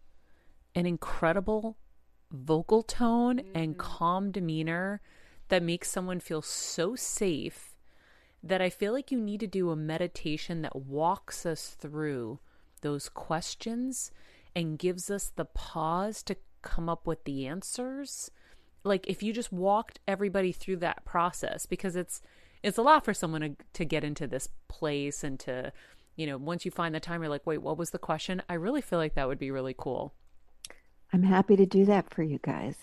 an 0.73 0.87
incredible 0.87 1.77
vocal 2.31 2.81
tone 2.81 3.37
mm-hmm. 3.37 3.55
and 3.55 3.77
calm 3.77 4.31
demeanor 4.31 5.01
that 5.49 5.61
makes 5.61 5.87
someone 5.87 6.19
feel 6.19 6.41
so 6.41 6.95
safe 6.95 7.75
that 8.41 8.59
I 8.59 8.71
feel 8.71 8.91
like 8.91 9.11
you 9.11 9.19
need 9.21 9.39
to 9.41 9.47
do 9.47 9.69
a 9.69 9.75
meditation 9.75 10.63
that 10.63 10.75
walks 10.75 11.45
us 11.45 11.77
through 11.79 12.39
those 12.81 13.07
questions 13.07 14.09
and 14.55 14.79
gives 14.79 15.11
us 15.11 15.31
the 15.35 15.45
pause 15.45 16.23
to 16.23 16.35
come 16.63 16.89
up 16.89 17.05
with 17.05 17.23
the 17.25 17.45
answers. 17.45 18.31
Like 18.83 19.05
if 19.05 19.21
you 19.21 19.31
just 19.31 19.53
walked 19.53 19.99
everybody 20.07 20.51
through 20.51 20.77
that 20.77 21.05
process 21.05 21.67
because 21.67 21.95
it's 21.95 22.19
it's 22.63 22.79
a 22.79 22.83
lot 22.83 23.05
for 23.05 23.13
someone 23.13 23.41
to, 23.41 23.55
to 23.73 23.85
get 23.85 24.03
into 24.03 24.25
this 24.25 24.49
place 24.67 25.23
and 25.23 25.39
to 25.41 25.71
you 26.15 26.27
know, 26.27 26.37
once 26.37 26.65
you 26.65 26.71
find 26.71 26.93
the 26.93 26.99
time, 26.99 27.21
you're 27.21 27.29
like, 27.29 27.45
wait, 27.45 27.61
what 27.61 27.77
was 27.77 27.91
the 27.91 27.97
question? 27.97 28.41
I 28.49 28.55
really 28.55 28.81
feel 28.81 28.99
like 28.99 29.15
that 29.15 29.27
would 29.27 29.39
be 29.39 29.51
really 29.51 29.75
cool. 29.77 30.13
I'm 31.13 31.23
happy 31.23 31.55
to 31.55 31.65
do 31.65 31.85
that 31.85 32.13
for 32.13 32.23
you 32.23 32.39
guys. 32.41 32.75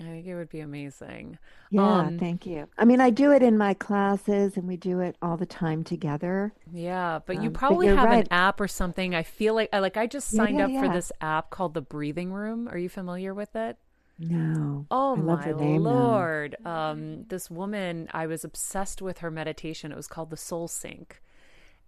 I 0.00 0.04
think 0.04 0.26
it 0.26 0.34
would 0.34 0.48
be 0.48 0.60
amazing. 0.60 1.38
Yeah, 1.70 2.00
um, 2.00 2.18
thank 2.18 2.46
you. 2.46 2.68
I 2.76 2.84
mean, 2.84 3.00
I 3.00 3.10
do 3.10 3.32
it 3.32 3.42
in 3.42 3.56
my 3.56 3.74
classes 3.74 4.56
and 4.56 4.66
we 4.66 4.76
do 4.76 5.00
it 5.00 5.16
all 5.22 5.36
the 5.36 5.46
time 5.46 5.84
together. 5.84 6.52
Yeah, 6.72 7.20
but 7.24 7.36
um, 7.36 7.44
you 7.44 7.50
probably 7.50 7.88
but 7.88 7.98
have 7.98 8.08
right. 8.08 8.24
an 8.24 8.32
app 8.32 8.60
or 8.60 8.68
something. 8.68 9.14
I 9.14 9.22
feel 9.22 9.54
like 9.54 9.68
I 9.72 9.78
like 9.78 9.96
I 9.96 10.06
just 10.06 10.28
signed 10.28 10.58
yeah, 10.58 10.58
yeah, 10.58 10.64
up 10.64 10.70
yeah. 10.70 10.88
for 10.88 10.92
this 10.92 11.12
app 11.20 11.50
called 11.50 11.74
the 11.74 11.82
Breathing 11.82 12.32
Room. 12.32 12.68
Are 12.68 12.78
you 12.78 12.88
familiar 12.88 13.32
with 13.32 13.54
it? 13.54 13.76
No. 14.18 14.86
Oh 14.90 15.16
my 15.16 15.50
lord. 15.52 16.56
Um 16.64 17.24
this 17.28 17.50
woman, 17.50 18.08
I 18.12 18.26
was 18.26 18.44
obsessed 18.44 19.02
with 19.02 19.18
her 19.18 19.30
meditation. 19.30 19.92
It 19.92 19.96
was 19.96 20.08
called 20.08 20.30
the 20.30 20.36
Soul 20.36 20.68
Sync 20.68 21.20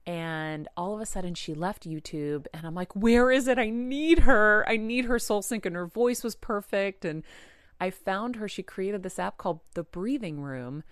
and 0.07 0.69
all 0.77 0.95
of 0.95 1.01
a 1.01 1.07
sudden 1.07 1.35
she 1.35 1.55
left 1.55 1.89
YouTube 1.89 2.47
and 2.53 2.67
I'm 2.67 2.75
like, 2.75 2.95
where 2.95 3.31
is 3.31 3.49
it? 3.49 3.59
I 3.59 3.71
need 3.71 4.21
her. 4.21 4.65
I 4.69 4.77
need 4.77 5.07
her 5.07 5.19
soul 5.19 5.41
sync 5.41 5.65
and 5.65 5.75
her 5.75 5.87
voice 5.87 6.23
was 6.23 6.35
perfect. 6.35 7.05
And 7.05 7.23
I 7.81 7.91
found 7.91 8.37
her. 8.37 8.49
She 8.49 8.63
created 8.63 9.03
this 9.03 9.19
app 9.19 9.39
called 9.39 9.61
The 9.75 9.83
Breathing 9.83 10.41
Room 10.41 10.85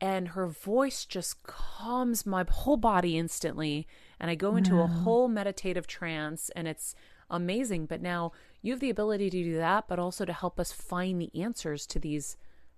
and 0.00 0.28
her 0.28 0.46
voice 0.46 1.04
just 1.04 1.42
calms 1.42 2.24
my 2.24 2.44
whole 2.48 2.76
body 2.76 3.18
instantly. 3.18 3.86
And 4.20 4.30
I 4.30 4.34
go 4.34 4.56
into 4.56 4.76
wow. 4.76 4.84
a 4.84 4.86
whole 4.86 5.28
meditative 5.28 5.86
trance 5.86 6.50
and 6.54 6.68
it's 6.68 6.94
amazing. 7.28 7.86
But 7.86 8.00
now 8.00 8.32
you 8.62 8.72
have 8.72 8.80
the 8.80 8.90
ability 8.90 9.30
to 9.30 9.42
do 9.42 9.56
that, 9.56 9.88
but 9.88 9.98
also 9.98 10.24
to 10.24 10.32
help 10.32 10.60
us 10.60 10.70
find 10.70 11.20
the 11.20 11.42
answers 11.42 11.86
to 11.88 11.98
these 11.98 12.36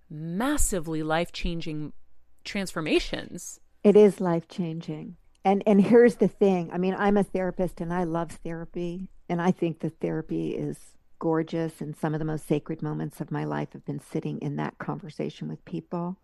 massively 0.09 1.03
life 1.03 1.31
changing 1.31 1.93
transformations. 2.43 3.59
It 3.83 3.95
is 3.95 4.19
life 4.19 4.47
changing 4.47 5.17
and 5.43 5.63
and 5.65 5.81
here's 5.81 6.15
the 6.15 6.27
thing. 6.27 6.69
I 6.71 6.77
mean 6.77 6.95
i'm 6.97 7.17
a 7.17 7.23
therapist 7.23 7.81
and 7.81 7.93
i 7.93 8.03
love 8.03 8.31
therapy. 8.43 9.07
And 9.29 9.41
i 9.41 9.51
think 9.51 9.79
that 9.79 9.99
therapy 9.99 10.51
is 10.51 10.77
gorgeous. 11.19 11.81
And 11.81 11.95
some 11.95 12.13
of 12.13 12.19
the 12.19 12.25
most 12.25 12.47
sacred 12.47 12.81
moments 12.81 13.21
of 13.21 13.31
my 13.31 13.43
life 13.43 13.73
have 13.73 13.85
been 13.85 13.99
sitting 13.99 14.39
in 14.39 14.55
that 14.57 14.77
conversation 14.77 15.47
with 15.47 15.63
people. 15.65 16.17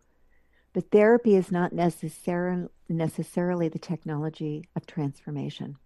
But 0.73 0.91
therapy 0.91 1.35
is 1.35 1.51
not 1.51 1.73
necessarily 1.73 2.69
necessarily 2.89 3.69
the 3.69 3.79
technology 3.79 4.65
of 4.75 4.85
transformation. 4.85 5.77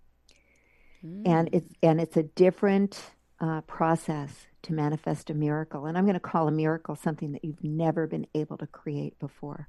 Mm. 1.06 1.24
and 1.26 1.50
it's 1.52 1.74
and 1.82 2.00
it's 2.00 2.16
a 2.16 2.24
different 2.24 3.12
uh, 3.40 3.62
process 3.62 4.46
to 4.62 4.72
manifest 4.72 5.32
a 5.32 5.34
miracle. 5.34 5.86
And 5.86 5.98
i'm 5.98 6.06
going 6.06 6.14
to 6.14 6.20
call 6.20 6.48
a 6.48 6.52
miracle 6.52 6.96
something 6.96 7.32
that 7.32 7.44
you've 7.44 7.64
never 7.64 8.06
been 8.08 8.28
able 8.36 8.58
to 8.58 8.68
create 8.68 9.18
before 9.18 9.68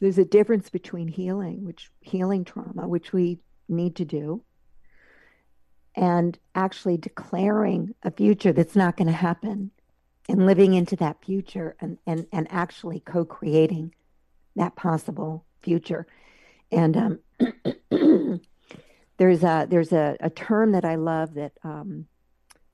there's 0.00 0.18
a 0.18 0.24
difference 0.24 0.70
between 0.70 1.08
healing, 1.08 1.64
which 1.64 1.90
healing 2.00 2.44
trauma, 2.44 2.86
which 2.86 3.12
we 3.12 3.38
need 3.68 3.96
to 3.96 4.04
do, 4.04 4.42
and 5.94 6.38
actually 6.54 6.96
declaring 6.96 7.94
a 8.02 8.10
future 8.10 8.52
that's 8.52 8.76
not 8.76 8.96
going 8.96 9.06
to 9.06 9.12
happen 9.12 9.70
and 10.28 10.46
living 10.46 10.74
into 10.74 10.96
that 10.96 11.24
future 11.24 11.76
and, 11.80 11.98
and, 12.06 12.26
and 12.32 12.46
actually 12.50 13.00
co 13.00 13.24
creating 13.24 13.94
that 14.56 14.76
possible 14.76 15.44
future. 15.62 16.06
And 16.70 16.96
um, 16.96 17.18
there's 19.18 19.42
a 19.42 19.66
there's 19.68 19.92
a, 19.92 20.16
a 20.20 20.30
term 20.30 20.72
that 20.72 20.84
I 20.84 20.96
love 20.96 21.34
that 21.34 21.52
um, 21.62 22.06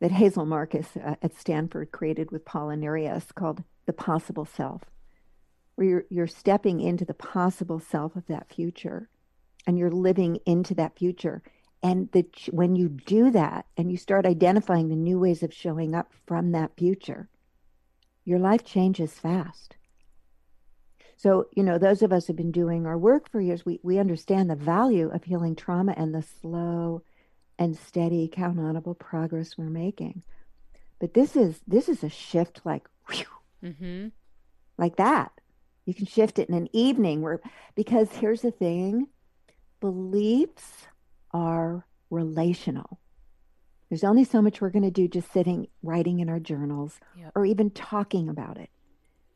that 0.01 0.11
Hazel 0.11 0.47
Markus 0.47 0.89
uh, 0.97 1.17
at 1.23 1.37
Stanford 1.37 1.93
created 1.93 2.31
with 2.31 2.45
Paul 2.45 2.69
Nurius 2.69 3.33
called 3.33 3.63
the 3.87 3.93
possible 3.93 4.45
self, 4.45 4.83
where 5.83 5.89
you're 5.89 6.05
you're 6.11 6.27
stepping 6.29 6.81
into 6.81 7.05
the 7.05 7.15
possible 7.15 7.81
self 7.81 8.15
of 8.15 8.27
that 8.29 8.53
future, 8.53 9.09
and 9.67 9.77
you're 9.77 9.91
living 9.91 10.39
into 10.47 10.75
that 10.75 10.97
future. 10.97 11.43
And 11.83 12.09
the, 12.13 12.25
when 12.53 12.77
you 12.77 12.89
do 12.89 13.33
that 13.33 13.67
and 13.77 13.91
you 13.91 13.97
start 13.97 14.25
identifying 14.25 14.89
the 14.89 14.95
new 14.95 15.19
ways 15.19 15.43
of 15.43 15.53
showing 15.53 15.97
up 15.97 16.13
from 16.27 16.53
that 16.53 16.77
future, 16.77 17.29
your 18.25 18.39
life 18.39 18.65
changes 18.65 19.15
fast. 19.15 19.75
So, 21.17 21.49
you 21.57 21.65
know, 21.65 21.79
those 21.79 22.03
of 22.03 22.13
us 22.13 22.27
who've 22.27 22.37
been 22.37 22.53
doing 22.53 22.87
our 22.87 22.97
work 22.97 23.29
for 23.29 23.41
years, 23.41 23.67
we, 23.67 23.81
we 23.83 23.99
understand 23.99 24.49
the 24.49 24.55
value 24.55 25.11
of 25.11 25.25
healing 25.25 25.57
trauma 25.57 25.95
and 25.97 26.15
the 26.15 26.23
slow 26.23 27.03
and 27.59 27.77
steady 27.77 28.29
countable 28.29 28.95
progress 28.95 29.59
we're 29.59 29.65
making. 29.65 30.23
But 31.01 31.15
this 31.15 31.35
is 31.35 31.61
this 31.67 31.89
is 31.89 32.05
a 32.05 32.09
shift 32.09 32.61
like 32.65 32.89
whew, 33.09 33.27
mm-hmm. 33.65 34.09
like 34.79 34.97
that. 34.97 35.33
You 35.85 35.95
can 35.95 36.07
shift 36.07 36.39
it 36.39 36.49
in 36.49 36.55
an 36.55 36.69
evening 36.73 37.23
where 37.23 37.41
because 37.75 38.11
here's 38.13 38.43
the 38.43 38.51
thing, 38.51 39.09
beliefs 39.81 40.87
are 41.33 41.87
relational. 42.11 43.01
There's 43.89 44.05
only 44.05 44.25
so 44.25 44.41
much 44.41 44.61
we're 44.61 44.71
going 44.71 44.85
to 44.85 44.91
do 44.91 45.09
just 45.09 45.33
sitting 45.33 45.67
writing 45.83 46.21
in 46.21 46.29
our 46.29 46.41
journals 46.41 46.99
yep. 47.19 47.33
or 47.35 47.45
even 47.45 47.71
talking 47.71 48.29
about 48.29 48.59
it 48.59 48.71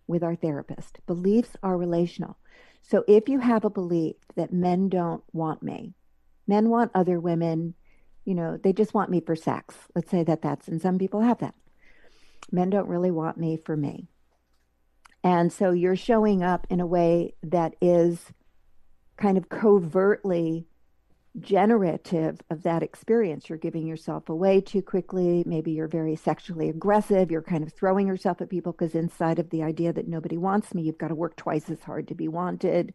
with 0.07 0.23
our 0.23 0.37
therapist. 0.37 0.99
Beliefs 1.07 1.51
are 1.63 1.77
relational. 1.77 2.39
So 2.83 3.05
if 3.09 3.29
you 3.29 3.41
have 3.41 3.65
a 3.65 3.71
belief 3.71 4.17
that 4.37 4.53
men 4.53 4.89
don't 4.89 5.23
want 5.33 5.63
me, 5.63 5.95
men 6.47 6.71
want 6.71 6.93
other 6.95 7.19
women, 7.19 7.75
you 8.25 8.35
know, 8.35 8.57
they 8.57 8.73
just 8.73 8.95
want 8.95 9.11
me 9.11 9.21
for 9.21 9.37
sex. 9.37 9.75
Let's 9.95 10.11
say 10.11 10.23
that 10.23 10.43
that's, 10.43 10.69
and 10.69 10.81
some 10.81 10.99
people 10.99 11.21
have 11.21 11.39
that. 11.41 11.55
Men 12.53 12.71
don't 12.71 12.89
really 12.89 13.11
want 13.11 13.37
me 13.37 13.57
for 13.57 13.77
me. 13.77 14.07
And 15.27 15.53
so 15.53 15.73
you're 15.73 15.97
showing 15.97 16.45
up 16.45 16.69
in 16.71 16.79
a 16.79 16.87
way 16.87 17.35
that 17.43 17.75
is 17.81 18.27
kind 19.17 19.37
of 19.37 19.49
covertly 19.49 20.69
generative 21.41 22.41
of 22.49 22.63
that 22.63 22.85
experience. 22.85 23.49
You're 23.49 23.59
giving 23.59 23.89
yourself 23.89 24.29
away 24.29 24.61
too 24.61 24.83
quickly. 24.83 25.43
Maybe 25.45 25.73
you're 25.73 25.89
very 25.89 26.15
sexually 26.15 26.69
aggressive. 26.69 27.33
You're 27.33 27.43
kind 27.43 27.65
of 27.65 27.73
throwing 27.73 28.07
yourself 28.07 28.41
at 28.41 28.49
people 28.49 28.71
because 28.71 28.95
inside 28.95 29.41
of 29.41 29.51
the 29.51 29.65
idea 29.65 29.93
that 29.95 30.07
nobody 30.07 30.37
wants 30.37 30.73
me, 30.73 30.83
you've 30.83 30.97
got 30.97 31.09
to 31.09 31.17
work 31.17 31.35
twice 31.35 31.69
as 31.71 31.83
hard 31.83 32.07
to 32.07 32.15
be 32.15 32.29
wanted. 32.29 32.95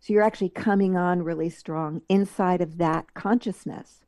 So 0.00 0.12
you're 0.12 0.22
actually 0.22 0.50
coming 0.50 0.94
on 0.94 1.22
really 1.22 1.48
strong 1.48 2.02
inside 2.10 2.60
of 2.60 2.76
that 2.76 3.14
consciousness. 3.14 4.02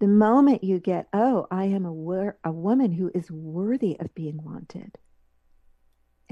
The 0.00 0.08
moment 0.08 0.64
you 0.64 0.80
get, 0.80 1.06
oh, 1.12 1.46
I 1.52 1.66
am 1.66 1.86
a, 1.86 2.32
a 2.42 2.50
woman 2.50 2.90
who 2.90 3.12
is 3.14 3.30
worthy 3.30 3.96
of 4.00 4.12
being 4.16 4.42
wanted. 4.42 4.98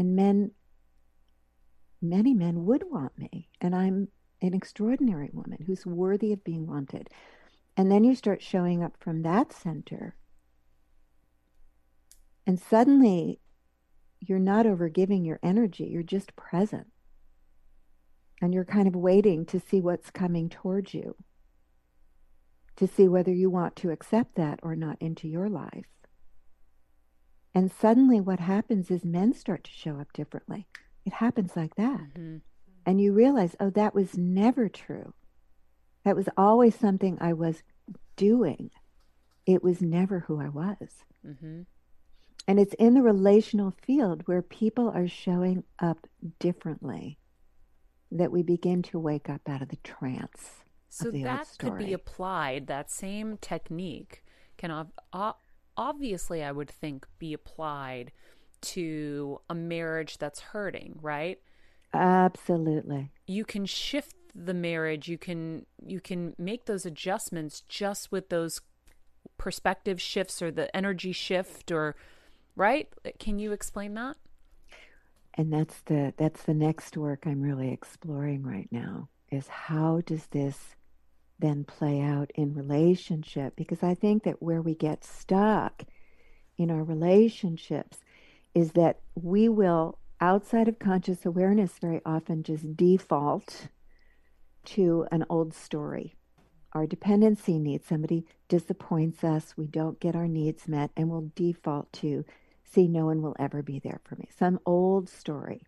And 0.01 0.17
men, 0.17 0.53
many 2.01 2.33
men 2.33 2.65
would 2.65 2.85
want 2.91 3.19
me. 3.19 3.51
And 3.61 3.75
I'm 3.75 4.09
an 4.41 4.55
extraordinary 4.55 5.29
woman 5.31 5.59
who's 5.67 5.85
worthy 5.85 6.33
of 6.33 6.43
being 6.43 6.67
wanted. 6.67 7.11
And 7.77 7.93
then 7.93 8.03
you 8.03 8.15
start 8.15 8.43
showing 8.43 8.83
up 8.83 8.95
from 8.99 9.21
that 9.25 9.53
center. 9.53 10.17
And 12.47 12.59
suddenly 12.59 13.41
you're 14.21 14.39
not 14.39 14.65
overgiving 14.65 15.27
your 15.27 15.39
energy, 15.43 15.85
you're 15.85 16.03
just 16.03 16.35
present. 16.35 16.87
And 18.41 18.55
you're 18.55 18.65
kind 18.65 18.89
of 18.89 18.97
waiting 18.97 19.45
to 19.45 19.61
see 19.61 19.83
what's 19.83 20.11
coming 20.11 20.49
towards 20.49 20.95
you, 20.95 21.15
to 22.77 22.87
see 22.87 23.07
whether 23.07 23.35
you 23.35 23.51
want 23.51 23.77
to 23.77 23.91
accept 23.91 24.37
that 24.37 24.61
or 24.63 24.75
not 24.75 24.97
into 24.99 25.29
your 25.29 25.51
life. 25.51 25.85
And 27.55 27.71
suddenly 27.71 28.21
what 28.21 28.41
happens 28.41 28.91
is 28.91 29.05
men 29.05 29.33
start 29.35 29.65
to 29.65 29.71
show 29.71 29.99
up 29.99 30.13
differently. 30.13 30.67
It 31.05 31.15
happens 31.15 31.57
like 31.57 31.75
that. 31.77 32.15
Mm-hmm 32.15 32.39
and 32.87 33.01
you 33.01 33.13
realize, 33.13 33.57
oh, 33.61 33.71
that 33.71 33.95
was 33.95 34.17
never 34.17 34.69
true. 34.69 35.15
That 36.05 36.17
was 36.17 36.29
always 36.37 36.75
something 36.75 37.19
I 37.21 37.33
was 37.35 37.63
doing. 38.17 38.71
It 39.47 39.63
was 39.63 39.83
never 39.83 40.21
who 40.21 40.41
I 40.41 40.49
was. 40.49 41.05
Mm-hmm. 41.27 41.63
And 42.49 42.59
it's 42.59 42.75
in 42.75 42.95
the 42.95 43.03
relational 43.03 43.75
field 43.83 44.23
where 44.25 44.43
people 44.43 44.91
are 44.91 45.07
showing 45.07 45.65
up 45.79 46.07
differently 46.39 47.19
that 48.11 48.33
we 48.33 48.43
begin 48.43 48.83
to 48.83 48.99
wake 48.99 49.29
up 49.29 49.43
out 49.49 49.63
of 49.63 49.69
the 49.69 49.77
trance. 49.77 50.65
So 50.89 51.11
the 51.11 51.23
that 51.23 51.47
could 51.59 51.79
be 51.79 51.93
applied, 51.93 52.67
that 52.67 52.91
same 52.91 53.37
technique 53.37 54.25
can 54.57 54.87
obviously, 55.81 56.45
I 56.45 56.53
would 56.53 56.71
think, 56.71 57.07
be 57.19 57.33
applied 57.33 58.13
to 58.61 59.41
a 59.49 59.55
marriage 59.55 60.19
that's 60.19 60.41
hurting, 60.41 60.99
right? 61.01 61.41
Absolutely. 61.95 63.11
You 63.27 63.47
can 63.47 63.65
shift 63.65 64.15
the 64.35 64.55
marriage. 64.55 65.09
You 65.09 65.19
can 65.19 65.67
you 65.85 66.01
can 66.01 66.35
make 66.39 66.67
those 66.67 66.87
adjustments 66.87 67.63
just 67.63 68.13
with 68.13 68.29
those 68.29 68.61
perspective 69.39 70.01
shifts 70.01 70.43
or 70.43 70.53
the 70.53 70.75
energy 70.77 71.13
shift 71.13 71.73
or 71.73 71.97
right? 72.55 72.89
Can 73.19 73.39
you 73.39 73.53
explain 73.53 73.95
that? 73.95 74.17
And 75.35 75.53
that's 75.53 75.81
the 75.87 76.13
that's 76.19 76.43
the 76.43 76.55
next 76.55 76.97
work 76.97 77.27
I'm 77.27 77.41
really 77.41 77.73
exploring 77.73 78.43
right 78.43 78.69
now 78.71 79.09
is 79.33 79.49
how 79.49 80.03
does 80.05 80.27
this 80.27 80.77
then 81.41 81.65
play 81.65 82.01
out 82.01 82.31
in 82.35 82.55
relationship 82.55 83.55
because 83.57 83.83
I 83.83 83.95
think 83.95 84.25
that 84.25 84.43
where 84.43 84.63
we 84.63 84.75
get 84.75 85.05
stuck 85.05 85.85
in 86.59 86.71
our 86.71 86.83
relationships 86.83 87.99
is 88.55 88.73
that 88.73 89.01
we 89.15 89.49
will 89.49 89.99
outside 90.21 90.69
of 90.69 90.79
conscious 90.79 91.25
awareness 91.25 91.73
very 91.81 92.01
often 92.05 92.43
just 92.43 92.77
default 92.77 93.69
to 94.65 95.07
an 95.11 95.25
old 95.31 95.55
story. 95.55 96.15
Our 96.73 96.87
dependency 96.87 97.59
needs, 97.59 97.89
somebody 97.89 98.27
disappoints 98.49 99.25
us, 99.25 99.55
we 99.57 99.67
don't 99.67 99.99
get 99.99 100.15
our 100.15 100.29
needs 100.29 100.69
met, 100.69 100.91
and 100.97 101.09
we'll 101.09 101.33
default 101.35 101.93
to, 101.95 102.25
see, 102.71 102.87
no 102.87 103.07
one 103.07 103.23
will 103.23 103.35
ever 103.39 103.63
be 103.63 103.81
there 103.81 104.01
for 104.05 104.15
me. 104.17 104.29
Some 104.39 104.61
old 104.67 105.09
story. 105.09 105.63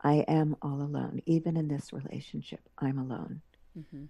I 0.00 0.24
am 0.28 0.56
all 0.62 0.80
alone. 0.80 1.20
Even 1.26 1.56
in 1.56 1.68
this 1.68 1.92
relationship, 1.92 2.60
I'm 2.78 2.98
alone. 2.98 3.42
Mm-hmm. 3.78 4.04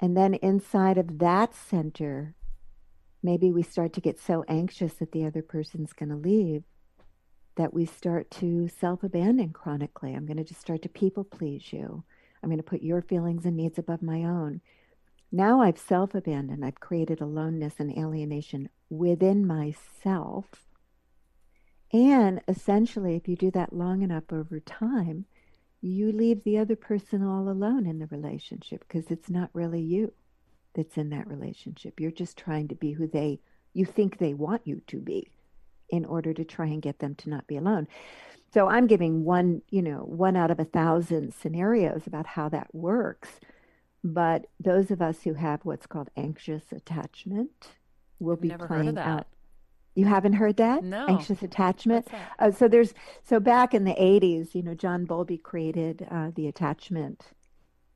And 0.00 0.16
then 0.16 0.34
inside 0.34 0.98
of 0.98 1.18
that 1.18 1.54
center, 1.54 2.34
maybe 3.22 3.50
we 3.50 3.62
start 3.62 3.92
to 3.94 4.00
get 4.00 4.18
so 4.18 4.44
anxious 4.48 4.94
that 4.94 5.12
the 5.12 5.24
other 5.24 5.42
person's 5.42 5.92
going 5.92 6.10
to 6.10 6.16
leave 6.16 6.64
that 7.56 7.72
we 7.72 7.86
start 7.86 8.30
to 8.32 8.68
self 8.68 9.02
abandon 9.02 9.52
chronically. 9.52 10.12
I'm 10.14 10.26
going 10.26 10.36
to 10.36 10.44
just 10.44 10.60
start 10.60 10.82
to 10.82 10.88
people 10.88 11.24
please 11.24 11.72
you. 11.72 12.04
I'm 12.42 12.48
going 12.48 12.58
to 12.58 12.62
put 12.62 12.82
your 12.82 13.00
feelings 13.00 13.44
and 13.46 13.56
needs 13.56 13.78
above 13.78 14.02
my 14.02 14.24
own. 14.24 14.60
Now 15.30 15.62
I've 15.62 15.78
self 15.78 16.14
abandoned. 16.14 16.64
I've 16.64 16.80
created 16.80 17.20
aloneness 17.20 17.74
and 17.78 17.96
alienation 17.96 18.68
within 18.90 19.46
myself. 19.46 20.46
And 21.92 22.40
essentially, 22.48 23.14
if 23.14 23.28
you 23.28 23.36
do 23.36 23.50
that 23.52 23.72
long 23.72 24.02
enough 24.02 24.32
over 24.32 24.58
time, 24.58 25.26
you 25.84 26.12
leave 26.12 26.42
the 26.44 26.58
other 26.58 26.76
person 26.76 27.22
all 27.22 27.48
alone 27.48 27.86
in 27.86 27.98
the 27.98 28.06
relationship 28.06 28.84
because 28.88 29.10
it's 29.10 29.28
not 29.28 29.50
really 29.52 29.82
you 29.82 30.12
that's 30.74 30.96
in 30.96 31.10
that 31.10 31.28
relationship. 31.28 32.00
You're 32.00 32.10
just 32.10 32.38
trying 32.38 32.68
to 32.68 32.74
be 32.74 32.92
who 32.92 33.06
they 33.06 33.40
you 33.74 33.84
think 33.84 34.18
they 34.18 34.34
want 34.34 34.62
you 34.64 34.80
to 34.86 34.98
be 34.98 35.30
in 35.90 36.04
order 36.04 36.32
to 36.32 36.44
try 36.44 36.66
and 36.66 36.80
get 36.80 37.00
them 37.00 37.14
to 37.16 37.28
not 37.28 37.46
be 37.46 37.56
alone. 37.56 37.86
So 38.52 38.68
I'm 38.68 38.86
giving 38.86 39.24
one, 39.24 39.62
you 39.68 39.82
know, 39.82 39.98
one 39.98 40.36
out 40.36 40.50
of 40.50 40.60
a 40.60 40.64
thousand 40.64 41.34
scenarios 41.34 42.06
about 42.06 42.26
how 42.26 42.48
that 42.50 42.72
works. 42.72 43.40
But 44.04 44.46
those 44.60 44.90
of 44.90 45.02
us 45.02 45.22
who 45.22 45.34
have 45.34 45.64
what's 45.64 45.86
called 45.86 46.08
anxious 46.16 46.62
attachment 46.70 47.68
will 48.20 48.34
I've 48.34 48.40
be 48.40 48.50
playing 48.50 48.96
out. 48.96 49.26
You 49.94 50.06
haven't 50.06 50.34
heard 50.34 50.56
that? 50.56 50.82
No. 50.82 51.06
Anxious 51.06 51.42
attachment. 51.42 52.08
Uh, 52.38 52.50
so 52.50 52.66
there's 52.66 52.94
so 53.22 53.38
back 53.38 53.74
in 53.74 53.84
the 53.84 53.92
80s, 53.94 54.54
you 54.54 54.62
know, 54.62 54.74
John 54.74 55.04
Bowlby 55.04 55.38
created 55.38 56.06
uh, 56.10 56.30
the 56.34 56.48
attachment 56.48 57.22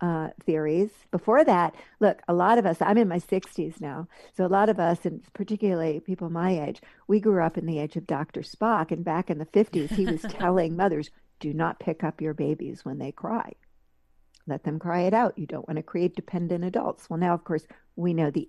uh, 0.00 0.28
theories. 0.44 0.90
Before 1.10 1.44
that, 1.44 1.74
look, 2.00 2.22
a 2.28 2.34
lot 2.34 2.58
of 2.58 2.66
us, 2.66 2.76
I'm 2.80 2.98
in 2.98 3.08
my 3.08 3.18
60s 3.18 3.80
now. 3.80 4.06
So 4.36 4.46
a 4.46 4.48
lot 4.48 4.68
of 4.68 4.78
us, 4.78 5.04
and 5.04 5.22
particularly 5.32 6.00
people 6.00 6.30
my 6.30 6.66
age, 6.66 6.80
we 7.08 7.20
grew 7.20 7.42
up 7.42 7.58
in 7.58 7.66
the 7.66 7.78
age 7.78 7.96
of 7.96 8.06
Dr. 8.06 8.42
Spock. 8.42 8.92
And 8.92 9.04
back 9.04 9.30
in 9.30 9.38
the 9.38 9.46
50s, 9.46 9.90
he 9.90 10.06
was 10.06 10.22
telling 10.28 10.76
mothers, 10.76 11.10
do 11.40 11.52
not 11.52 11.80
pick 11.80 12.04
up 12.04 12.20
your 12.20 12.34
babies 12.34 12.84
when 12.84 12.98
they 12.98 13.12
cry. 13.12 13.52
Let 14.46 14.64
them 14.64 14.78
cry 14.78 15.02
it 15.02 15.14
out. 15.14 15.38
You 15.38 15.46
don't 15.46 15.68
want 15.68 15.76
to 15.76 15.82
create 15.82 16.16
dependent 16.16 16.64
adults. 16.64 17.10
Well, 17.10 17.18
now, 17.18 17.34
of 17.34 17.44
course, 17.44 17.66
we 17.96 18.14
know 18.14 18.30
the 18.30 18.48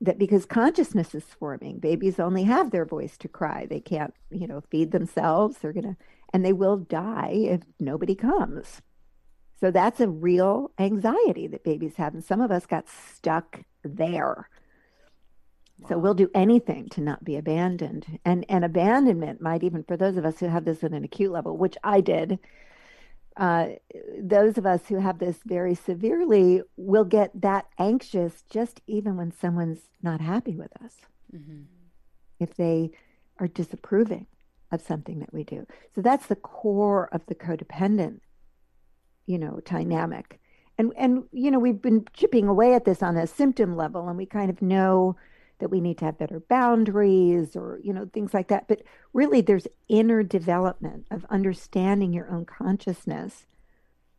that 0.00 0.18
because 0.18 0.44
consciousness 0.44 1.14
is 1.14 1.24
forming, 1.24 1.78
babies 1.78 2.20
only 2.20 2.44
have 2.44 2.70
their 2.70 2.84
voice 2.84 3.16
to 3.18 3.28
cry. 3.28 3.66
They 3.66 3.80
can't, 3.80 4.14
you 4.30 4.46
know, 4.46 4.62
feed 4.70 4.92
themselves. 4.92 5.58
They're 5.58 5.72
going 5.72 5.84
to, 5.84 5.96
and 6.32 6.44
they 6.44 6.52
will 6.52 6.76
die 6.76 7.32
if 7.34 7.60
nobody 7.80 8.14
comes. 8.14 8.82
So 9.58 9.70
that's 9.70 10.00
a 10.00 10.08
real 10.08 10.70
anxiety 10.78 11.46
that 11.46 11.64
babies 11.64 11.96
have. 11.96 12.12
And 12.12 12.22
some 12.22 12.42
of 12.42 12.50
us 12.50 12.66
got 12.66 12.88
stuck 12.88 13.62
there. 13.82 14.48
Wow. 15.78 15.88
So 15.88 15.98
we'll 15.98 16.14
do 16.14 16.30
anything 16.34 16.88
to 16.90 17.00
not 17.00 17.24
be 17.24 17.36
abandoned. 17.36 18.18
And, 18.24 18.44
and 18.50 18.64
abandonment 18.64 19.40
might 19.40 19.62
even, 19.62 19.82
for 19.82 19.96
those 19.96 20.18
of 20.18 20.26
us 20.26 20.40
who 20.40 20.46
have 20.48 20.66
this 20.66 20.84
at 20.84 20.92
an 20.92 21.04
acute 21.04 21.32
level, 21.32 21.56
which 21.56 21.76
I 21.82 22.02
did, 22.02 22.38
uh, 23.36 23.68
those 24.18 24.56
of 24.56 24.64
us 24.64 24.86
who 24.88 24.98
have 24.98 25.18
this 25.18 25.38
very 25.44 25.74
severely 25.74 26.62
will 26.76 27.04
get 27.04 27.30
that 27.40 27.66
anxious 27.78 28.42
just 28.48 28.80
even 28.86 29.16
when 29.16 29.30
someone's 29.30 29.90
not 30.02 30.20
happy 30.20 30.56
with 30.56 30.70
us. 30.82 30.94
Mm-hmm. 31.34 31.62
If 32.40 32.54
they 32.54 32.90
are 33.38 33.48
disapproving 33.48 34.26
of 34.72 34.80
something 34.80 35.20
that 35.20 35.32
we 35.32 35.44
do. 35.44 35.66
So 35.94 36.00
that's 36.00 36.26
the 36.26 36.36
core 36.36 37.08
of 37.12 37.24
the 37.26 37.34
codependent, 37.34 38.20
you 39.26 39.38
know, 39.38 39.60
dynamic. 39.64 40.40
And 40.78 40.92
and 40.96 41.24
you 41.32 41.50
know, 41.50 41.58
we've 41.58 41.80
been 41.80 42.04
chipping 42.12 42.48
away 42.48 42.74
at 42.74 42.84
this 42.84 43.02
on 43.02 43.16
a 43.16 43.26
symptom 43.26 43.76
level 43.76 44.08
and 44.08 44.16
we 44.16 44.26
kind 44.26 44.50
of 44.50 44.60
know 44.62 45.16
that 45.58 45.70
we 45.70 45.80
need 45.80 45.98
to 45.98 46.04
have 46.04 46.18
better 46.18 46.40
boundaries 46.40 47.56
or 47.56 47.80
you 47.82 47.92
know 47.92 48.08
things 48.12 48.34
like 48.34 48.48
that. 48.48 48.68
But 48.68 48.82
really 49.12 49.40
there's 49.40 49.66
inner 49.88 50.22
development 50.22 51.06
of 51.10 51.24
understanding 51.30 52.12
your 52.12 52.30
own 52.30 52.44
consciousness. 52.44 53.46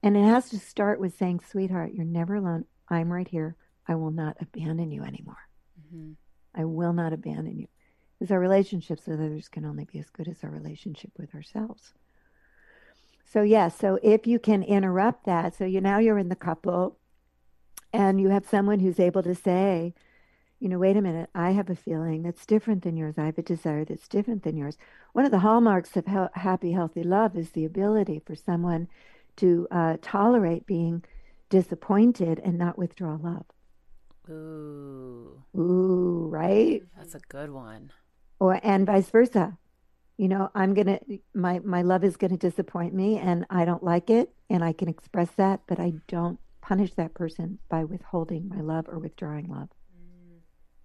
And 0.03 0.15
it 0.15 0.23
has 0.23 0.49
to 0.49 0.59
start 0.59 0.99
with 0.99 1.17
saying 1.17 1.41
sweetheart 1.49 1.93
you're 1.93 2.05
never 2.05 2.35
alone. 2.35 2.65
I'm 2.89 3.11
right 3.11 3.27
here. 3.27 3.55
I 3.87 3.95
will 3.95 4.11
not 4.11 4.37
abandon 4.41 4.91
you 4.91 5.03
anymore. 5.03 5.37
Mm-hmm. 5.79 6.13
i 6.55 6.65
will 6.65 6.93
not 6.93 7.13
abandon 7.13 7.57
you. 7.57 7.67
Because 8.17 8.31
our 8.31 8.39
relationships 8.39 9.05
with 9.05 9.19
others 9.19 9.47
can 9.47 9.65
only 9.65 9.85
be 9.85 9.99
as 9.99 10.09
good 10.09 10.27
as 10.27 10.43
our 10.43 10.49
relationship 10.49 11.11
with 11.17 11.33
ourselves. 11.35 11.93
So 13.25 13.41
yes 13.41 13.73
yeah, 13.73 13.79
so 13.79 13.99
if 14.01 14.25
you 14.25 14.39
can 14.39 14.63
interrupt 14.63 15.25
that 15.25 15.55
so 15.55 15.65
you 15.65 15.81
now 15.81 15.99
you're 15.99 16.17
in 16.17 16.29
the 16.29 16.35
couple 16.35 16.97
and 17.93 18.19
you 18.19 18.29
have 18.29 18.47
someone 18.47 18.79
who's 18.79 18.99
able 18.99 19.23
to 19.23 19.35
say 19.35 19.93
you 20.59 20.69
know, 20.69 20.79
wait 20.79 20.97
a 20.97 21.01
minute, 21.01 21.29
I 21.35 21.51
have 21.51 21.69
a 21.69 21.75
feeling 21.75 22.23
that's 22.23 22.45
different 22.45 22.83
than 22.83 22.97
yours. 22.97 23.15
I 23.17 23.25
have 23.25 23.37
a 23.37 23.43
desire 23.43 23.85
that's 23.85 24.07
different 24.07 24.43
than 24.43 24.57
yours. 24.57 24.77
One 25.13 25.25
of 25.25 25.31
the 25.31 25.39
hallmarks 25.39 25.95
of 25.95 26.05
he- 26.05 26.39
happy, 26.39 26.71
healthy 26.71 27.03
love 27.03 27.35
is 27.37 27.51
the 27.51 27.65
ability 27.65 28.21
for 28.25 28.35
someone 28.35 28.87
to 29.37 29.67
uh, 29.69 29.97
tolerate 30.01 30.65
being 30.65 31.03
disappointed 31.49 32.39
and 32.43 32.57
not 32.57 32.77
withdraw 32.77 33.17
love. 33.21 33.45
Ooh. 34.29 35.43
Ooh, 35.55 36.27
right? 36.29 36.83
That's 36.97 37.15
a 37.15 37.19
good 37.29 37.51
one. 37.51 37.91
Or 38.39 38.59
and 38.63 38.85
vice 38.85 39.09
versa. 39.09 39.57
You 40.17 40.27
know, 40.27 40.49
I'm 40.55 40.73
going 40.73 40.87
to 40.87 40.99
my 41.33 41.59
my 41.59 41.83
love 41.83 42.03
is 42.03 42.17
going 42.17 42.31
to 42.31 42.37
disappoint 42.37 42.93
me 42.93 43.19
and 43.19 43.45
I 43.49 43.65
don't 43.65 43.83
like 43.83 44.09
it 44.09 44.33
and 44.49 44.63
I 44.63 44.73
can 44.73 44.89
express 44.89 45.29
that, 45.37 45.61
but 45.67 45.79
I 45.79 45.93
don't 46.07 46.39
punish 46.61 46.93
that 46.95 47.13
person 47.13 47.59
by 47.69 47.83
withholding 47.83 48.49
my 48.49 48.61
love 48.61 48.89
or 48.89 48.99
withdrawing 48.99 49.47
love. 49.47 49.69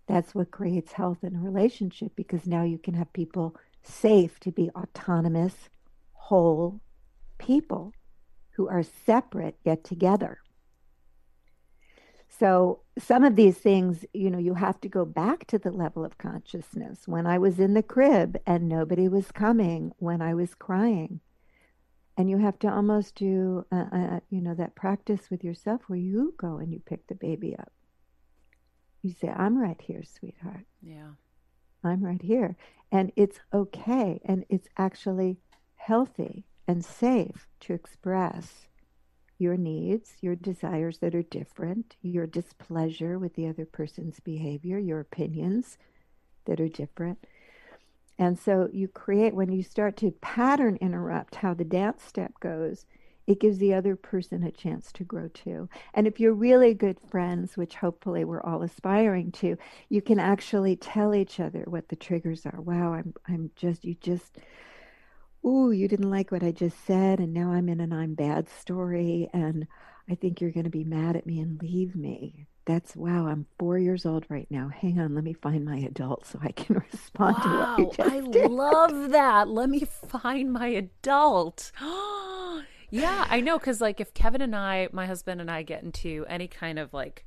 That's 0.07 0.35
what 0.35 0.51
creates 0.51 0.93
health 0.93 1.19
in 1.23 1.37
a 1.37 1.41
relationship 1.41 2.13
because 2.17 2.47
now 2.47 2.65
you 2.65 2.79
can 2.79 2.95
have 2.95 3.13
people 3.13 3.57
safe 3.83 4.39
to 4.41 4.51
be 4.51 4.71
autonomous, 4.71 5.55
whole 6.13 6.81
people 7.39 7.93
who 8.53 8.69
are 8.69 8.83
separate 8.83 9.57
yet 9.65 9.85
together. 9.85 10.39
So, 12.29 12.81
some 12.99 13.25
of 13.25 13.37
these 13.37 13.59
things, 13.59 14.05
you 14.13 14.31
know, 14.31 14.39
you 14.39 14.55
have 14.55 14.81
to 14.81 14.89
go 14.89 15.05
back 15.05 15.47
to 15.49 15.59
the 15.59 15.71
level 15.71 16.05
of 16.05 16.19
consciousness. 16.19 17.07
When 17.07 17.27
I 17.27 17.39
was 17.39 17.61
in 17.61 17.75
the 17.75 17.83
crib 17.83 18.39
and 18.47 18.69
nobody 18.69 19.07
was 19.07 19.31
coming, 19.31 19.93
when 19.99 20.23
I 20.23 20.35
was 20.35 20.55
crying, 20.55 21.21
and 22.17 22.29
you 22.29 22.39
have 22.39 22.59
to 22.61 22.73
almost 22.73 23.15
do, 23.17 23.67
uh, 23.71 23.85
uh, 23.93 24.21
you 24.31 24.41
know, 24.41 24.55
that 24.55 24.75
practice 24.75 25.31
with 25.31 25.45
yourself 25.45 25.83
where 25.87 25.99
you 25.99 26.35
go 26.37 26.57
and 26.57 26.73
you 26.73 26.81
pick 26.81 27.07
the 27.07 27.15
baby 27.15 27.57
up 27.57 27.73
you 29.03 29.13
say, 29.13 29.29
I'm 29.29 29.59
right 29.59 29.81
here, 29.81 30.03
sweetheart. 30.05 30.65
Yeah. 30.81 31.11
I'm 31.85 32.05
right 32.05 32.23
here. 32.23 32.57
And 32.91 33.13
it's 33.17 33.41
okay. 33.53 34.21
And 34.25 34.45
it's 34.49 34.69
actually 34.79 35.39
healthy 35.77 36.45
and 36.69 36.85
safe 36.85 37.49
to 37.61 37.75
express 37.75 38.69
your 39.39 39.57
needs, 39.57 40.13
your 40.21 40.37
desires 40.37 40.99
that 40.99 41.15
are 41.15 41.23
different, 41.23 41.97
your 42.01 42.27
displeasure 42.27 43.19
with 43.19 43.35
the 43.35 43.49
other 43.49 43.65
person's 43.65 44.21
behavior, 44.21 44.79
your 44.79 45.01
opinions 45.01 45.79
that 46.45 46.61
are 46.61 46.69
different. 46.69 47.27
And 48.19 48.39
so 48.39 48.69
you 48.73 48.87
create, 48.87 49.35
when 49.35 49.51
you 49.51 49.65
start 49.65 49.97
to 49.97 50.13
pattern 50.13 50.79
interrupt 50.81 51.37
how 51.37 51.55
the 51.55 51.65
dance 51.65 52.03
step 52.05 52.39
goes, 52.39 52.87
it 53.27 53.41
gives 53.41 53.59
the 53.59 53.75
other 53.75 53.97
person 53.97 54.43
a 54.43 54.51
chance 54.51 54.91
to 54.93 55.05
grow 55.05 55.29
too. 55.29 55.69
And 55.95 56.07
if 56.07 56.19
you're 56.19 56.33
really 56.33 56.75
good 56.75 56.99
friends, 57.09 57.57
which 57.57 57.77
hopefully 57.77 58.25
we're 58.25 58.43
all 58.43 58.63
aspiring 58.63 59.31
to, 59.33 59.57
you 59.89 60.03
can 60.03 60.19
actually 60.19 60.77
tell 60.77 61.15
each 61.15 61.39
other 61.39 61.65
what 61.67 61.89
the 61.89 61.97
triggers 61.97 62.45
are. 62.47 62.61
Wow, 62.61 62.95
I'm 62.95 63.15
I'm 63.29 63.51
just 63.57 63.85
you 63.85 63.95
just 64.01 64.39
ooh, 65.45 65.71
you 65.71 65.89
didn't 65.89 66.11
like 66.11 66.31
what 66.31 66.43
I 66.43 66.53
just 66.53 66.85
said 66.85 67.19
and 67.21 67.33
now 67.33 67.53
I'm 67.53 67.69
in 67.69 67.81
an 67.81 67.93
I'm 67.93 68.15
bad 68.15 68.49
story 68.49 69.29
and 69.33 69.67
I 70.11 70.15
think 70.17 70.41
you're 70.41 70.51
going 70.51 70.65
to 70.65 70.71
be 70.71 70.85
mad 70.85 71.17
at 71.17 71.27
me 71.27 71.39
and 71.39 71.63
leave 71.63 71.95
me. 71.95 72.47
That's 72.65 72.95
wow, 72.95 73.27
I'm 73.27 73.47
4 73.59 73.79
years 73.79 74.07
old 74.07 74.25
right 74.29 74.47
now. 74.51 74.69
Hang 74.69 75.01
on, 75.01 75.15
let 75.15 75.25
me 75.25 75.33
find 75.33 75.65
my 75.65 75.79
adult 75.79 76.27
so 76.27 76.41
I 76.43 76.53
can 76.53 76.77
respond 76.93 77.37
wow, 77.39 77.43
to 77.45 77.49
what 77.51 77.79
you 77.79 77.87
just 77.97 78.15
I 78.15 78.21
did. 78.21 78.51
love 78.51 79.11
that. 79.11 79.49
Let 79.49 79.69
me 79.69 79.85
find 80.09 80.53
my 80.53 80.67
adult. 80.69 81.71
Yeah, 82.93 83.27
I 83.31 83.41
know 83.41 83.59
because 83.59 83.81
like 83.81 84.01
if 84.01 84.13
Kevin 84.13 84.43
and 84.43 84.55
I, 84.55 84.89
my 84.93 85.07
husband 85.07 85.41
and 85.41 85.51
I, 85.51 85.63
get 85.63 85.83
into 85.83 86.27
any 86.29 86.47
kind 86.47 86.79
of 86.79 86.93
like 86.93 87.25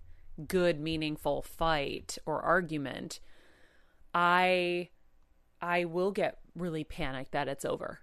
good, 0.48 0.80
meaningful 0.80 1.42
fight 1.42 2.20
or 2.28 2.40
argument, 2.40 3.20
I 4.14 4.90
I 5.60 5.86
will 5.86 6.12
get 6.12 6.38
really 6.56 6.84
panicked 6.84 7.32
that 7.32 7.48
it's 7.48 7.66
over. 7.66 8.00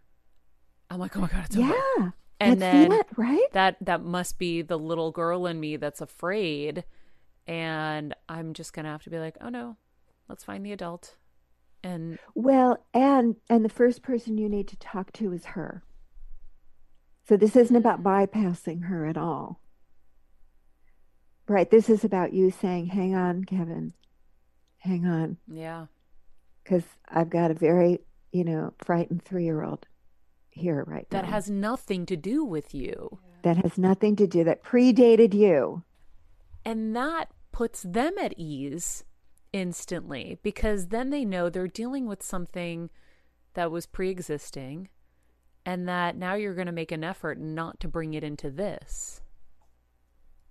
I'm 0.91 0.99
like, 0.99 1.17
oh 1.17 1.21
my 1.21 1.29
god, 1.29 1.45
it's 1.47 1.57
over 1.57 1.69
yeah. 1.69 1.83
over. 1.99 2.15
And 2.41 2.61
then 2.61 2.91
it, 2.91 3.07
right? 3.17 3.47
that 3.53 3.77
that 3.81 4.03
must 4.03 4.41
be 4.41 4.63
the 4.63 4.79
little 4.79 5.13
girl 5.13 5.47
in 5.47 5.61
me 5.61 5.77
that's 5.77 6.01
afraid, 6.01 6.83
and 7.47 8.13
I'm 8.29 8.55
just 8.55 8.73
gonna 8.73 8.91
have 8.91 9.05
to 9.05 9.11
be 9.11 9.21
like, 9.21 9.37
oh 9.41 9.51
no, 9.51 9.77
let's 10.29 10.43
find 10.43 10.67
the 10.67 10.73
adult. 10.73 11.15
And 11.85 12.19
well, 12.35 12.85
and 12.93 13.37
and 13.49 13.65
the 13.65 13.69
first 13.69 14.03
person 14.03 14.37
you 14.37 14.49
need 14.49 14.67
to 14.67 14.77
talk 14.79 15.13
to 15.13 15.33
is 15.33 15.45
her. 15.45 15.85
So 17.33 17.39
this 17.39 17.57
isn't 17.57 17.77
about 17.77 18.03
bypassing 18.03 18.89
her 18.89 19.07
at 19.07 19.17
all. 19.17 19.59
Right. 21.49 21.71
This 21.71 21.89
is 21.89 22.05
about 22.05 22.35
you 22.35 22.51
saying, 22.51 22.89
hang 22.89 23.15
on, 23.15 23.45
Kevin, 23.45 23.95
hang 24.77 25.07
on. 25.07 25.39
Yeah. 25.51 25.87
Because 26.63 26.83
I've 27.09 27.31
got 27.31 27.51
a 27.51 27.55
very, 27.55 28.01
you 28.33 28.45
know, 28.45 28.75
frightened 28.85 29.25
three 29.25 29.45
year 29.45 29.63
old 29.63 29.87
here 30.51 30.85
right 30.87 31.07
now. 31.11 31.21
that 31.21 31.25
now. 31.25 31.31
has 31.33 31.49
nothing 31.49 32.05
to 32.05 32.19
do 32.19 32.45
with 32.45 32.75
you. 32.75 33.19
That 33.45 33.57
has 33.57 33.79
nothing 33.79 34.15
to 34.17 34.27
do, 34.27 34.45
that 34.45 34.63
predated 34.63 35.33
you. 35.33 35.85
And 36.67 36.95
that 36.95 37.31
puts 37.51 37.83
them 37.83 38.13
at 38.21 38.35
ease 38.37 39.05
instantly 39.55 40.39
because 40.43 40.89
then 40.89 41.09
they 41.09 41.25
know 41.25 41.49
they're 41.49 41.67
dealing 41.67 42.05
with 42.05 42.23
something 42.23 42.91
that 43.55 43.71
was 43.71 43.87
pre 43.87 44.11
existing 44.11 44.91
and 45.65 45.89
that 45.89 46.17
now 46.17 46.35
you're 46.35 46.55
going 46.55 46.67
to 46.67 46.73
make 46.73 46.93
an 46.93 47.05
effort 47.05 47.39
not 47.39 47.81
to 47.81 47.89
bring 47.89 48.15
it 48.15 48.25
into 48.25 48.51
this. 48.51 49.21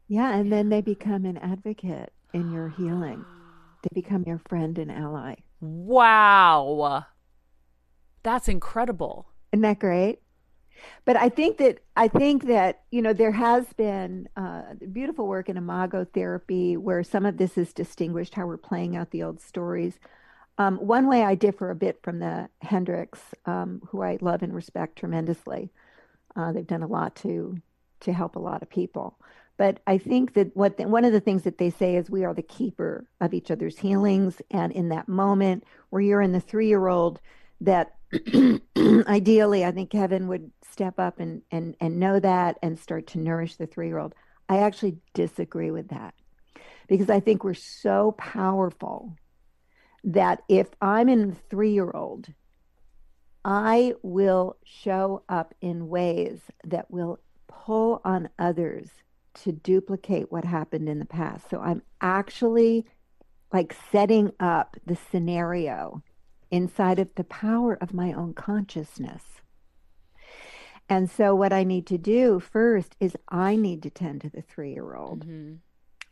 Yeah, 0.07 0.35
and 0.35 0.51
then 0.51 0.69
they 0.69 0.81
become 0.81 1.25
an 1.25 1.37
advocate 1.37 2.11
in 2.33 2.51
your 2.51 2.69
healing. 2.69 3.25
They 3.83 3.99
become 3.99 4.25
your 4.27 4.39
friend 4.47 4.77
and 4.77 4.91
ally. 4.91 5.37
Wow. 5.59 7.05
That's 8.21 8.47
incredible. 8.47 9.27
Isn't 9.51 9.63
that 9.63 9.79
great? 9.79 10.19
But 11.05 11.17
I 11.17 11.29
think 11.29 11.57
that 11.57 11.79
I 11.95 12.07
think 12.07 12.45
that 12.45 12.83
you 12.91 13.01
know 13.01 13.13
there 13.13 13.31
has 13.31 13.73
been 13.73 14.29
uh, 14.35 14.75
beautiful 14.91 15.27
work 15.27 15.49
in 15.49 15.57
imago 15.57 16.05
therapy 16.05 16.77
where 16.77 17.03
some 17.03 17.25
of 17.25 17.37
this 17.37 17.57
is 17.57 17.73
distinguished 17.73 18.35
how 18.35 18.45
we're 18.45 18.57
playing 18.57 18.95
out 18.95 19.11
the 19.11 19.23
old 19.23 19.41
stories. 19.41 19.99
Um, 20.61 20.77
one 20.77 21.07
way 21.07 21.23
I 21.23 21.33
differ 21.33 21.71
a 21.71 21.75
bit 21.75 22.03
from 22.03 22.19
the 22.19 22.47
Hendrix, 22.61 23.19
um, 23.47 23.81
who 23.89 24.03
I 24.03 24.19
love 24.21 24.43
and 24.43 24.53
respect 24.53 24.99
tremendously. 24.99 25.71
Uh, 26.35 26.51
they've 26.51 26.67
done 26.67 26.83
a 26.83 26.87
lot 26.87 27.15
to 27.17 27.57
to 28.01 28.13
help 28.13 28.35
a 28.35 28.39
lot 28.39 28.61
of 28.61 28.69
people. 28.69 29.17
But 29.57 29.79
I 29.85 29.97
think 29.97 30.33
that 30.33 30.55
what 30.55 30.77
the, 30.77 30.87
one 30.87 31.05
of 31.05 31.13
the 31.13 31.19
things 31.19 31.43
that 31.43 31.57
they 31.57 31.69
say 31.69 31.95
is 31.95 32.09
we 32.09 32.25
are 32.25 32.33
the 32.33 32.41
keeper 32.43 33.07
of 33.19 33.33
each 33.33 33.49
other's 33.49 33.77
healings, 33.77 34.39
and 34.51 34.71
in 34.71 34.89
that 34.89 35.07
moment 35.07 35.63
where 35.89 36.01
you're 36.01 36.21
in 36.21 36.31
the 36.31 36.39
three 36.39 36.67
year 36.67 36.87
old, 36.87 37.19
that 37.61 37.95
ideally, 38.77 39.65
I 39.65 39.71
think 39.71 39.89
Kevin 39.89 40.27
would 40.27 40.51
step 40.69 40.99
up 40.99 41.19
and, 41.19 41.41
and, 41.51 41.75
and 41.79 41.99
know 41.99 42.19
that 42.19 42.59
and 42.61 42.77
start 42.77 43.07
to 43.07 43.19
nourish 43.19 43.55
the 43.55 43.67
three 43.67 43.87
year 43.87 43.97
old. 43.97 44.13
I 44.47 44.59
actually 44.59 44.97
disagree 45.15 45.71
with 45.71 45.87
that 45.87 46.13
because 46.87 47.09
I 47.09 47.19
think 47.19 47.43
we're 47.43 47.53
so 47.55 48.11
powerful 48.17 49.15
that 50.03 50.43
if 50.49 50.67
I'm 50.81 51.09
in 51.09 51.37
three 51.49 51.71
year 51.71 51.91
old, 51.91 52.27
I 53.43 53.95
will 54.03 54.57
show 54.63 55.23
up 55.27 55.53
in 55.61 55.89
ways 55.89 56.39
that 56.63 56.91
will 56.91 57.19
pull 57.47 58.01
on 58.03 58.29
others 58.37 58.89
to 59.33 59.51
duplicate 59.51 60.31
what 60.31 60.45
happened 60.45 60.89
in 60.89 60.99
the 60.99 61.05
past. 61.05 61.49
So 61.49 61.59
I'm 61.59 61.81
actually 62.01 62.85
like 63.53 63.75
setting 63.91 64.31
up 64.39 64.77
the 64.85 64.95
scenario 64.95 66.03
inside 66.51 66.99
of 66.99 67.13
the 67.15 67.23
power 67.23 67.75
of 67.81 67.93
my 67.93 68.13
own 68.13 68.33
consciousness. 68.33 69.23
And 70.89 71.09
so, 71.09 71.33
what 71.33 71.53
I 71.53 71.63
need 71.63 71.87
to 71.87 71.97
do 71.97 72.41
first 72.41 72.97
is 72.99 73.15
I 73.29 73.55
need 73.55 73.81
to 73.83 73.89
tend 73.89 74.21
to 74.21 74.29
the 74.29 74.41
three 74.41 74.73
year 74.73 74.93
old. 74.93 75.25
Mm-hmm. 75.25 75.55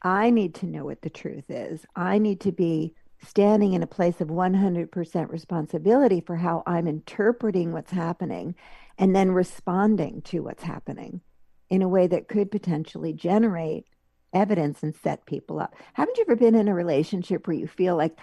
I 0.02 0.30
need 0.30 0.56
to 0.56 0.66
know 0.66 0.86
what 0.86 1.02
the 1.02 1.10
truth 1.10 1.50
is. 1.50 1.86
I 1.98 2.18
need 2.18 2.40
to 2.42 2.54
be 2.54 2.94
standing 3.22 3.74
in 3.74 3.84
a 3.84 3.88
place 3.88 4.22
of 4.22 4.30
100% 4.30 5.30
responsibility 5.30 6.22
for 6.22 6.38
how 6.38 6.64
I'm 6.66 6.88
interpreting 6.88 7.74
what's 7.74 7.92
happening 7.92 8.56
and 8.98 9.16
then 9.16 9.32
responding 9.32 10.22
to 10.24 10.40
what's 10.40 10.64
happening 10.64 11.22
in 11.70 11.82
a 11.82 11.88
way 11.88 12.08
that 12.08 12.28
could 12.28 12.50
potentially 12.52 13.14
generate 13.14 13.86
evidence 14.34 14.84
and 14.84 14.96
set 14.96 15.26
people 15.26 15.60
up. 15.60 15.76
Haven't 15.94 16.18
you 16.18 16.24
ever 16.28 16.36
been 16.36 16.56
in 16.56 16.68
a 16.68 16.74
relationship 16.74 17.48
where 17.48 17.58
you 17.58 17.68
feel 17.68 17.96
like, 17.96 18.18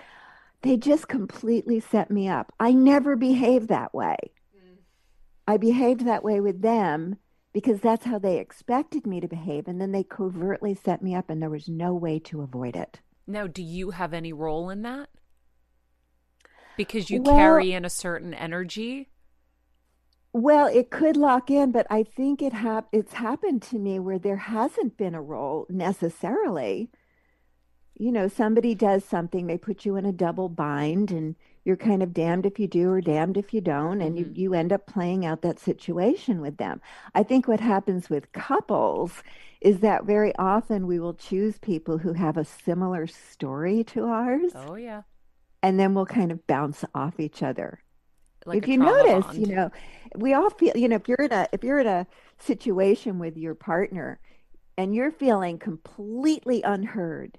they 0.63 0.77
just 0.77 1.09
completely 1.09 1.81
set 1.81 2.11
me 2.11 2.29
up. 2.29 2.53
I 2.59 2.73
never 2.73 3.15
behaved 3.15 3.69
that 3.69 3.95
way. 3.95 4.17
Mm. 4.57 4.79
I 5.47 5.57
behaved 5.59 6.07
that 6.07 6.25
way 6.25 6.41
with 6.41 6.63
them 6.63 7.17
because 7.53 7.81
that's 7.81 8.05
how 8.05 8.19
they 8.19 8.39
expected 8.39 9.07
me 9.07 9.21
to 9.21 9.29
behave. 9.29 9.69
And 9.69 9.81
then 9.81 9.93
they 9.93 10.03
covertly 10.03 10.75
set 10.75 11.03
me 11.03 11.15
up, 11.15 11.31
and 11.31 11.41
there 11.41 11.51
was 11.51 11.69
no 11.69 11.95
way 11.95 12.19
to 12.21 12.43
avoid 12.43 12.75
it. 12.77 13.01
Now, 13.27 13.47
do 13.47 13.63
you 13.63 13.91
have 13.91 14.15
any 14.15 14.33
role 14.33 14.71
in 14.71 14.83
that? 14.83 15.09
Because 16.77 17.11
you 17.11 17.23
well, 17.23 17.37
carry 17.37 17.73
in 17.73 17.85
a 17.85 17.91
certain 17.91 18.35
energy? 18.35 19.09
Well, 20.33 20.67
it 20.67 20.91
could 20.91 21.17
lock 21.17 21.51
in, 21.51 21.73
but 21.73 21.87
I 21.89 22.03
think 22.03 22.43
it 22.43 22.53
hap- 22.53 22.89
it's 22.93 23.15
happened 23.15 23.63
to 23.63 23.79
me 23.79 23.99
where 23.99 24.19
there 24.19 24.37
hasn't 24.37 24.97
been 24.97 25.15
a 25.15 25.23
role 25.23 25.67
necessarily 25.71 26.91
you 27.99 28.13
know, 28.13 28.29
somebody 28.29 28.75
does 28.75 29.05
something, 29.05 29.47
they 29.47 29.59
put 29.59 29.85
you 29.85 29.97
in 29.97 30.05
a 30.05 30.13
double 30.13 30.49
bind 30.49 31.11
and 31.11 31.35
you're 31.67 31.77
kind 31.77 32.01
of 32.01 32.15
damned 32.15 32.47
if 32.47 32.61
you 32.61 32.69
do 32.69 32.91
or 32.91 33.01
damned 33.01 33.37
if 33.37 33.53
you 33.53 33.61
don't 33.61 34.01
and 34.01 34.17
mm-hmm. 34.17 34.33
you, 34.37 34.43
you 34.45 34.55
end 34.55 34.73
up 34.73 34.87
playing 34.87 35.27
out 35.27 35.43
that 35.43 35.59
situation 35.59 36.41
with 36.41 36.57
them 36.59 36.81
i 37.15 37.23
think 37.23 37.49
what 37.49 37.61
happens 37.61 38.09
with 38.09 38.31
couples 38.33 39.23
is 39.61 39.81
that 39.81 40.05
very 40.05 40.35
often 40.37 40.87
we 40.87 41.01
will 41.01 41.15
choose 41.15 41.59
people 41.59 41.99
who 41.99 42.13
have 42.13 42.37
a 42.37 42.45
similar 42.45 43.07
story 43.07 43.83
to 43.83 44.05
ours 44.05 44.53
oh 44.55 44.77
yeah 44.77 45.03
and 45.63 45.79
then 45.79 45.93
we'll 45.93 46.07
kind 46.07 46.31
of 46.31 46.47
bounce 46.47 46.85
off 46.95 47.19
each 47.19 47.43
other 47.43 47.81
like 48.47 48.63
if 48.63 48.69
you 48.69 48.79
notice 48.79 49.27
bond. 49.27 49.39
you 49.39 49.55
know 49.55 49.71
we 50.15 50.33
all 50.33 50.51
feel 50.51 50.77
you 50.77 50.89
know 50.89 50.97
if 50.97 51.09
you're 51.09 51.19
in 51.19 51.33
a 51.33 51.49
if 51.53 51.65
you're 51.65 51.81
in 51.81 51.87
a 51.87 52.07
situation 52.39 53.19
with 53.19 53.37
your 53.37 53.57
partner 53.57 54.21
and 54.79 54.95
you're 54.95 55.11
feeling 55.11 55.59
completely 55.59 56.63
unheard 56.63 57.39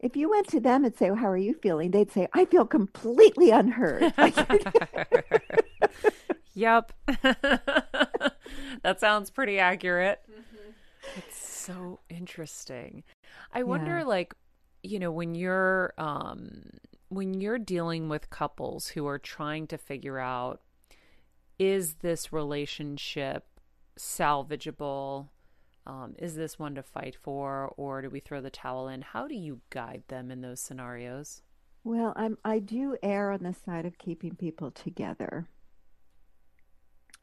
if 0.00 0.16
you 0.16 0.30
went 0.30 0.48
to 0.48 0.60
them 0.60 0.84
and 0.84 0.94
say, 0.94 1.10
well, 1.10 1.20
"How 1.20 1.28
are 1.28 1.36
you 1.36 1.54
feeling?" 1.54 1.90
They'd 1.90 2.12
say, 2.12 2.28
"I 2.32 2.44
feel 2.44 2.66
completely 2.66 3.50
unheard." 3.50 4.12
yep, 6.54 6.92
that 8.82 8.98
sounds 8.98 9.30
pretty 9.30 9.58
accurate. 9.58 10.20
Mm-hmm. 10.30 10.70
It's 11.16 11.38
so 11.38 12.00
interesting. 12.08 13.04
I 13.52 13.62
wonder, 13.62 13.98
yeah. 13.98 14.04
like, 14.04 14.34
you 14.82 14.98
know, 14.98 15.10
when 15.10 15.34
you're 15.34 15.92
um, 15.98 16.62
when 17.08 17.40
you're 17.40 17.58
dealing 17.58 18.08
with 18.08 18.30
couples 18.30 18.88
who 18.88 19.06
are 19.06 19.18
trying 19.18 19.66
to 19.68 19.78
figure 19.78 20.18
out 20.18 20.60
is 21.58 21.94
this 21.96 22.32
relationship 22.32 23.46
salvageable 23.98 25.28
um, 25.86 26.14
is 26.18 26.34
this 26.34 26.58
one 26.58 26.74
to 26.74 26.82
fight 26.82 27.16
for, 27.22 27.72
or 27.76 28.02
do 28.02 28.10
we 28.10 28.20
throw 28.20 28.40
the 28.40 28.50
towel 28.50 28.88
in? 28.88 29.02
How 29.02 29.28
do 29.28 29.34
you 29.34 29.60
guide 29.70 30.02
them 30.08 30.30
in 30.30 30.40
those 30.40 30.60
scenarios? 30.60 31.42
Well, 31.84 32.12
I'm 32.16 32.36
I 32.44 32.58
do 32.58 32.96
err 33.02 33.30
on 33.30 33.44
the 33.44 33.54
side 33.54 33.86
of 33.86 33.98
keeping 33.98 34.34
people 34.34 34.72
together. 34.72 35.46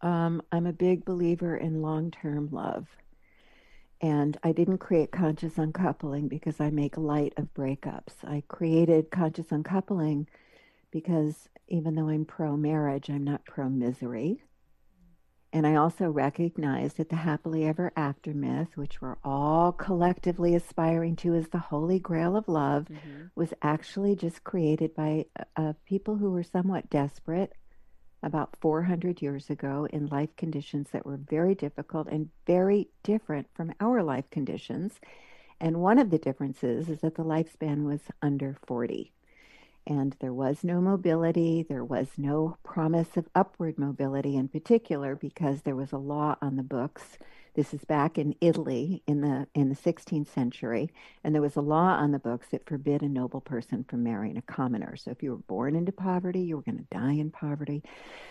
Um, 0.01 0.41
I'm 0.51 0.65
a 0.65 0.73
big 0.73 1.03
believer 1.03 1.57
in 1.57 1.81
long-term 1.81 2.49
love, 2.51 2.87
and 4.01 4.37
I 4.43 4.53
didn't 4.53 4.77
create 4.77 5.11
conscious 5.11 5.57
uncoupling 5.57 6.29
because 6.29 6.61
I 6.61 6.69
make 6.69 6.97
light 6.97 7.33
of 7.35 7.53
breakups. 7.53 8.23
I 8.23 8.43
created 8.47 9.11
conscious 9.11 9.51
uncoupling 9.51 10.27
because 10.91 11.49
even 11.67 11.95
though 11.95 12.09
I'm 12.09 12.25
pro-marriage, 12.25 13.09
I'm 13.09 13.23
not 13.23 13.45
pro-misery. 13.45 14.43
And 15.53 15.67
I 15.67 15.75
also 15.75 16.09
recognize 16.09 16.95
that 16.95 17.09
the 17.09 17.15
happily 17.15 17.65
ever 17.65 17.93
after 17.95 18.33
myth, 18.33 18.69
which 18.73 18.99
we're 18.99 19.17
all 19.23 19.71
collectively 19.71 20.55
aspiring 20.55 21.15
to 21.17 21.35
as 21.35 21.49
the 21.49 21.59
holy 21.59 21.99
grail 21.99 22.35
of 22.35 22.47
love, 22.47 22.85
mm-hmm. 22.85 23.25
was 23.35 23.53
actually 23.61 24.15
just 24.15 24.43
created 24.43 24.95
by 24.95 25.25
uh, 25.55 25.73
people 25.85 26.15
who 26.15 26.31
were 26.31 26.41
somewhat 26.41 26.89
desperate 26.89 27.53
about 28.23 28.55
400 28.61 29.21
years 29.21 29.51
ago 29.51 29.87
in 29.93 30.07
life 30.07 30.35
conditions 30.37 30.87
that 30.91 31.05
were 31.05 31.17
very 31.17 31.53
difficult 31.53 32.07
and 32.07 32.29
very 32.47 32.87
different 33.03 33.45
from 33.53 33.71
our 33.79 34.01
life 34.01 34.27
conditions. 34.31 34.99
And 35.61 35.81
one 35.81 35.99
of 35.99 36.09
the 36.09 36.17
differences 36.17 36.89
is 36.89 37.01
that 37.01 37.13
the 37.13 37.23
lifespan 37.23 37.83
was 37.83 38.01
under 38.23 38.57
40 38.65 39.13
and 39.85 40.15
there 40.19 40.33
was 40.33 40.63
no 40.63 40.79
mobility. 40.79 41.65
There 41.67 41.83
was 41.83 42.07
no 42.17 42.57
promise 42.63 43.17
of 43.17 43.27
upward 43.35 43.77
mobility 43.77 44.35
in 44.35 44.47
particular 44.47 45.15
because 45.15 45.61
there 45.61 45.75
was 45.75 45.91
a 45.91 45.97
law 45.97 46.35
on 46.41 46.55
the 46.55 46.63
books. 46.63 47.17
This 47.55 47.73
is 47.73 47.85
back 47.85 48.17
in 48.17 48.35
Italy 48.41 49.03
in 49.05 49.21
the 49.21 49.47
in 49.53 49.69
the 49.69 49.75
16th 49.75 50.27
century, 50.27 50.89
and 51.23 51.35
there 51.35 51.41
was 51.41 51.55
a 51.55 51.61
law 51.61 51.89
on 51.89 52.11
the 52.11 52.17
books 52.17 52.47
that 52.49 52.65
forbid 52.65 53.03
a 53.03 53.09
noble 53.09 53.41
person 53.41 53.83
from 53.83 54.03
marrying 54.03 54.37
a 54.37 54.41
commoner. 54.41 54.95
So 54.95 55.11
if 55.11 55.21
you 55.21 55.31
were 55.31 55.37
born 55.37 55.75
into 55.75 55.91
poverty, 55.91 56.41
you 56.41 56.55
were 56.55 56.63
going 56.63 56.79
to 56.79 56.97
die 56.97 57.13
in 57.13 57.29
poverty. 57.29 57.83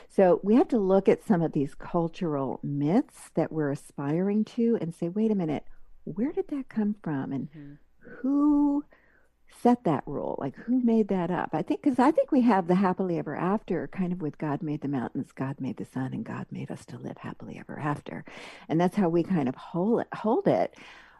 So 0.09 0.41
we 0.43 0.57
have 0.57 0.69
to 0.69 0.79
look 0.79 1.09
at 1.09 1.25
some 1.25 1.41
of 1.41 1.53
these 1.53 1.75
cultural 1.77 2.59
myths 2.65 3.31
that 3.35 3.53
we're 3.53 3.71
aspiring 3.71 4.45
to 4.57 4.77
and 4.81 4.93
say, 4.93 5.09
wait 5.09 5.31
a 5.31 5.37
minute, 5.37 5.65
where 6.03 6.33
did 6.33 6.49
that 6.49 6.69
come 6.69 6.97
from, 7.01 7.33
and 7.33 7.49
mm-hmm. 7.51 7.75
who 8.23 8.85
set 9.61 9.85
that 9.85 10.05
rule? 10.07 10.37
Like, 10.39 10.57
who 10.57 10.81
made 10.81 11.09
that 11.09 11.31
up? 11.31 11.51
I 11.53 11.63
think, 11.63 11.83
because 11.83 11.99
I 11.99 12.11
think 12.11 12.33
we 12.33 12.43
have 12.43 12.67
the 12.67 12.75
happily 12.75 13.19
ever 13.19 13.37
after 13.37 13.89
kind 13.89 14.13
of 14.13 14.23
with 14.23 14.39
God 14.39 14.63
made 14.63 14.81
the 14.81 14.89
mountains, 14.89 15.33
God 15.33 15.61
made 15.61 15.77
the 15.77 15.85
sun, 15.85 16.13
and 16.13 16.25
God 16.25 16.47
made 16.51 16.71
us 16.71 16.85
to 16.87 16.99
live 16.99 17.19
happily 17.19 17.59
ever 17.59 17.79
after. 17.79 18.25
And 18.69 18.81
that's 18.81 18.97
how 18.97 19.09
we 19.09 19.23
kind 19.23 19.49
of 19.49 19.55
hold 19.55 20.01
it. 20.01 20.09
Hold 20.15 20.47
it. 20.47 20.77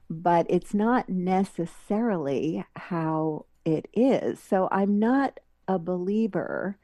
But 0.09 0.47
it's 0.49 0.75
not 0.75 1.09
necessarily 1.09 2.65
how 2.77 3.47
it 3.65 3.89
is. 3.95 4.41
So 4.41 4.69
I'm 4.71 4.99
not 4.99 5.41
a 5.69 5.79
believer 5.79 6.77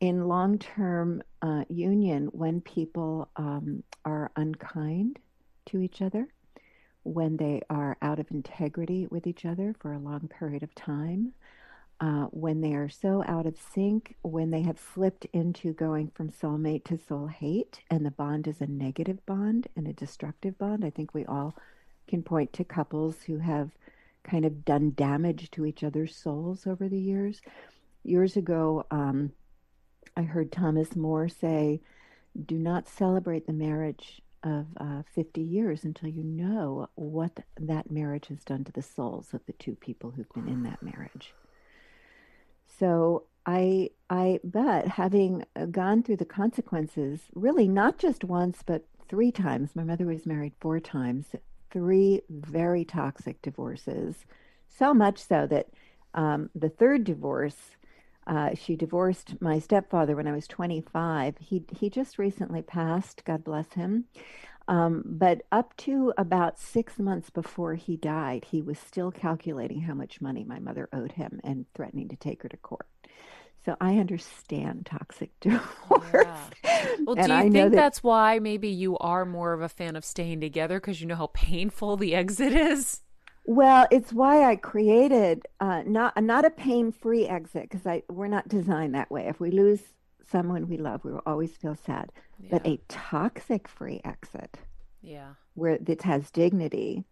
in 0.00 0.26
long 0.26 0.58
term 0.58 1.22
uh, 1.42 1.64
union 1.68 2.28
when 2.32 2.60
people 2.60 3.28
um, 3.36 3.82
are 4.04 4.32
unkind 4.36 5.18
to 5.66 5.78
each 5.78 6.00
other 6.00 6.28
when 7.10 7.36
they 7.38 7.60
are 7.68 7.96
out 8.00 8.20
of 8.20 8.30
integrity 8.30 9.06
with 9.10 9.26
each 9.26 9.44
other 9.44 9.74
for 9.80 9.92
a 9.92 9.98
long 9.98 10.28
period 10.28 10.62
of 10.62 10.74
time, 10.76 11.32
uh, 12.00 12.26
when 12.26 12.60
they 12.60 12.72
are 12.72 12.88
so 12.88 13.24
out 13.26 13.46
of 13.46 13.58
sync, 13.74 14.14
when 14.22 14.50
they 14.50 14.62
have 14.62 14.78
slipped 14.78 15.26
into 15.32 15.72
going 15.72 16.08
from 16.14 16.30
soulmate 16.30 16.84
to 16.84 16.96
soul 16.96 17.26
hate, 17.26 17.80
and 17.90 18.06
the 18.06 18.12
bond 18.12 18.46
is 18.46 18.60
a 18.60 18.66
negative 18.66 19.24
bond 19.26 19.66
and 19.76 19.88
a 19.88 19.92
destructive 19.92 20.56
bond. 20.56 20.84
I 20.84 20.90
think 20.90 21.12
we 21.12 21.26
all 21.26 21.56
can 22.06 22.22
point 22.22 22.52
to 22.54 22.64
couples 22.64 23.22
who 23.22 23.38
have 23.38 23.70
kind 24.22 24.44
of 24.44 24.64
done 24.64 24.92
damage 24.96 25.50
to 25.50 25.66
each 25.66 25.82
other's 25.82 26.14
souls 26.14 26.66
over 26.66 26.88
the 26.88 26.98
years. 26.98 27.42
Years 28.04 28.36
ago, 28.36 28.86
um, 28.90 29.32
I 30.16 30.22
heard 30.22 30.52
Thomas 30.52 30.94
Moore 30.94 31.28
say, 31.28 31.80
Do 32.46 32.56
not 32.56 32.88
celebrate 32.88 33.46
the 33.46 33.52
marriage 33.52 34.22
of 34.42 34.66
uh, 34.78 35.02
50 35.14 35.40
years 35.40 35.84
until 35.84 36.08
you 36.08 36.24
know 36.24 36.88
what 36.94 37.40
that 37.58 37.90
marriage 37.90 38.28
has 38.28 38.42
done 38.44 38.64
to 38.64 38.72
the 38.72 38.82
souls 38.82 39.34
of 39.34 39.44
the 39.46 39.52
two 39.54 39.74
people 39.74 40.10
who've 40.10 40.32
been 40.34 40.48
in 40.48 40.62
that 40.62 40.82
marriage. 40.82 41.34
So 42.78 43.24
I, 43.44 43.90
I, 44.08 44.40
but 44.44 44.86
having 44.88 45.44
uh, 45.56 45.66
gone 45.66 46.02
through 46.02 46.16
the 46.16 46.24
consequences, 46.24 47.20
really 47.34 47.68
not 47.68 47.98
just 47.98 48.24
once, 48.24 48.62
but 48.64 48.84
three 49.08 49.32
times. 49.32 49.74
My 49.74 49.84
mother 49.84 50.06
was 50.06 50.24
married 50.24 50.52
four 50.60 50.78
times, 50.80 51.26
three 51.70 52.22
very 52.30 52.84
toxic 52.84 53.42
divorces. 53.42 54.24
So 54.68 54.94
much 54.94 55.18
so 55.18 55.46
that 55.48 55.68
um, 56.14 56.50
the 56.54 56.68
third 56.68 57.04
divorce, 57.04 57.76
uh, 58.30 58.54
she 58.54 58.76
divorced 58.76 59.34
my 59.42 59.58
stepfather 59.58 60.16
when 60.16 60.26
I 60.26 60.32
was 60.32 60.46
25. 60.48 61.36
He 61.40 61.64
he 61.76 61.90
just 61.90 62.16
recently 62.18 62.62
passed. 62.62 63.24
God 63.26 63.44
bless 63.44 63.72
him. 63.74 64.04
Um, 64.68 65.02
but 65.04 65.42
up 65.50 65.76
to 65.78 66.12
about 66.16 66.58
six 66.60 66.98
months 66.98 67.28
before 67.28 67.74
he 67.74 67.96
died, 67.96 68.46
he 68.52 68.62
was 68.62 68.78
still 68.78 69.10
calculating 69.10 69.80
how 69.80 69.94
much 69.94 70.20
money 70.20 70.44
my 70.44 70.60
mother 70.60 70.88
owed 70.92 71.12
him 71.12 71.40
and 71.42 71.66
threatening 71.74 72.08
to 72.08 72.16
take 72.16 72.42
her 72.44 72.48
to 72.48 72.56
court. 72.56 72.86
So 73.64 73.76
I 73.80 73.98
understand 73.98 74.86
toxic 74.86 75.30
divorce. 75.40 76.14
Yeah. 76.64 76.86
Well, 77.04 77.16
do 77.16 77.22
you 77.26 77.34
I 77.34 77.42
think 77.50 77.52
that- 77.52 77.72
that's 77.72 78.02
why 78.02 78.38
maybe 78.38 78.68
you 78.68 78.96
are 78.98 79.24
more 79.24 79.52
of 79.52 79.60
a 79.60 79.68
fan 79.68 79.96
of 79.96 80.04
staying 80.04 80.40
together 80.40 80.78
because 80.80 81.00
you 81.00 81.06
know 81.08 81.16
how 81.16 81.30
painful 81.34 81.96
the 81.96 82.14
exit 82.22 82.52
is? 82.52 83.00
Well, 83.44 83.86
it's 83.90 84.12
why 84.12 84.44
I 84.44 84.56
created 84.56 85.46
uh, 85.60 85.82
not 85.86 86.22
not 86.22 86.44
a 86.44 86.50
pain-free 86.50 87.26
exit 87.26 87.68
because 87.70 87.86
I 87.86 88.02
we're 88.08 88.28
not 88.28 88.48
designed 88.48 88.94
that 88.94 89.10
way. 89.10 89.26
If 89.26 89.40
we 89.40 89.50
lose 89.50 89.80
someone 90.30 90.68
we 90.68 90.76
love, 90.76 91.04
we 91.04 91.12
will 91.12 91.22
always 91.26 91.56
feel 91.56 91.74
sad. 91.74 92.12
But 92.50 92.66
a 92.66 92.80
toxic-free 92.88 94.00
exit 94.04 94.58
Yeah. 95.02 95.34
where 95.54 95.78
it 95.86 96.02
has 96.02 96.30
dignity 96.30 97.04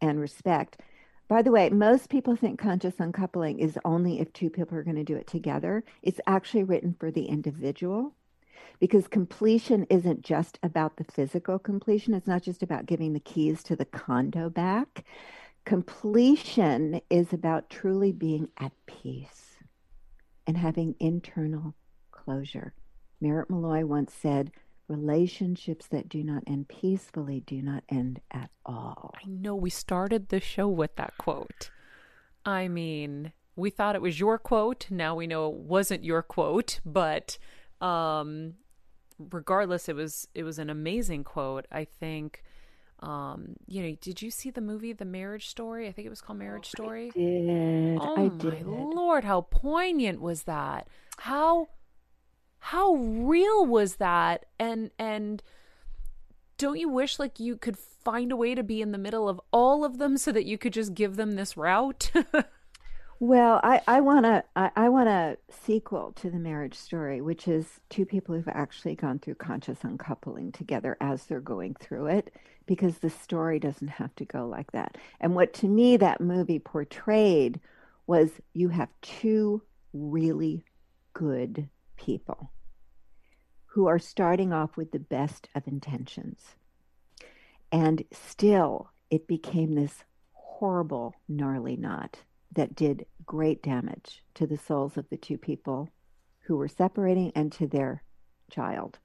and 0.00 0.20
respect. 0.20 0.80
By 1.28 1.42
the 1.42 1.50
way, 1.50 1.68
most 1.70 2.10
people 2.10 2.36
think 2.36 2.58
conscious 2.58 2.98
uncoupling 3.00 3.58
is 3.60 3.78
only 3.84 4.18
if 4.20 4.32
two 4.32 4.50
people 4.50 4.76
are 4.76 4.82
going 4.82 4.96
to 4.96 5.04
do 5.04 5.16
it 5.16 5.26
together. 5.26 5.84
It's 6.02 6.20
actually 6.26 6.64
written 6.64 6.94
for 6.98 7.10
the 7.10 7.26
individual 7.26 8.14
because 8.80 9.08
completion 9.08 9.86
isn't 9.90 10.22
just 10.22 10.58
about 10.62 10.96
the 10.96 11.04
physical 11.04 11.58
completion. 11.58 12.14
It's 12.14 12.26
not 12.26 12.42
just 12.42 12.62
about 12.62 12.86
giving 12.86 13.12
the 13.12 13.20
keys 13.20 13.62
to 13.64 13.76
the 13.76 13.84
condo 13.84 14.48
back. 14.50 15.04
Completion 15.68 16.98
is 17.10 17.34
about 17.34 17.68
truly 17.68 18.10
being 18.10 18.48
at 18.56 18.72
peace 18.86 19.56
and 20.46 20.56
having 20.56 20.94
internal 20.98 21.74
closure. 22.10 22.72
Merrit 23.20 23.50
Malloy 23.50 23.84
once 23.84 24.14
said, 24.14 24.50
Relationships 24.88 25.86
that 25.88 26.08
do 26.08 26.24
not 26.24 26.42
end 26.46 26.68
peacefully 26.68 27.40
do 27.40 27.60
not 27.60 27.84
end 27.90 28.22
at 28.30 28.48
all. 28.64 29.14
I 29.22 29.28
know 29.28 29.54
we 29.54 29.68
started 29.68 30.30
the 30.30 30.40
show 30.40 30.68
with 30.68 30.96
that 30.96 31.18
quote. 31.18 31.68
I 32.46 32.68
mean, 32.68 33.34
we 33.54 33.68
thought 33.68 33.94
it 33.94 34.00
was 34.00 34.18
your 34.18 34.38
quote. 34.38 34.86
Now 34.90 35.14
we 35.16 35.26
know 35.26 35.50
it 35.50 35.56
wasn't 35.56 36.02
your 36.02 36.22
quote, 36.22 36.80
but 36.86 37.36
um 37.82 38.54
regardless 39.18 39.86
it 39.90 39.96
was 39.96 40.28
it 40.34 40.44
was 40.44 40.58
an 40.58 40.70
amazing 40.70 41.24
quote. 41.24 41.66
I 41.70 41.84
think 41.84 42.42
um 43.00 43.56
you 43.66 43.82
know, 43.82 43.96
did 44.00 44.22
you 44.22 44.30
see 44.30 44.50
the 44.50 44.60
movie 44.60 44.92
The 44.92 45.04
Marriage 45.04 45.48
Story? 45.48 45.88
I 45.88 45.92
think 45.92 46.06
it 46.06 46.10
was 46.10 46.20
called 46.20 46.38
Marriage 46.38 46.68
Story. 46.68 47.14
Did 47.14 48.00
Oh 48.00 48.10
I 48.14 48.28
my 48.28 48.62
did? 48.64 48.66
lord, 48.66 49.24
how 49.24 49.42
poignant 49.42 50.20
was 50.20 50.44
that? 50.44 50.88
How 51.18 51.68
how 52.58 52.94
real 52.94 53.66
was 53.66 53.96
that? 53.96 54.46
And 54.58 54.90
and 54.98 55.42
don't 56.58 56.78
you 56.78 56.88
wish 56.88 57.18
like 57.18 57.38
you 57.40 57.56
could 57.56 57.78
find 57.78 58.32
a 58.32 58.36
way 58.36 58.54
to 58.54 58.62
be 58.62 58.82
in 58.82 58.92
the 58.92 58.98
middle 58.98 59.28
of 59.28 59.40
all 59.52 59.84
of 59.84 59.98
them 59.98 60.16
so 60.16 60.32
that 60.32 60.44
you 60.44 60.58
could 60.58 60.72
just 60.72 60.94
give 60.94 61.16
them 61.16 61.32
this 61.34 61.56
route? 61.56 62.10
Well, 63.20 63.60
I, 63.64 63.80
I 63.88 64.00
want 64.00 64.26
to 64.26 64.44
I, 64.54 64.70
I 64.76 64.88
want 64.88 65.08
a 65.08 65.38
sequel 65.50 66.12
to 66.16 66.30
the 66.30 66.38
marriage 66.38 66.74
story, 66.74 67.20
which 67.20 67.48
is 67.48 67.80
two 67.90 68.06
people 68.06 68.34
who've 68.34 68.46
actually 68.48 68.94
gone 68.94 69.18
through 69.18 69.34
conscious 69.36 69.82
uncoupling 69.82 70.52
together 70.52 70.96
as 71.00 71.24
they're 71.24 71.40
going 71.40 71.74
through 71.74 72.06
it, 72.06 72.32
because 72.68 72.98
the 72.98 73.10
story 73.10 73.58
doesn't 73.58 73.88
have 73.88 74.14
to 74.14 74.24
go 74.24 74.46
like 74.46 74.70
that. 74.72 74.96
And 75.20 75.34
what 75.34 75.54
to 75.54 75.66
me 75.66 75.96
that 75.96 76.20
movie 76.20 76.60
portrayed 76.60 77.58
was 78.06 78.30
you 78.52 78.68
have 78.68 78.90
two 79.02 79.62
really 79.92 80.64
good 81.14 81.68
people 81.96 82.52
who 83.66 83.86
are 83.88 83.98
starting 83.98 84.52
off 84.52 84.76
with 84.76 84.92
the 84.92 84.98
best 84.98 85.48
of 85.54 85.66
intentions. 85.66 86.54
And 87.72 88.04
still, 88.12 88.90
it 89.10 89.26
became 89.26 89.74
this 89.74 90.04
horrible, 90.32 91.14
gnarly 91.28 91.76
knot 91.76 92.18
that 92.52 92.74
did 92.74 93.06
great 93.24 93.62
damage 93.62 94.22
to 94.34 94.46
the 94.46 94.58
souls 94.58 94.96
of 94.96 95.08
the 95.10 95.16
two 95.16 95.38
people 95.38 95.88
who 96.40 96.56
were 96.56 96.68
separating 96.68 97.32
and 97.34 97.50
to 97.52 97.66
their 97.66 98.02
child. 98.50 98.98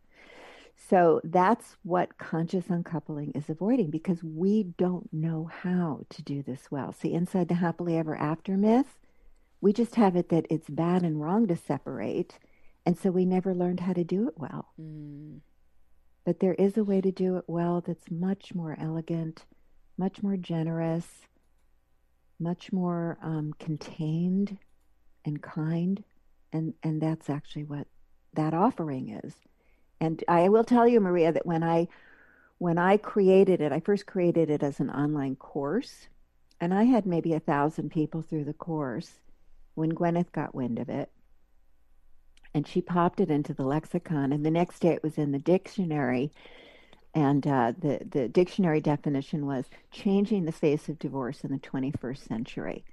So 0.75 1.21
that's 1.23 1.77
what 1.83 2.17
conscious 2.17 2.69
uncoupling 2.69 3.31
is 3.33 3.49
avoiding 3.49 3.89
because 3.89 4.23
we 4.23 4.63
don't 4.63 5.11
know 5.13 5.49
how 5.51 6.01
to 6.09 6.21
do 6.21 6.43
this 6.43 6.69
well. 6.71 6.91
See, 6.91 7.13
inside 7.13 7.47
the 7.47 7.55
happily 7.55 7.97
ever 7.97 8.15
after 8.15 8.57
myth, 8.57 8.99
we 9.61 9.71
just 9.73 9.95
have 9.95 10.15
it 10.15 10.29
that 10.29 10.45
it's 10.49 10.69
bad 10.69 11.03
and 11.03 11.21
wrong 11.21 11.47
to 11.47 11.55
separate. 11.55 12.39
And 12.85 12.97
so 12.97 13.11
we 13.11 13.25
never 13.25 13.55
learned 13.55 13.79
how 13.81 13.93
to 13.93 14.03
do 14.03 14.27
it 14.27 14.33
well. 14.37 14.69
Mm, 14.81 15.39
But 16.25 16.39
there 16.39 16.55
is 16.55 16.77
a 16.77 16.83
way 16.83 17.01
to 17.01 17.11
do 17.11 17.37
it 17.37 17.45
well 17.47 17.81
that's 17.81 18.11
much 18.11 18.53
more 18.53 18.75
elegant, 18.79 19.45
much 19.97 20.21
more 20.21 20.37
generous, 20.37 21.27
much 22.39 22.73
more 22.73 23.17
um, 23.23 23.53
contained 23.59 24.57
and 25.25 25.41
kind. 25.41 26.03
And, 26.51 26.73
and 26.83 27.01
that's 27.01 27.29
actually 27.29 27.63
what 27.63 27.87
that 28.33 28.53
offering 28.53 29.09
is. 29.23 29.35
And 30.03 30.21
I 30.27 30.49
will 30.49 30.65
tell 30.65 30.85
you, 30.85 30.99
Maria, 30.99 31.31
that 31.31 31.45
when 31.45 31.63
I 31.63 31.87
when 32.57 32.77
I 32.77 32.97
created 32.97 33.61
it, 33.61 33.71
I 33.71 33.79
first 33.79 34.05
created 34.05 34.49
it 34.49 34.61
as 34.61 34.81
an 34.81 34.89
online 34.89 35.37
course, 35.37 36.07
and 36.59 36.73
I 36.73 36.83
had 36.83 37.05
maybe 37.05 37.33
a 37.33 37.39
thousand 37.39 37.89
people 37.89 38.21
through 38.21 38.43
the 38.43 38.53
course. 38.53 39.21
When 39.75 39.93
Gwyneth 39.93 40.33
got 40.33 40.53
wind 40.53 40.77
of 40.77 40.89
it, 40.89 41.09
and 42.53 42.67
she 42.67 42.81
popped 42.81 43.21
it 43.21 43.31
into 43.31 43.53
the 43.53 43.63
lexicon, 43.63 44.33
and 44.33 44.45
the 44.45 44.51
next 44.51 44.79
day 44.79 44.89
it 44.89 45.03
was 45.03 45.17
in 45.17 45.31
the 45.31 45.39
dictionary, 45.39 46.33
and 47.13 47.47
uh, 47.47 47.71
the 47.77 48.01
the 48.11 48.27
dictionary 48.27 48.81
definition 48.81 49.45
was 49.45 49.69
changing 49.89 50.43
the 50.43 50.51
face 50.51 50.89
of 50.89 50.99
divorce 50.99 51.45
in 51.45 51.51
the 51.51 51.59
21st 51.59 52.27
century. 52.27 52.83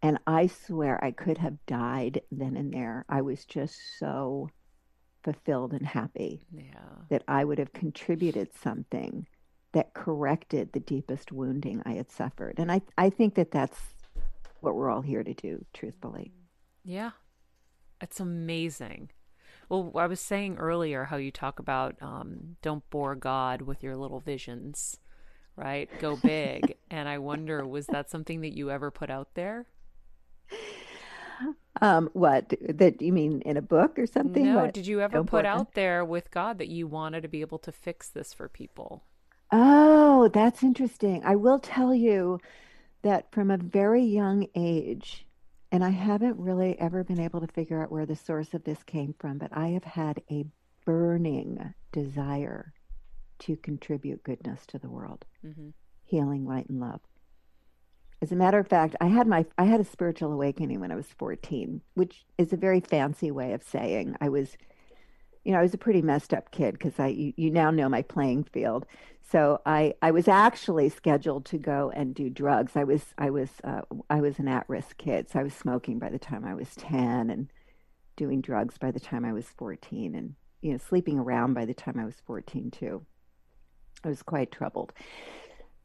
And 0.00 0.20
I 0.28 0.46
swear 0.46 1.02
I 1.02 1.10
could 1.10 1.38
have 1.38 1.66
died 1.66 2.22
then 2.30 2.56
and 2.56 2.72
there. 2.72 3.04
I 3.08 3.22
was 3.22 3.44
just 3.44 3.98
so 3.98 4.50
fulfilled 5.26 5.72
and 5.72 5.84
happy 5.84 6.46
yeah. 6.52 6.62
that 7.08 7.24
I 7.26 7.44
would 7.44 7.58
have 7.58 7.72
contributed 7.72 8.54
something 8.54 9.26
that 9.72 9.92
corrected 9.92 10.72
the 10.72 10.78
deepest 10.78 11.32
wounding 11.32 11.82
I 11.84 11.94
had 11.94 12.12
suffered. 12.12 12.54
And 12.58 12.70
I, 12.70 12.80
I 12.96 13.10
think 13.10 13.34
that 13.34 13.50
that's 13.50 13.76
what 14.60 14.76
we're 14.76 14.88
all 14.88 15.00
here 15.02 15.24
to 15.24 15.34
do, 15.34 15.64
truthfully. 15.74 16.32
Yeah. 16.84 17.10
It's 18.00 18.20
amazing. 18.20 19.10
Well, 19.68 19.90
I 19.96 20.06
was 20.06 20.20
saying 20.20 20.58
earlier 20.58 21.02
how 21.02 21.16
you 21.16 21.32
talk 21.32 21.58
about 21.58 21.96
um, 22.00 22.56
don't 22.62 22.88
bore 22.88 23.16
God 23.16 23.62
with 23.62 23.82
your 23.82 23.96
little 23.96 24.20
visions, 24.20 25.00
right? 25.56 25.90
Go 25.98 26.14
big. 26.14 26.76
and 26.90 27.08
I 27.08 27.18
wonder, 27.18 27.66
was 27.66 27.86
that 27.88 28.10
something 28.10 28.42
that 28.42 28.56
you 28.56 28.70
ever 28.70 28.92
put 28.92 29.10
out 29.10 29.30
there? 29.34 29.66
Um, 31.80 32.08
what 32.14 32.54
that 32.60 33.02
you 33.02 33.12
mean 33.12 33.42
in 33.42 33.56
a 33.56 33.62
book 33.62 33.98
or 33.98 34.06
something? 34.06 34.44
No, 34.46 34.56
What? 34.56 34.74
did 34.74 34.86
you 34.86 35.00
ever 35.00 35.18
Don't 35.18 35.26
put 35.26 35.44
out 35.44 35.74
there 35.74 36.04
with 36.04 36.30
God 36.30 36.58
that 36.58 36.68
you 36.68 36.86
wanted 36.86 37.22
to 37.22 37.28
be 37.28 37.42
able 37.42 37.58
to 37.58 37.72
fix 37.72 38.08
this 38.08 38.32
for 38.32 38.48
people? 38.48 39.04
Oh, 39.52 40.28
that's 40.32 40.62
interesting. 40.62 41.22
I 41.24 41.36
will 41.36 41.58
tell 41.58 41.94
you 41.94 42.40
that 43.02 43.30
from 43.30 43.50
a 43.50 43.56
very 43.58 44.02
young 44.02 44.48
age, 44.54 45.26
and 45.70 45.84
I 45.84 45.90
haven't 45.90 46.38
really 46.38 46.78
ever 46.80 47.04
been 47.04 47.20
able 47.20 47.40
to 47.40 47.46
figure 47.52 47.82
out 47.82 47.92
where 47.92 48.06
the 48.06 48.16
source 48.16 48.54
of 48.54 48.64
this 48.64 48.82
came 48.82 49.14
from, 49.18 49.38
but 49.38 49.50
I 49.52 49.68
have 49.68 49.84
had 49.84 50.22
a 50.30 50.46
burning 50.84 51.74
desire 51.92 52.72
to 53.40 53.56
contribute 53.56 54.22
goodness 54.24 54.64
to 54.66 54.78
the 54.78 54.88
world. 54.88 55.24
mm-hmm. 55.44 55.68
healing, 56.04 56.46
light, 56.46 56.68
and 56.68 56.80
love. 56.80 57.00
As 58.22 58.32
a 58.32 58.36
matter 58.36 58.58
of 58.58 58.68
fact, 58.68 58.96
I 59.00 59.06
had 59.06 59.26
my 59.26 59.44
I 59.58 59.64
had 59.64 59.80
a 59.80 59.84
spiritual 59.84 60.32
awakening 60.32 60.80
when 60.80 60.92
I 60.92 60.96
was 60.96 61.06
14, 61.18 61.82
which 61.94 62.24
is 62.38 62.52
a 62.52 62.56
very 62.56 62.80
fancy 62.80 63.30
way 63.30 63.52
of 63.52 63.62
saying 63.62 64.16
I 64.20 64.28
was 64.28 64.56
you 65.44 65.52
know, 65.52 65.60
I 65.60 65.62
was 65.62 65.74
a 65.74 65.78
pretty 65.78 66.02
messed 66.02 66.34
up 66.34 66.50
kid 66.50 66.72
because 66.72 66.98
I 66.98 67.08
you, 67.08 67.32
you 67.36 67.50
now 67.50 67.70
know 67.70 67.88
my 67.88 68.02
playing 68.02 68.44
field. 68.44 68.86
So 69.22 69.60
I 69.66 69.94
I 70.02 70.10
was 70.10 70.28
actually 70.28 70.88
scheduled 70.88 71.44
to 71.46 71.58
go 71.58 71.92
and 71.94 72.14
do 72.14 72.30
drugs. 72.30 72.72
I 72.74 72.84
was 72.84 73.14
I 73.18 73.30
was 73.30 73.50
uh, 73.62 73.82
I 74.10 74.20
was 74.20 74.38
an 74.38 74.48
at-risk 74.48 74.96
kid. 74.96 75.30
So 75.30 75.38
I 75.38 75.42
was 75.44 75.54
smoking 75.54 75.98
by 75.98 76.08
the 76.08 76.18
time 76.18 76.44
I 76.44 76.54
was 76.54 76.74
10 76.74 77.30
and 77.30 77.48
doing 78.16 78.40
drugs 78.40 78.78
by 78.78 78.90
the 78.90 79.00
time 79.00 79.24
I 79.24 79.32
was 79.32 79.46
14 79.56 80.14
and 80.14 80.34
you 80.62 80.72
know, 80.72 80.78
sleeping 80.78 81.18
around 81.18 81.54
by 81.54 81.66
the 81.66 81.74
time 81.74 81.98
I 81.98 82.04
was 82.06 82.16
14 82.26 82.70
too. 82.70 83.04
I 84.02 84.08
was 84.08 84.22
quite 84.22 84.50
troubled 84.50 84.92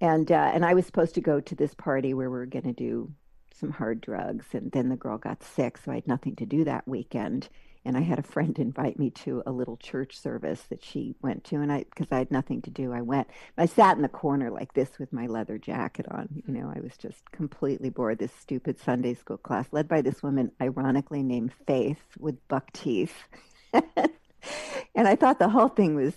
and 0.02 0.32
uh, 0.32 0.52
and 0.54 0.66
I 0.66 0.74
was 0.74 0.86
supposed 0.86 1.16
to 1.16 1.22
go 1.22 1.40
to 1.40 1.56
this 1.56 1.74
party 1.76 2.14
where 2.14 2.30
we 2.30 2.38
were 2.38 2.46
going 2.48 2.66
to 2.66 2.74
do 2.74 3.14
some 3.58 3.70
hard 3.70 4.02
drugs, 4.02 4.48
and 4.54 4.72
then 4.72 4.90
the 4.90 4.96
girl 4.96 5.20
got 5.20 5.44
sick, 5.44 5.78
so 5.78 5.92
I 5.92 5.96
had 5.96 6.08
nothing 6.08 6.36
to 6.38 6.46
do 6.46 6.64
that 6.66 6.88
weekend. 6.88 7.48
And 7.84 7.98
I 7.98 8.02
had 8.02 8.20
a 8.20 8.24
friend 8.24 8.58
invite 8.60 9.00
me 9.00 9.12
to 9.12 9.44
a 9.46 9.52
little 9.52 9.78
church 9.78 10.20
service 10.20 10.64
that 10.70 10.84
she 10.84 11.16
went 11.22 11.44
to, 11.46 11.58
and 11.58 11.72
I 11.72 11.86
because 11.90 12.08
I 12.12 12.18
had 12.18 12.32
nothing 12.32 12.64
to 12.64 12.72
do, 12.72 12.92
I 12.92 13.02
went. 13.02 13.28
I 13.58 13.68
sat 13.68 13.96
in 13.96 14.02
the 14.02 14.10
corner 14.10 14.50
like 14.50 14.74
this 14.74 14.98
with 14.98 15.14
my 15.14 15.28
leather 15.28 15.60
jacket 15.60 16.08
on. 16.10 16.28
You 16.48 16.54
know, 16.54 16.74
I 16.76 16.80
was 16.82 16.98
just 16.98 17.32
completely 17.32 17.92
bored. 17.92 18.18
This 18.18 18.34
stupid 18.34 18.80
Sunday 18.80 19.14
school 19.14 19.38
class, 19.38 19.68
led 19.72 19.88
by 19.88 20.02
this 20.02 20.24
woman, 20.24 20.52
ironically 20.60 21.22
named 21.22 21.54
Faith, 21.68 22.02
with 22.18 22.48
buck 22.48 22.74
teeth. 22.74 23.16
and 23.74 25.08
I 25.08 25.16
thought 25.16 25.38
the 25.38 25.50
whole 25.50 25.70
thing 25.70 25.96
was 25.96 26.16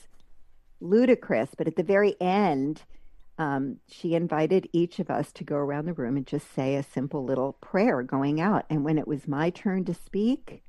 ludicrous. 0.80 1.50
But 1.56 1.68
at 1.68 1.76
the 1.76 1.82
very 1.82 2.16
end, 2.18 2.82
um, 3.38 3.78
she 3.88 4.14
invited 4.14 4.68
each 4.72 4.98
of 4.98 5.10
us 5.10 5.32
to 5.32 5.44
go 5.44 5.56
around 5.56 5.86
the 5.86 5.92
room 5.92 6.16
and 6.16 6.26
just 6.26 6.52
say 6.54 6.76
a 6.76 6.82
simple 6.82 7.24
little 7.24 7.54
prayer 7.54 8.02
going 8.02 8.40
out. 8.40 8.64
And 8.70 8.84
when 8.84 8.98
it 8.98 9.08
was 9.08 9.26
my 9.26 9.50
turn 9.50 9.84
to 9.86 9.94
speak, 9.94 10.62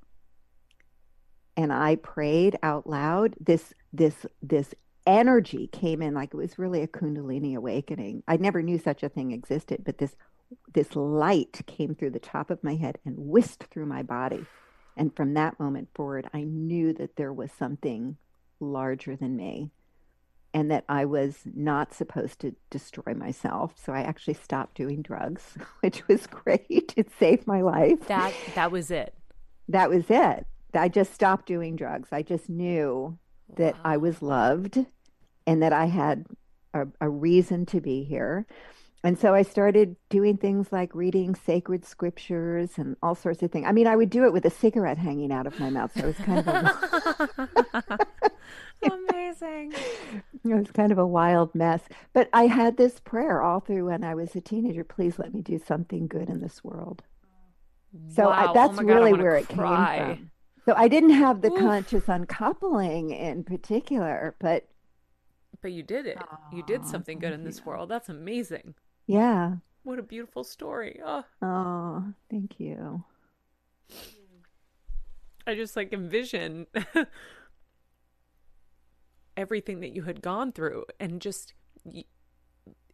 and 1.55 1.71
I 1.71 1.95
prayed 1.95 2.57
out 2.63 2.87
loud, 2.87 3.35
this 3.39 3.73
this 3.93 4.25
this 4.41 4.73
energy 5.05 5.67
came 5.67 6.01
in 6.01 6.13
like 6.13 6.33
it 6.33 6.37
was 6.37 6.57
really 6.57 6.81
a 6.81 6.87
kundalini 6.87 7.55
awakening. 7.55 8.23
I 8.27 8.37
never 8.37 8.61
knew 8.61 8.79
such 8.79 9.03
a 9.03 9.09
thing 9.09 9.31
existed, 9.31 9.83
but 9.85 9.99
this 9.99 10.15
this 10.73 10.95
light 10.95 11.61
came 11.67 11.95
through 11.95 12.11
the 12.11 12.19
top 12.19 12.49
of 12.49 12.63
my 12.63 12.75
head 12.75 12.97
and 13.05 13.15
whisked 13.17 13.65
through 13.71 13.85
my 13.85 14.03
body. 14.03 14.45
And 14.97 15.15
from 15.15 15.33
that 15.33 15.59
moment 15.59 15.89
forward, 15.93 16.27
I 16.33 16.43
knew 16.43 16.93
that 16.93 17.15
there 17.15 17.33
was 17.33 17.51
something 17.51 18.17
larger 18.59 19.15
than 19.15 19.35
me 19.35 19.71
and 20.55 20.71
that 20.71 20.85
I 20.87 21.03
was 21.03 21.39
not 21.53 21.93
supposed 21.93 22.39
to 22.39 22.55
destroy 22.69 23.13
myself. 23.13 23.73
So 23.75 23.91
I 23.91 23.99
actually 23.99 24.35
stopped 24.35 24.75
doing 24.75 25.01
drugs, 25.01 25.57
which 25.81 26.07
was 26.07 26.25
great. 26.25 26.93
It 26.95 27.11
saved 27.19 27.45
my 27.45 27.61
life. 27.61 28.07
That 28.07 28.33
that 28.55 28.71
was 28.71 28.89
it. 28.89 29.13
That 29.67 29.89
was 29.89 30.05
it. 30.09 30.47
I 30.73 30.87
just 30.87 31.13
stopped 31.13 31.45
doing 31.45 31.75
drugs. 31.75 32.09
I 32.13 32.21
just 32.21 32.49
knew 32.49 33.17
that 33.57 33.75
wow. 33.75 33.81
I 33.83 33.97
was 33.97 34.21
loved 34.21 34.85
and 35.45 35.61
that 35.61 35.73
I 35.73 35.85
had 35.85 36.25
a, 36.73 36.87
a 37.01 37.09
reason 37.09 37.65
to 37.67 37.81
be 37.81 38.05
here. 38.05 38.47
And 39.05 39.19
so 39.19 39.35
I 39.35 39.43
started 39.43 39.95
doing 40.09 40.37
things 40.37 40.71
like 40.71 40.95
reading 40.95 41.35
sacred 41.35 41.85
scriptures 41.85 42.71
and 42.77 42.97
all 43.03 43.13
sorts 43.13 43.43
of 43.43 43.51
things. 43.51 43.67
I 43.67 43.71
mean, 43.71 43.85
I 43.85 43.95
would 43.95 44.09
do 44.09 44.25
it 44.25 44.33
with 44.33 44.45
a 44.45 44.49
cigarette 44.49 44.97
hanging 44.97 45.31
out 45.31 45.45
of 45.45 45.59
my 45.59 45.69
mouth. 45.69 45.91
So 45.95 46.05
it 46.05 46.07
was 46.07 46.25
kind 46.25 46.39
of 46.39 46.47
a 46.47 47.99
amazing. 48.91 49.73
It 50.43 50.53
was 50.53 50.69
kind 50.71 50.91
of 50.91 50.99
a 50.99 51.07
wild 51.07 51.55
mess. 51.55 51.81
But 52.13 52.29
I 52.31 52.45
had 52.45 52.77
this 52.77 52.99
prayer 52.99 53.41
all 53.41 53.59
through 53.59 53.87
when 53.87 54.03
I 54.03 54.13
was 54.13 54.35
a 54.35 54.41
teenager. 54.41 54.83
Please 54.83 55.17
let 55.17 55.33
me 55.33 55.41
do 55.41 55.57
something 55.57 56.05
good 56.05 56.29
in 56.29 56.39
this 56.39 56.63
world. 56.63 57.01
So 58.09 58.25
wow. 58.29 58.51
I, 58.51 58.53
that's 58.53 58.77
oh 58.77 58.83
really 58.83 59.11
God, 59.11 59.21
where 59.21 59.35
it 59.37 59.47
cry. 59.49 59.97
came 59.97 60.15
from. 60.17 60.31
So 60.65 60.73
I 60.75 60.87
didn't 60.87 61.11
have 61.11 61.41
the 61.41 61.51
Oof. 61.51 61.59
conscious 61.59 62.07
uncoupling 62.07 63.09
in 63.09 63.43
particular, 63.43 64.35
but 64.39 64.67
but 65.61 65.71
you 65.71 65.81
did 65.81 66.05
it. 66.05 66.19
you 66.53 66.63
did 66.63 66.85
something 66.85 67.17
good 67.17 67.33
in 67.33 67.43
this 67.43 67.57
you. 67.57 67.63
world. 67.65 67.89
That's 67.89 68.09
amazing. 68.09 68.75
Yeah. 69.07 69.55
What 69.83 69.99
a 69.99 70.03
beautiful 70.03 70.43
story. 70.43 70.99
Oh. 71.05 71.23
oh, 71.41 72.03
thank 72.29 72.59
you. 72.59 73.03
I 75.47 75.53
just 75.53 75.75
like 75.75 75.93
envision 75.93 76.65
everything 79.37 79.79
that 79.81 79.95
you 79.95 80.03
had 80.03 80.21
gone 80.21 80.51
through 80.51 80.85
and 80.99 81.21
just 81.21 81.53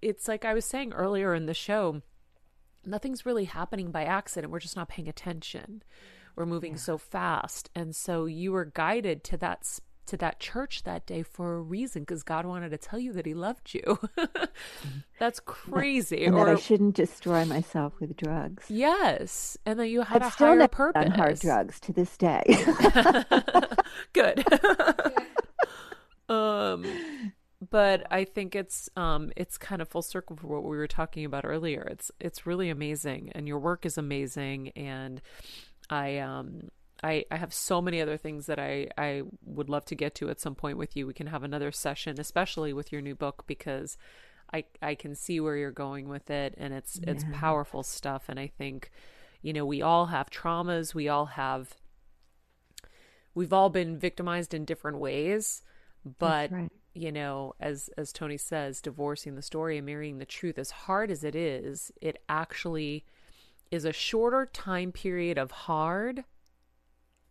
it's 0.01 0.28
like 0.28 0.43
I 0.43 0.53
was 0.53 0.66
saying 0.66 0.91
earlier 0.91 1.34
in 1.34 1.45
the 1.45 1.53
show 1.53 2.01
nothing's 2.86 3.26
really 3.26 3.45
happening 3.45 3.91
by 3.91 4.03
accident 4.03 4.51
we're 4.51 4.59
just 4.59 4.76
not 4.76 4.89
paying 4.89 5.07
attention 5.07 5.84
we're 6.36 6.45
moving 6.45 6.74
yeah. 6.74 6.80
so 6.80 6.97
fast 6.97 7.70
and 7.76 7.95
so 7.95 8.26
you 8.26 8.51
were 8.51 8.66
guided 8.66 9.24
to 9.26 9.38
that 9.38 9.80
to 10.12 10.18
that 10.18 10.39
church 10.41 10.84
that 10.84 11.05
day 11.05 11.24
for 11.24 11.55
a 11.55 11.62
reason 11.62 12.01
because 12.03 12.22
God 12.22 12.45
wanted 12.45 12.70
to 12.70 12.78
tell 12.78 12.99
you 12.99 13.14
that 13.14 13.26
He 13.26 13.34
loved 13.34 13.74
you. 13.74 13.97
That's 15.20 15.39
crazy. 15.45 16.26
And 16.26 16.36
or, 16.36 16.45
that 16.45 16.57
I 16.57 16.59
shouldn't 16.59 16.95
destroy 16.95 17.45
myself 17.45 17.93
with 17.99 18.18
drugs. 18.18 18.66
Yes, 18.70 19.57
and 19.66 19.80
that 19.80 19.88
you 19.88 20.01
had 20.01 20.22
I've 20.22 20.28
a 20.28 20.32
still 20.32 20.47
higher 20.47 20.68
purpose. 20.68 21.03
Done 21.03 21.12
hard 21.12 21.39
drugs 21.39 21.80
to 21.82 21.93
this 21.93 22.18
day. 22.18 22.43
Good. 24.14 24.45
um, 26.28 26.86
but 27.70 28.05
I 28.12 28.26
think 28.26 28.53
it's 28.53 28.89
um 28.97 29.32
it's 29.38 29.57
kind 29.57 29.82
of 29.82 29.88
full 29.88 30.01
circle 30.01 30.36
for 30.36 30.47
what 30.47 30.64
we 30.64 30.76
were 30.76 30.88
talking 30.88 31.24
about 31.24 31.45
earlier. 31.45 31.88
It's 31.89 32.12
it's 32.20 32.45
really 32.45 32.70
amazing, 32.70 33.32
and 33.34 33.47
your 33.47 33.59
work 33.59 33.86
is 33.86 33.97
amazing, 33.97 34.70
and 34.76 35.22
I 35.89 36.18
um 36.18 36.70
I, 37.03 37.25
I 37.31 37.37
have 37.37 37.53
so 37.53 37.81
many 37.81 37.99
other 37.99 38.17
things 38.17 38.45
that 38.45 38.59
I, 38.59 38.87
I 38.97 39.23
would 39.43 39.69
love 39.69 39.85
to 39.85 39.95
get 39.95 40.13
to 40.15 40.29
at 40.29 40.39
some 40.39 40.53
point 40.53 40.77
with 40.77 40.95
you. 40.95 41.07
We 41.07 41.13
can 41.13 41.27
have 41.27 41.43
another 41.43 41.71
session, 41.71 42.19
especially 42.19 42.73
with 42.73 42.91
your 42.91 43.01
new 43.01 43.15
book, 43.15 43.43
because 43.47 43.97
I 44.53 44.65
I 44.81 44.95
can 44.95 45.15
see 45.15 45.39
where 45.39 45.55
you're 45.55 45.71
going 45.71 46.09
with 46.09 46.29
it 46.29 46.53
and 46.57 46.73
it's 46.73 46.99
yeah. 47.01 47.11
it's 47.11 47.25
powerful 47.31 47.83
stuff. 47.83 48.25
And 48.27 48.39
I 48.39 48.47
think, 48.47 48.91
you 49.41 49.53
know, 49.53 49.65
we 49.65 49.81
all 49.81 50.07
have 50.07 50.29
traumas, 50.29 50.93
we 50.93 51.07
all 51.09 51.25
have 51.25 51.75
we've 53.33 53.53
all 53.53 53.69
been 53.69 53.97
victimized 53.97 54.53
in 54.53 54.65
different 54.65 54.99
ways. 54.99 55.63
But 56.19 56.51
right. 56.51 56.71
you 56.93 57.11
know, 57.11 57.53
as 57.59 57.89
as 57.97 58.11
Tony 58.11 58.37
says, 58.37 58.81
divorcing 58.81 59.35
the 59.35 59.41
story 59.41 59.77
and 59.77 59.85
marrying 59.85 60.17
the 60.17 60.25
truth, 60.25 60.59
as 60.59 60.71
hard 60.71 61.09
as 61.09 61.23
it 61.23 61.35
is, 61.35 61.91
it 62.01 62.21
actually 62.27 63.05
is 63.71 63.85
a 63.85 63.93
shorter 63.93 64.45
time 64.45 64.91
period 64.91 65.37
of 65.37 65.51
hard 65.51 66.25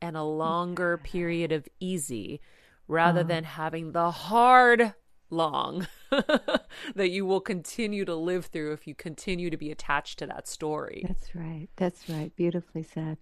and 0.01 0.16
a 0.16 0.22
longer 0.22 0.98
period 0.98 1.53
of 1.53 1.68
easy 1.78 2.40
rather 2.88 3.20
uh-huh. 3.20 3.28
than 3.28 3.44
having 3.44 3.92
the 3.92 4.11
hard 4.11 4.94
long 5.30 5.86
that 6.11 7.11
you 7.11 7.24
will 7.24 7.40
continue 7.40 8.05
to 8.05 8.14
live 8.14 8.46
through 8.46 8.72
if 8.72 8.86
you 8.86 8.94
continue 8.94 9.48
to 9.51 9.57
be 9.57 9.70
attached 9.70 10.18
to 10.18 10.26
that 10.26 10.48
story. 10.48 11.05
That's 11.07 11.34
right. 11.34 11.68
That's 11.76 12.09
right. 12.09 12.34
Beautifully 12.34 12.82
said. 12.82 13.18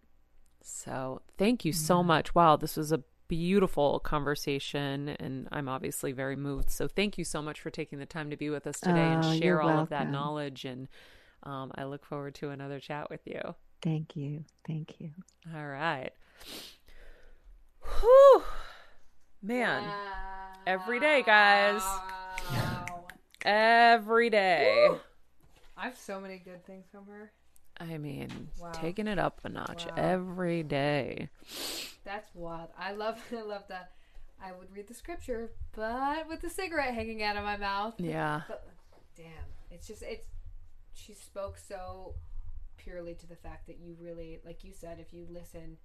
So, 0.63 1.23
thank 1.37 1.65
you 1.65 1.73
so 1.73 2.03
much. 2.03 2.35
Wow, 2.35 2.57
this 2.57 2.77
was 2.77 2.93
a 2.93 3.03
beautiful 3.29 4.01
conversation 4.01 5.11
and 5.11 5.49
I'm 5.53 5.69
obviously 5.69 6.13
very 6.13 6.37
moved. 6.37 6.71
So, 6.71 6.89
thank 6.89 7.19
you 7.19 7.25
so 7.25 7.43
much 7.43 7.61
for 7.61 7.71
taking 7.71 7.99
the 7.99 8.07
time 8.07 8.31
to 8.31 8.37
be 8.37 8.51
with 8.51 8.67
us 8.67 8.81
today 8.81 9.15
oh, 9.15 9.21
and 9.21 9.43
share 9.43 9.61
all 9.61 9.69
welcome. 9.69 9.83
of 9.83 9.89
that 9.91 10.11
knowledge 10.11 10.65
and 10.65 10.89
um, 11.43 11.71
I 11.77 11.85
look 11.85 12.05
forward 12.05 12.35
to 12.37 12.51
another 12.51 12.81
chat 12.81 13.11
with 13.11 13.21
you. 13.25 13.41
Thank 13.81 14.17
you. 14.17 14.45
Thank 14.67 14.97
you. 14.99 15.11
All 15.55 15.67
right. 15.67 16.11
Whew. 18.01 18.43
Man. 19.43 19.83
Wow. 19.83 19.93
Every 20.67 21.01
day, 21.01 21.23
guys. 21.25 21.83
Wow. 22.53 23.07
Every 23.45 24.31
day. 24.31 24.87
Woo. 24.89 25.01
I 25.77 25.85
have 25.85 25.97
so 25.97 26.21
many 26.21 26.39
good 26.39 26.65
things 26.67 26.87
from 26.91 27.07
her. 27.07 27.31
I 27.81 27.99
mean, 27.99 28.49
wow. 28.61 28.73
taking 28.73 29.07
it 29.07 29.19
up 29.19 29.41
a 29.45 29.49
notch 29.49 29.87
wow. 29.87 29.95
every 29.97 30.65
day. 30.65 31.29
That's 32.05 32.29
wild. 32.35 32.71
I 32.79 32.93
love 32.93 33.19
I 33.37 33.43
love 33.43 33.65
that. 33.69 33.93
I 34.43 34.53
would 34.53 34.73
read 34.73 34.89
the 34.89 34.95
scripture, 34.95 35.51
but 35.75 36.29
with 36.29 36.41
the 36.41 36.51
cigarette 36.51 36.95
hanging 36.95 37.23
out 37.23 37.37
of 37.37 37.45
my 37.45 37.57
mouth. 37.57 37.95
Yeah. 37.99 38.43
But, 38.49 38.69
damn. 39.17 39.27
It's 39.71 39.87
just 39.87 40.03
it's 40.03 40.27
she 40.95 41.15
spoke 41.15 41.59
so 41.59 42.15
purely 42.77 43.15
to 43.15 43.27
the 43.27 43.37
fact 43.37 43.67
that 43.67 43.79
you 43.79 43.97
really 44.01 44.41
like 44.45 44.65
you 44.65 44.73
said 44.73 44.99
if 44.99 45.13
you 45.13 45.27
listen 45.31 45.77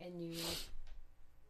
and 0.00 0.20
you 0.20 0.38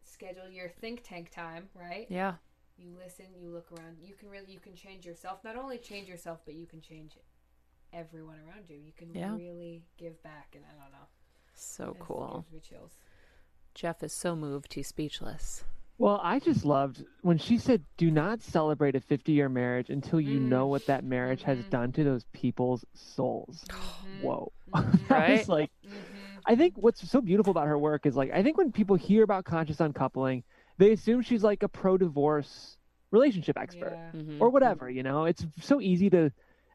schedule 0.03 0.49
your 0.49 0.69
think 0.69 1.03
tank 1.03 1.31
time, 1.31 1.69
right? 1.75 2.07
Yeah. 2.09 2.33
You 2.77 2.89
listen, 3.01 3.25
you 3.39 3.49
look 3.49 3.71
around. 3.71 3.97
You 4.01 4.13
can 4.15 4.29
really 4.29 4.51
you 4.51 4.59
can 4.59 4.75
change 4.75 5.05
yourself. 5.05 5.43
Not 5.43 5.55
only 5.55 5.77
change 5.77 6.07
yourself, 6.07 6.39
but 6.45 6.55
you 6.55 6.65
can 6.65 6.81
change 6.81 7.17
everyone 7.93 8.37
around 8.47 8.65
you. 8.69 8.77
You 8.77 8.91
can 8.97 9.13
yeah. 9.13 9.33
really 9.35 9.83
give 9.97 10.21
back 10.23 10.49
and 10.53 10.63
I 10.65 10.81
don't 10.81 10.91
know. 10.91 11.07
So 11.53 11.95
cool. 11.99 12.45
Gives 12.51 12.53
me 12.53 12.77
chills. 12.77 12.91
Jeff 13.73 14.03
is 14.03 14.13
so 14.13 14.35
moved 14.35 14.73
he's 14.73 14.87
speechless. 14.87 15.63
Well, 15.97 16.19
I 16.21 16.39
just 16.39 16.65
loved 16.65 17.05
when 17.21 17.37
she 17.37 17.57
said, 17.57 17.85
"Do 17.95 18.11
not 18.11 18.41
celebrate 18.41 18.95
a 18.95 18.99
50-year 18.99 19.47
marriage 19.47 19.89
until 19.89 20.19
you 20.19 20.39
mm. 20.39 20.49
know 20.49 20.67
what 20.67 20.85
that 20.87 21.05
marriage 21.05 21.43
has 21.43 21.59
mm-hmm. 21.59 21.69
done 21.69 21.91
to 21.93 22.03
those 22.03 22.25
people's 22.33 22.83
souls." 22.93 23.63
Mm-hmm. 23.69 24.23
Whoa, 24.23 24.51
mm-hmm. 24.73 24.91
that 25.07 25.09
Right? 25.09 25.37
was 25.39 25.49
like, 25.49 25.71
I 26.45 26.55
think 26.55 26.73
what's 26.77 27.07
so 27.09 27.21
beautiful 27.21 27.51
about 27.51 27.67
her 27.67 27.77
work 27.77 28.05
is 28.05 28.15
like, 28.15 28.31
I 28.31 28.43
think 28.43 28.57
when 28.57 28.71
people 28.71 28.95
hear 28.95 29.23
about 29.23 29.45
conscious 29.45 29.79
uncoupling, 29.79 30.43
they 30.77 30.91
assume 30.91 31.21
she's 31.21 31.43
like 31.43 31.63
a 31.63 31.67
pro-divorce 31.67 32.77
relationship 33.11 33.57
expert 33.57 33.93
Yeah. 33.93 34.19
Mhm. 34.19 34.41
or 34.41 34.49
whatever. 34.49 34.89
You 34.89 35.03
know, 35.03 35.25
it's 35.25 35.45
so 35.61 35.81
easy 35.81 36.09
to, 36.11 36.31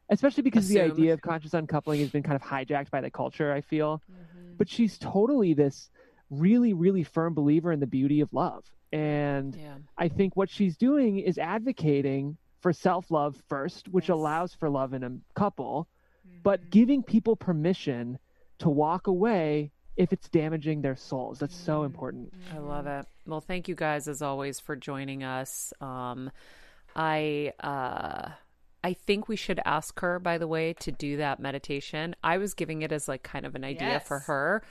especially 0.09 0.43
because 0.43 0.67
the 0.67 0.81
idea 0.81 1.13
of 1.13 1.21
conscious 1.21 1.53
uncoupling 1.53 1.99
has 2.01 2.09
been 2.09 2.23
kind 2.23 2.35
of 2.35 2.41
hijacked 2.41 2.89
by 2.91 3.01
the 3.01 3.11
culture. 3.11 3.51
I 3.53 3.61
feel 3.61 4.01
Mm-hmm. 4.11 4.55
but 4.57 4.67
she's 4.69 4.97
totally 4.97 5.53
this 5.53 5.89
really 6.29 6.73
really 6.73 7.03
firm 7.03 7.33
believer 7.33 7.71
in 7.71 7.79
the 7.79 7.87
beauty 7.87 8.21
of 8.21 8.31
love 8.33 8.63
and 8.93 9.55
Yeah. 9.55 9.77
i 9.97 10.07
think 10.07 10.35
what 10.37 10.49
she's 10.49 10.77
doing 10.77 11.19
is 11.19 11.37
advocating 11.37 12.37
for 12.61 12.71
self-love 12.71 13.35
first 13.49 13.89
which 13.89 14.07
Yes. 14.09 14.13
allows 14.13 14.53
for 14.53 14.69
love 14.69 14.93
in 14.93 15.03
a 15.03 15.11
couple 15.35 15.87
Mm-hmm. 16.27 16.37
but 16.43 16.69
giving 16.69 17.01
people 17.03 17.35
permission 17.35 18.17
to 18.61 18.69
walk 18.69 19.07
away 19.07 19.71
if 19.97 20.13
it's 20.13 20.29
damaging 20.29 20.81
their 20.81 20.95
souls 20.95 21.39
that's 21.39 21.55
so 21.55 21.83
important 21.83 22.33
I 22.53 22.59
love 22.59 22.87
it. 22.87 23.05
Well, 23.27 23.41
thank 23.41 23.67
you 23.67 23.75
guys 23.75 24.07
as 24.07 24.21
always 24.21 24.59
for 24.59 24.75
joining 24.75 25.23
us. 25.23 25.73
Um, 25.79 26.31
I 26.95 27.53
uh, 27.59 28.29
I 28.83 28.93
think 28.93 29.27
we 29.27 29.35
should 29.35 29.59
ask 29.63 29.99
her, 29.99 30.19
by 30.19 30.37
the 30.37 30.47
way, 30.47 30.73
to 30.79 30.91
do 30.91 31.17
that 31.17 31.39
meditation. 31.39 32.15
I 32.23 32.37
was 32.39 32.53
giving 32.53 32.81
it 32.81 32.91
as 32.91 33.07
like 33.07 33.23
kind 33.23 33.45
of 33.45 33.55
an 33.55 33.63
idea 33.63 33.99
for 33.99 34.19
her. 34.19 34.63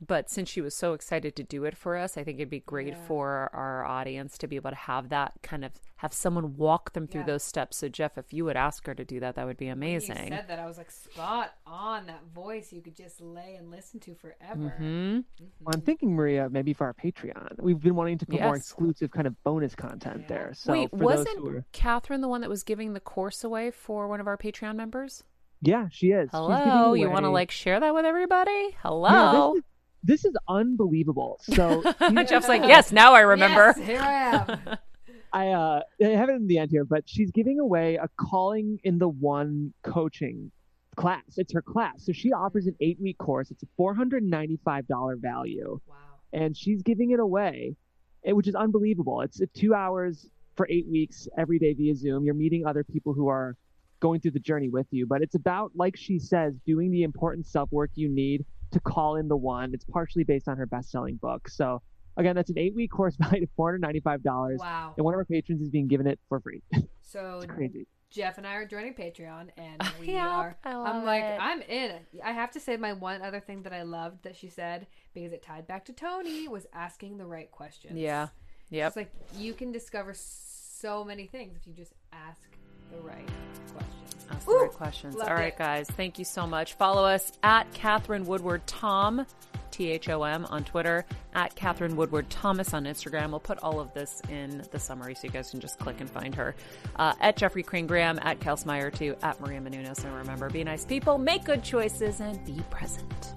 But 0.00 0.30
since 0.30 0.48
she 0.48 0.60
was 0.60 0.76
so 0.76 0.92
excited 0.92 1.34
to 1.36 1.42
do 1.42 1.64
it 1.64 1.76
for 1.76 1.96
us, 1.96 2.16
I 2.16 2.22
think 2.22 2.38
it'd 2.38 2.48
be 2.50 2.60
great 2.60 2.88
Yeah. 2.94 3.04
for 3.06 3.50
our 3.52 3.84
audience 3.84 4.38
to 4.38 4.46
be 4.46 4.54
able 4.54 4.70
to 4.70 4.76
have 4.76 5.08
that 5.08 5.32
kind 5.42 5.64
of 5.64 5.72
have 5.96 6.12
someone 6.12 6.56
walk 6.56 6.92
them 6.92 7.08
through 7.08 7.22
Yeah. 7.22 7.26
those 7.26 7.42
steps. 7.42 7.78
So, 7.78 7.88
Jeff, 7.88 8.16
if 8.16 8.32
you 8.32 8.44
would 8.44 8.56
ask 8.56 8.86
her 8.86 8.94
to 8.94 9.04
do 9.04 9.18
that, 9.18 9.34
that 9.34 9.44
would 9.46 9.56
be 9.56 9.66
When 9.66 9.72
amazing. 9.72 10.16
You 10.16 10.28
said 10.28 10.46
that 10.46 10.60
I 10.60 10.66
was 10.66 10.78
like 10.78 10.92
spot 10.92 11.54
on 11.66 12.06
that 12.06 12.22
voice 12.32 12.72
you 12.72 12.80
could 12.80 12.94
just 12.96 13.20
lay 13.20 13.56
and 13.56 13.70
listen 13.72 13.98
to 14.00 14.14
forever. 14.14 14.68
hmm 14.78 15.18
well, 15.60 15.74
i'm 15.74 15.80
thinking 15.80 16.14
maria 16.14 16.48
maybe 16.50 16.72
for 16.72 16.86
our 16.86 16.94
patreon 16.94 17.48
we've 17.58 17.80
been 17.80 17.94
wanting 17.96 18.18
to 18.18 18.26
put 18.26 18.40
more 18.40 18.54
exclusive 18.56 19.10
kind 19.10 19.26
of 19.26 19.34
bonus 19.42 19.74
content 19.74 20.20
Yeah. 20.22 20.26
there 20.28 20.50
so 20.54 20.72
Wait, 20.72 20.90
for 20.90 20.96
wasn't 20.96 21.38
who 21.38 21.48
are 21.56 21.64
Katherine 21.72 22.20
the 22.20 22.28
one 22.28 22.40
that 22.42 22.50
was 22.50 22.62
giving 22.62 22.92
the 22.92 23.00
course 23.00 23.42
away 23.44 23.70
for 23.70 24.06
one 24.08 24.20
of 24.20 24.26
our 24.28 24.36
Patreon 24.36 24.76
members? 24.76 25.24
yeah 25.60 25.88
she 25.90 26.08
is 26.12 26.30
Hello, 26.30 26.94
you 26.94 27.10
want 27.10 27.24
to 27.24 27.30
like 27.30 27.50
share 27.50 27.80
that 27.80 27.92
with 27.94 28.04
everybody? 28.04 28.76
Hello. 28.82 29.54
this, 29.54 29.58
is, 29.64 29.64
this 30.02 30.24
is 30.24 30.34
unbelievable 30.48 31.38
so 31.42 31.82
Jeff's 32.28 32.48
like, 32.48 32.62
yes, 32.66 32.92
now 32.92 33.14
I 33.14 33.20
remember. 33.20 33.74
Yes, 33.76 33.86
here 33.86 34.00
I 34.00 34.12
am. 34.12 34.60
I 35.32 35.48
uh 35.48 35.80
I 36.02 36.06
have 36.08 36.28
it 36.30 36.36
in 36.36 36.46
the 36.46 36.58
end 36.58 36.70
here, 36.70 36.84
but 36.84 37.04
she's 37.06 37.30
giving 37.30 37.58
away 37.60 37.96
a 37.96 38.08
calling 38.16 38.80
in 38.84 38.98
the 38.98 39.08
one 39.08 39.74
coaching 39.82 40.50
class. 40.96 41.22
It's 41.36 41.52
her 41.52 41.62
class. 41.62 42.04
So 42.04 42.12
she 42.12 42.32
offers 42.32 42.66
an 42.66 42.74
eight 42.80 42.98
week 43.00 43.18
course. 43.18 43.50
It's 43.50 43.62
a 43.62 43.66
four 43.76 43.94
hundred 43.94 44.22
and 44.22 44.30
ninety 44.30 44.58
five 44.64 44.86
dollar 44.88 45.16
value. 45.16 45.80
wow. 45.86 45.94
And 46.32 46.56
she's 46.56 46.82
giving 46.82 47.10
it 47.10 47.20
away, 47.20 47.76
eh, 48.24 48.32
which 48.32 48.48
is 48.48 48.54
unbelievable. 48.54 49.20
It's 49.20 49.40
uh, 49.40 49.46
two 49.54 49.74
hours 49.74 50.28
for 50.56 50.66
eight 50.70 50.86
weeks 50.88 51.28
every 51.36 51.58
day 51.58 51.74
via 51.74 51.94
Zoom. 51.94 52.24
You're 52.24 52.34
meeting 52.34 52.66
other 52.66 52.84
people 52.84 53.12
who 53.12 53.28
are 53.28 53.54
going 54.00 54.20
through 54.20 54.32
the 54.32 54.40
journey 54.40 54.68
with 54.68 54.86
you. 54.90 55.06
But 55.06 55.22
it's 55.22 55.34
about, 55.34 55.72
like 55.74 55.96
she 55.96 56.18
says, 56.18 56.54
doing 56.66 56.90
the 56.90 57.02
important 57.02 57.46
self 57.46 57.70
work 57.72 57.90
you 57.94 58.08
need 58.08 58.44
to 58.72 58.80
call 58.80 59.16
in 59.16 59.28
the 59.28 59.36
one. 59.36 59.72
It's 59.74 59.84
partially 59.84 60.24
based 60.24 60.48
on 60.48 60.56
her 60.56 60.66
best 60.66 60.90
selling 60.90 61.16
book. 61.16 61.48
So 61.48 61.82
again, 62.16 62.34
that's 62.36 62.50
an 62.50 62.58
eight 62.58 62.74
week 62.74 62.90
course 62.90 63.16
valued 63.20 63.44
at 63.44 63.48
four 63.56 63.68
hundred 63.68 63.80
ninety 63.82 64.00
five 64.00 64.22
dollars. 64.22 64.60
Wow. 64.60 64.94
And 64.96 65.04
one 65.04 65.14
of 65.14 65.18
our 65.18 65.24
patrons 65.24 65.60
is 65.62 65.70
being 65.70 65.88
given 65.88 66.06
it 66.06 66.18
for 66.28 66.40
free. 66.40 66.62
So 67.10 67.40
It's 67.42 67.46
crazy. 67.50 67.86
Jeff 68.10 68.36
and 68.36 68.46
I 68.46 68.54
are 68.56 68.66
joining 68.66 68.92
Patreon, 68.92 69.48
and 69.56 69.82
we 70.00 70.08
Yep, 70.08 70.22
are. 70.22 70.58
I 70.62 70.74
love 70.74 70.86
I'm 70.96 71.04
like, 71.06 71.22
it. 71.24 71.38
I'm 71.40 71.62
in. 71.62 71.92
I 72.22 72.32
have 72.32 72.50
to 72.52 72.60
say, 72.60 72.76
my 72.76 72.92
one 72.92 73.22
other 73.22 73.40
thing 73.40 73.62
that 73.62 73.72
I 73.72 73.82
loved 73.82 74.24
that 74.24 74.36
she 74.36 74.48
said 74.50 74.86
because 75.14 75.32
it 75.32 75.42
tied 75.42 75.66
back 75.66 75.86
to 75.86 75.94
Tony 75.94 76.48
was 76.48 76.66
asking 76.74 77.16
the 77.16 77.24
right 77.26 77.50
questions. 77.50 77.96
Yeah. 77.98 78.28
yeah. 78.68 78.88
It's 78.88 78.96
like 78.96 79.10
you 79.38 79.54
can 79.54 79.72
discover 79.72 80.12
so 80.14 81.02
many 81.02 81.26
things 81.26 81.56
if 81.56 81.66
you 81.66 81.72
just 81.72 81.94
ask 82.12 82.42
the 82.92 82.98
right 83.00 83.26
questions. 83.26 83.57
Ask 84.30 84.46
the 84.46 84.52
Ooh, 84.52 84.62
right 84.62 84.70
questions. 84.70 85.16
All 85.16 85.34
right, 85.34 85.52
it. 85.52 85.58
guys. 85.58 85.88
Thank 85.90 86.18
you 86.18 86.24
so 86.24 86.46
much. 86.46 86.74
Follow 86.74 87.04
us 87.04 87.32
at 87.42 87.72
Katherine 87.72 88.26
Woodward 88.26 88.66
Tom, 88.66 89.26
T 89.70 89.90
H 89.90 90.08
O 90.08 90.22
M, 90.24 90.44
on 90.46 90.64
Twitter, 90.64 91.04
at 91.34 91.54
Katherine 91.54 91.96
Woodward 91.96 92.28
Thomas 92.30 92.74
on 92.74 92.84
Instagram. 92.84 93.30
We'll 93.30 93.40
put 93.40 93.58
all 93.62 93.80
of 93.80 93.92
this 93.94 94.20
in 94.28 94.62
the 94.70 94.78
summary 94.78 95.14
so 95.14 95.22
you 95.24 95.30
guys 95.30 95.50
can 95.50 95.60
just 95.60 95.78
click 95.78 96.00
and 96.00 96.10
find 96.10 96.34
her. 96.34 96.54
Uh, 96.96 97.14
at 97.20 97.36
Jeffrey 97.36 97.62
Crane 97.62 97.86
Graham, 97.86 98.18
at 98.22 98.40
Kelsmeyer 98.40 98.92
too, 98.94 99.16
at 99.22 99.40
Maria 99.40 99.60
Menounos. 99.60 100.04
And 100.04 100.14
remember, 100.14 100.50
be 100.50 100.64
nice 100.64 100.84
people, 100.84 101.18
make 101.18 101.44
good 101.44 101.62
choices, 101.62 102.20
and 102.20 102.44
be 102.44 102.60
present. 102.70 103.34